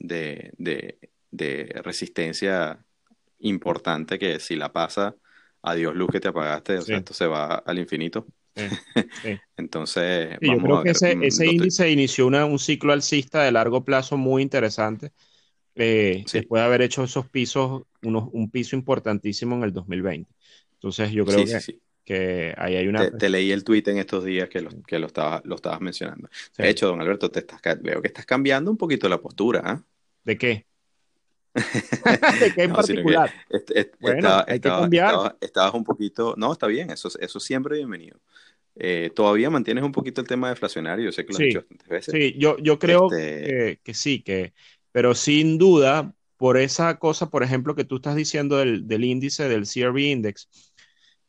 de, 0.00 0.52
de, 0.58 0.98
de 1.30 1.80
resistencia 1.84 2.84
importante 3.40 4.18
que 4.18 4.40
si 4.40 4.56
la 4.56 4.72
pasa, 4.72 5.16
adiós 5.62 5.94
luz 5.96 6.10
que 6.10 6.20
te 6.20 6.28
apagaste, 6.28 6.78
o 6.78 6.84
sea, 6.86 6.98
esto 6.98 7.14
se 7.14 7.26
va 7.26 7.56
al 7.56 7.78
infinito. 7.80 8.30
sí, 8.54 8.78
sí. 9.22 9.40
Entonces, 9.58 10.38
Sí, 10.40 10.50
yo 10.50 10.60
vamos 10.60 10.62
creo 10.62 10.80
a 10.80 10.82
que 10.82 10.90
ver, 10.90 10.90
ese, 10.90 11.16
mm, 11.16 11.26
ese 11.26 11.48
índice 11.48 11.90
inició 11.90 12.26
una- 12.26 12.44
un 12.46 12.58
ciclo 12.58 12.92
alcista 12.92 13.42
de 13.44 13.52
largo 13.52 13.84
plazo 13.84 14.16
muy 14.16 14.42
interesante, 14.42 15.12
eh, 15.74 16.26
sí, 16.26 16.42
después 16.44 16.60
de 16.62 16.66
haber 16.66 16.82
hecho 16.82 17.04
esos 17.04 17.28
pisos, 17.28 17.84
unos, 18.02 18.28
un 18.32 18.50
piso 18.50 18.76
importantísimo 18.76 19.56
en 19.56 19.64
el 19.64 19.72
2020. 19.72 20.32
Entonces 20.74 21.12
yo 21.12 21.26
creo 21.26 21.44
sí, 21.46 21.46
que, 21.46 21.60
sí. 21.60 21.82
que 22.04 22.54
ahí 22.58 22.76
hay 22.76 22.88
una... 22.88 23.08
Te, 23.08 23.10
te 23.12 23.30
leí 23.30 23.52
el 23.52 23.64
tweet 23.64 23.84
en 23.86 23.98
estos 23.98 24.24
días 24.24 24.48
que 24.48 24.60
lo, 24.60 24.70
que 24.86 24.98
lo, 24.98 25.06
estaba, 25.06 25.40
lo 25.44 25.56
estabas 25.56 25.80
mencionando. 25.80 26.28
De 26.58 26.68
hecho, 26.70 26.88
don 26.88 27.00
Alberto, 27.00 27.30
te 27.30 27.40
estás, 27.40 27.60
veo 27.82 28.02
que 28.02 28.08
estás 28.08 28.26
cambiando 28.26 28.70
un 28.70 28.76
poquito 28.76 29.08
la 29.08 29.20
postura, 29.20 29.62
¿ah? 29.64 29.84
¿De 30.24 30.36
qué? 30.38 30.66
¿De 32.30 32.52
qué 32.52 32.62
en 32.64 32.74
No, 32.74 32.82
sino 32.82 33.04
que 33.04 33.14
particular? 33.14 33.34
est- 33.50 33.70
est- 33.70 33.94
Bueno, 34.00 34.42
estaba, 34.42 34.44
hay 34.46 34.60
que 34.60 34.72
cambiar. 34.74 35.22
estaba- 35.22 35.36
estabas 35.40 35.74
un 35.74 35.84
poquito, 35.84 36.34
no, 36.36 36.52
está 36.52 36.66
bien, 36.66 36.90
eso, 36.90 37.08
eso 37.20 37.40
siempre 37.40 37.76
bienvenido. 37.76 38.20
Eh, 38.76 39.10
todavía 39.14 39.50
mantienes 39.50 39.84
un 39.84 39.92
poquito 39.92 40.20
el 40.20 40.28
tema 40.28 40.48
deflacionario, 40.50 41.06
yo 41.06 41.12
sé 41.12 41.26
que 41.26 41.32
lo 41.32 41.38
has 41.40 41.44
dicho 41.44 41.60
bastantes 41.60 41.88
veces. 41.88 42.18
sí, 42.18 42.34
yo, 42.38 42.56
yo 42.58 42.78
creo 42.78 43.14
Este, 43.14 43.42
que, 43.42 43.80
que 43.82 43.94
sí, 43.94 44.22
que, 44.22 44.54
pero 44.92 45.14
sin 45.14 45.58
duda, 45.58 46.14
por 46.36 46.56
esa 46.58 46.98
cosa, 46.98 47.30
por 47.30 47.42
ejemplo, 47.42 47.74
que 47.74 47.84
tú 47.84 47.96
estás 47.96 48.16
diciendo 48.16 48.58
del, 48.58 48.86
del 48.86 49.04
índice 49.04 49.48
del 49.48 49.66
CRB 49.66 49.98
Index 49.98 50.72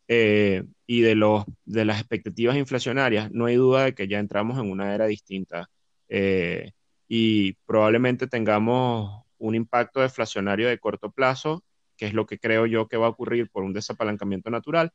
eh, 0.08 0.64
y 0.86 1.02
de 1.02 1.16
los, 1.16 1.46
de 1.66 1.86
las 1.86 2.00
expectativas 2.00 2.58
inflacionarias, 2.58 3.32
no 3.32 3.46
hay 3.46 3.56
duda 3.56 3.86
de 3.86 3.96
que 3.96 4.08
ya 4.08 4.20
entramos 4.20 4.60
en 4.60 4.70
una 4.70 4.94
era 4.94 5.06
distinta 5.08 5.70
eh, 6.10 6.72
y 7.08 7.54
probablemente 7.66 8.28
tengamos 8.28 9.24
un 9.38 9.56
impacto 9.56 10.02
deflacionario 10.02 10.68
de 10.68 10.80
corto 10.80 11.12
plazo, 11.12 11.64
que 11.98 12.06
es 12.08 12.14
lo 12.14 12.26
que 12.26 12.40
creo 12.40 12.66
yo 12.66 12.88
que 12.88 12.98
va 12.98 13.08
a 13.08 13.10
ocurrir 13.10 13.50
por 13.50 13.64
un 13.64 13.74
desapalancamiento 13.74 14.50
natural, 14.50 14.92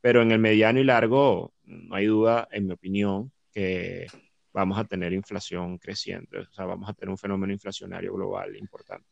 pero 0.00 0.22
en 0.22 0.32
el 0.32 0.38
mediano 0.38 0.80
y 0.80 0.84
largo, 0.84 1.54
no 1.64 1.94
hay 1.94 2.06
duda, 2.06 2.48
en 2.50 2.66
mi 2.66 2.72
opinión, 2.72 3.32
que 3.52 4.06
vamos 4.52 4.78
a 4.78 4.84
tener 4.84 5.12
inflación 5.12 5.78
creciente, 5.78 6.38
o 6.40 6.52
sea, 6.52 6.64
vamos 6.66 6.88
a 6.90 6.94
tener 6.94 7.10
un 7.10 7.18
fenómeno 7.18 7.52
inflacionario 7.52 8.14
global 8.14 8.56
importante. 8.56 9.08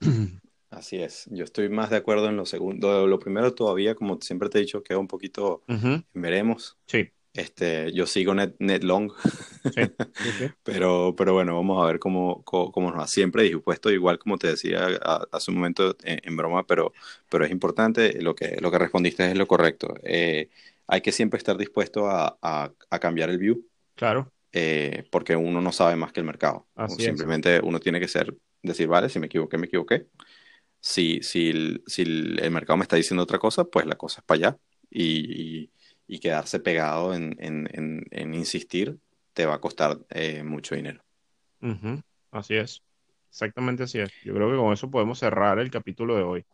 así 0.70 0.96
es, 1.02 1.26
yo 1.30 1.44
estoy 1.44 1.68
más 1.68 1.90
de 1.90 1.96
acuerdo 1.96 2.28
en 2.28 2.36
lo 2.36 2.46
segundo. 2.46 3.06
Lo 3.06 3.18
primero 3.18 3.54
todavía, 3.54 3.94
como 3.94 4.20
siempre 4.20 4.48
te 4.48 4.58
he 4.58 4.60
dicho, 4.62 4.82
queda 4.82 4.98
un 4.98 5.08
poquito, 5.08 5.62
Ujú, 5.68 6.02
veremos. 6.12 6.78
Sí, 6.86 7.12
Este, 7.34 7.92
yo 7.94 8.06
sigo 8.06 8.34
net, 8.34 8.56
net 8.60 8.84
long, 8.84 9.12
sí, 10.22 10.32
sí. 10.32 10.52
pero, 10.64 11.14
pero 11.16 11.34
bueno, 11.34 11.54
vamos 11.56 11.82
a 11.82 11.86
ver 11.86 11.98
cómo, 12.00 12.42
cómo, 12.44 12.72
cómo 12.72 12.90
nos 12.90 13.00
va. 13.00 13.06
Siempre 13.08 13.44
dispuesto, 13.44 13.90
igual 13.90 14.18
como 14.18 14.38
te 14.38 14.48
decía 14.48 14.86
hace 15.32 15.50
un 15.50 15.58
momento 15.58 15.96
en, 16.04 16.20
en 16.24 16.36
broma, 16.36 16.66
pero, 16.66 16.92
pero 17.30 17.44
es 17.44 17.50
importante, 17.52 18.20
lo 18.22 18.34
que, 18.34 18.58
lo 18.60 18.70
que 18.70 18.78
respondiste 18.78 19.26
es 19.30 19.38
lo 19.38 19.46
correcto. 19.48 19.94
Eh, 20.04 20.50
hay 20.88 21.00
que 21.02 21.12
siempre 21.12 21.38
estar 21.38 21.56
dispuesto 21.58 22.08
a, 22.08 22.38
a, 22.42 22.72
a 22.90 22.98
cambiar 23.00 23.30
el 23.30 23.38
view, 23.38 23.64
Claro, 23.94 24.32
eh, 24.52 25.04
porque 25.10 25.36
uno 25.36 25.60
no 25.60 25.72
sabe 25.72 25.96
más 25.96 26.12
que 26.12 26.20
el 26.20 26.26
mercado. 26.26 26.68
así 26.74 27.04
es. 27.04 27.26
Simplemente 27.26 27.60
uno 27.62 27.80
tiene 27.80 28.00
que 28.00 28.08
ser, 28.08 28.34
decir, 28.62 28.88
vale, 28.88 29.08
si 29.08 29.18
me 29.20 29.26
equivoqué, 29.26 29.58
me 29.58 29.66
equivoqué. 29.66 30.08
Si, 30.80 31.22
si, 31.22 31.50
el, 31.50 31.82
si 31.86 32.02
el, 32.02 32.40
el 32.40 32.50
mercado 32.50 32.76
me 32.76 32.82
está 32.84 32.96
diciendo 32.96 33.22
otra 33.24 33.38
cosa, 33.38 33.64
pues 33.64 33.86
la 33.86 33.96
cosa 33.96 34.20
es 34.20 34.26
para 34.26 34.48
allá. 34.50 34.58
Y, 34.90 35.62
y- 35.64 35.72
y 36.10 36.20
quedarse 36.20 36.60
pegado 36.60 37.14
en, 37.14 37.36
en, 37.40 37.68
en, 37.72 38.06
en 38.10 38.34
insistir 38.34 38.98
te 39.34 39.46
va 39.46 39.54
a 39.56 39.60
costar 39.60 39.98
eh, 40.10 40.42
mucho 40.42 40.74
dinero. 40.74 41.04
Ujú, 41.60 42.00
Así 42.30 42.54
es, 42.56 42.82
exactamente 43.30 43.82
así 43.84 43.98
es. 44.00 44.12
Yo 44.22 44.34
creo 44.34 44.50
que 44.50 44.56
con 44.56 44.72
eso 44.72 44.90
podemos 44.90 45.18
cerrar 45.18 45.58
el 45.58 45.70
capítulo 45.70 46.16
de 46.16 46.22
hoy. 46.22 46.46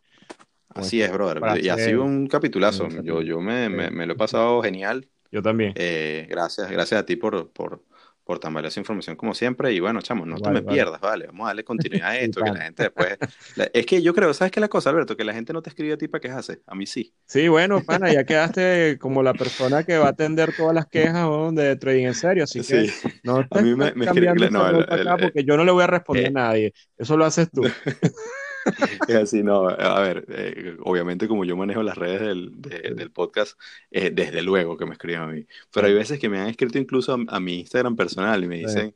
Así 0.69 1.01
es, 1.01 1.11
brother. 1.11 1.63
Y 1.63 1.69
ha 1.69 1.77
sido 1.77 2.03
un 2.03 2.27
capitulazo. 2.27 2.89
Yo, 3.01 3.21
yo 3.21 3.39
me, 3.39 3.69
me, 3.69 4.05
lo 4.05 4.13
he 4.13 4.15
pasado 4.15 4.61
genial. 4.61 5.09
Yo 5.35 5.41
también. 5.41 5.73
Eh, 5.75 6.25
gracias, 6.29 6.71
gracias 6.71 6.97
a 6.97 7.05
ti 7.05 7.17
por, 7.17 7.51
por, 7.51 7.83
por 8.23 8.39
tan 8.39 8.53
valiosa 8.53 8.79
información 8.79 9.17
como 9.17 9.33
siempre. 9.33 9.73
Y 9.73 9.81
bueno, 9.81 10.01
chamo, 10.01 10.25
no 10.25 10.37
te 10.37 10.49
me 10.49 10.61
pierdas, 10.61 11.01
¿vale? 11.01 11.25
Vamos 11.25 11.43
a 11.43 11.47
darle 11.47 11.65
continuidad 11.65 12.11
a 12.11 12.17
esto, 12.19 12.41
que 12.41 12.51
la 12.51 12.61
gente 12.61 12.83
después... 12.83 13.17
es 13.73 13.85
que 13.85 14.01
yo 14.01 14.13
creo, 14.13 14.33
¿sabes 14.33 14.53
qué 14.53 14.61
es 14.61 14.61
la 14.61 14.69
cosa, 14.69 14.91
Alberto? 14.91 15.17
Que 15.17 15.25
la 15.25 15.33
gente 15.33 15.51
no 15.51 15.61
te 15.61 15.71
escribe 15.71 15.91
a 15.91 15.97
ti 15.97 16.07
para 16.07 16.21
quejarse, 16.21 16.61
a 16.65 16.73
mí 16.73 16.85
sí. 16.85 17.13
Sí, 17.25 17.49
bueno, 17.49 17.83
pana, 17.83 18.13
ya 18.13 18.23
quedaste 18.23 18.97
como 18.97 19.21
la 19.23 19.33
persona 19.33 19.83
que 19.83 19.97
va 19.97 20.05
a 20.05 20.11
atender 20.11 20.55
todas 20.55 20.73
las 20.73 20.87
quejas 20.87 21.27
de 21.53 21.75
trading 21.75 22.05
en 22.05 22.15
serio, 22.15 22.45
así 22.45 22.61
que 22.61 22.89
no 23.23 23.45
te 23.45 23.59
a 23.59 23.61
mí 23.61 23.75
me, 23.75 23.91
me 23.93 24.05
no, 24.05 25.17
porque 25.19 25.43
yo 25.43 25.57
no 25.57 25.65
le 25.65 25.71
voy 25.73 25.83
a 25.83 25.87
responder 25.87 26.27
a 26.27 26.29
eh, 26.29 26.31
nadie, 26.31 26.73
eso 26.97 27.17
lo 27.17 27.25
haces 27.25 27.51
tú. 27.51 27.63
es 29.07 29.15
así, 29.15 29.43
no, 29.43 29.69
a 29.69 29.99
ver, 30.01 30.25
eh, 30.29 30.77
obviamente 30.83 31.27
como 31.27 31.45
yo 31.45 31.55
manejo 31.55 31.83
las 31.83 31.97
redes 31.97 32.21
del, 32.21 32.61
del 32.61 33.11
podcast, 33.11 33.59
eh, 33.91 34.11
desde 34.11 34.41
luego 34.41 34.77
que 34.77 34.85
me 34.85 34.93
escriben 34.93 35.21
a 35.21 35.27
mí, 35.27 35.45
pero 35.71 35.87
hay 35.87 35.93
veces 35.93 36.19
que 36.19 36.29
me 36.29 36.39
han 36.39 36.47
escrito 36.47 36.77
incluso 36.77 37.17
a, 37.27 37.39
mi 37.39 37.59
Instagram 37.59 37.95
personal 37.95 38.43
y 38.43 38.47
me 38.47 38.57
dicen, 38.57 38.95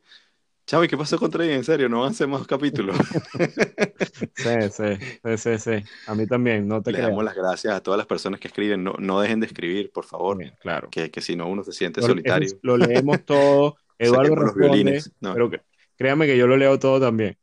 Chavo, 0.66 0.84
¿y 0.84 0.88
qué 0.88 0.96
pasó 0.96 1.18
con 1.18 1.30
Trading 1.30 1.54
en 1.54 1.64
serio? 1.64 1.88
¿No 1.88 2.00
van 2.00 2.08
a 2.08 2.10
hacer 2.10 2.28
más 2.28 2.46
capítulos? 2.46 2.96
sí, 4.36 4.70
sí, 4.70 5.36
sí, 5.36 5.58
sí, 5.58 5.84
a 6.06 6.14
mí 6.14 6.26
también, 6.26 6.66
no 6.66 6.82
te 6.82 6.92
Le 6.92 7.00
damos 7.00 7.24
las 7.24 7.34
gracias 7.34 7.74
a 7.74 7.82
todas 7.82 7.98
las 7.98 8.06
personas 8.06 8.40
que 8.40 8.48
escriben, 8.48 8.82
no, 8.82 8.94
no 8.98 9.20
dejen 9.20 9.40
de 9.40 9.46
escribir, 9.46 9.90
por 9.92 10.04
favor, 10.04 10.38
claro. 10.60 10.88
que, 10.90 11.10
que 11.10 11.20
si 11.20 11.36
no 11.36 11.48
uno 11.48 11.62
se 11.64 11.72
siente 11.72 12.02
solitario. 12.02 12.48
lo 12.62 12.76
leemos 12.76 13.24
todo, 13.24 13.76
Eduardo 13.98 14.34
responde, 14.34 15.02
pero 15.20 15.50
que, 15.50 15.60
créame 15.96 16.26
que 16.26 16.36
yo 16.36 16.46
lo 16.46 16.56
leo 16.56 16.78
todo 16.78 17.00
también. 17.00 17.36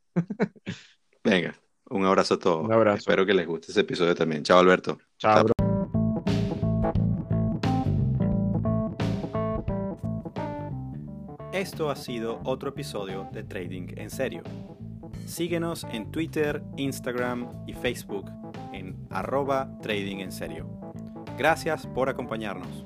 Venga. 1.23 1.53
Un 1.89 2.05
abrazo 2.05 2.35
a 2.35 2.39
todos. 2.39 2.65
Un 2.65 2.73
abrazo. 2.73 2.97
Espero 2.97 3.25
que 3.25 3.33
les 3.33 3.47
guste 3.47 3.71
ese 3.71 3.81
episodio 3.81 4.15
también. 4.15 4.43
Chao, 4.43 4.59
Alberto. 4.59 4.97
Chao. 5.17 5.45
Esto 11.53 11.89
ha 11.89 11.95
sido 11.95 12.39
otro 12.43 12.69
episodio 12.69 13.27
de 13.31 13.43
Trading 13.43 13.87
en 13.97 14.09
Serio. 14.09 14.43
Síguenos 15.25 15.85
en 15.91 16.11
Twitter, 16.11 16.61
Instagram 16.77 17.47
y 17.65 17.73
Facebook 17.73 18.29
en 18.73 18.95
arroba 19.09 19.69
Trading 19.81 20.29
Serio. 20.31 20.69
Gracias 21.37 21.87
por 21.87 22.09
acompañarnos. 22.09 22.85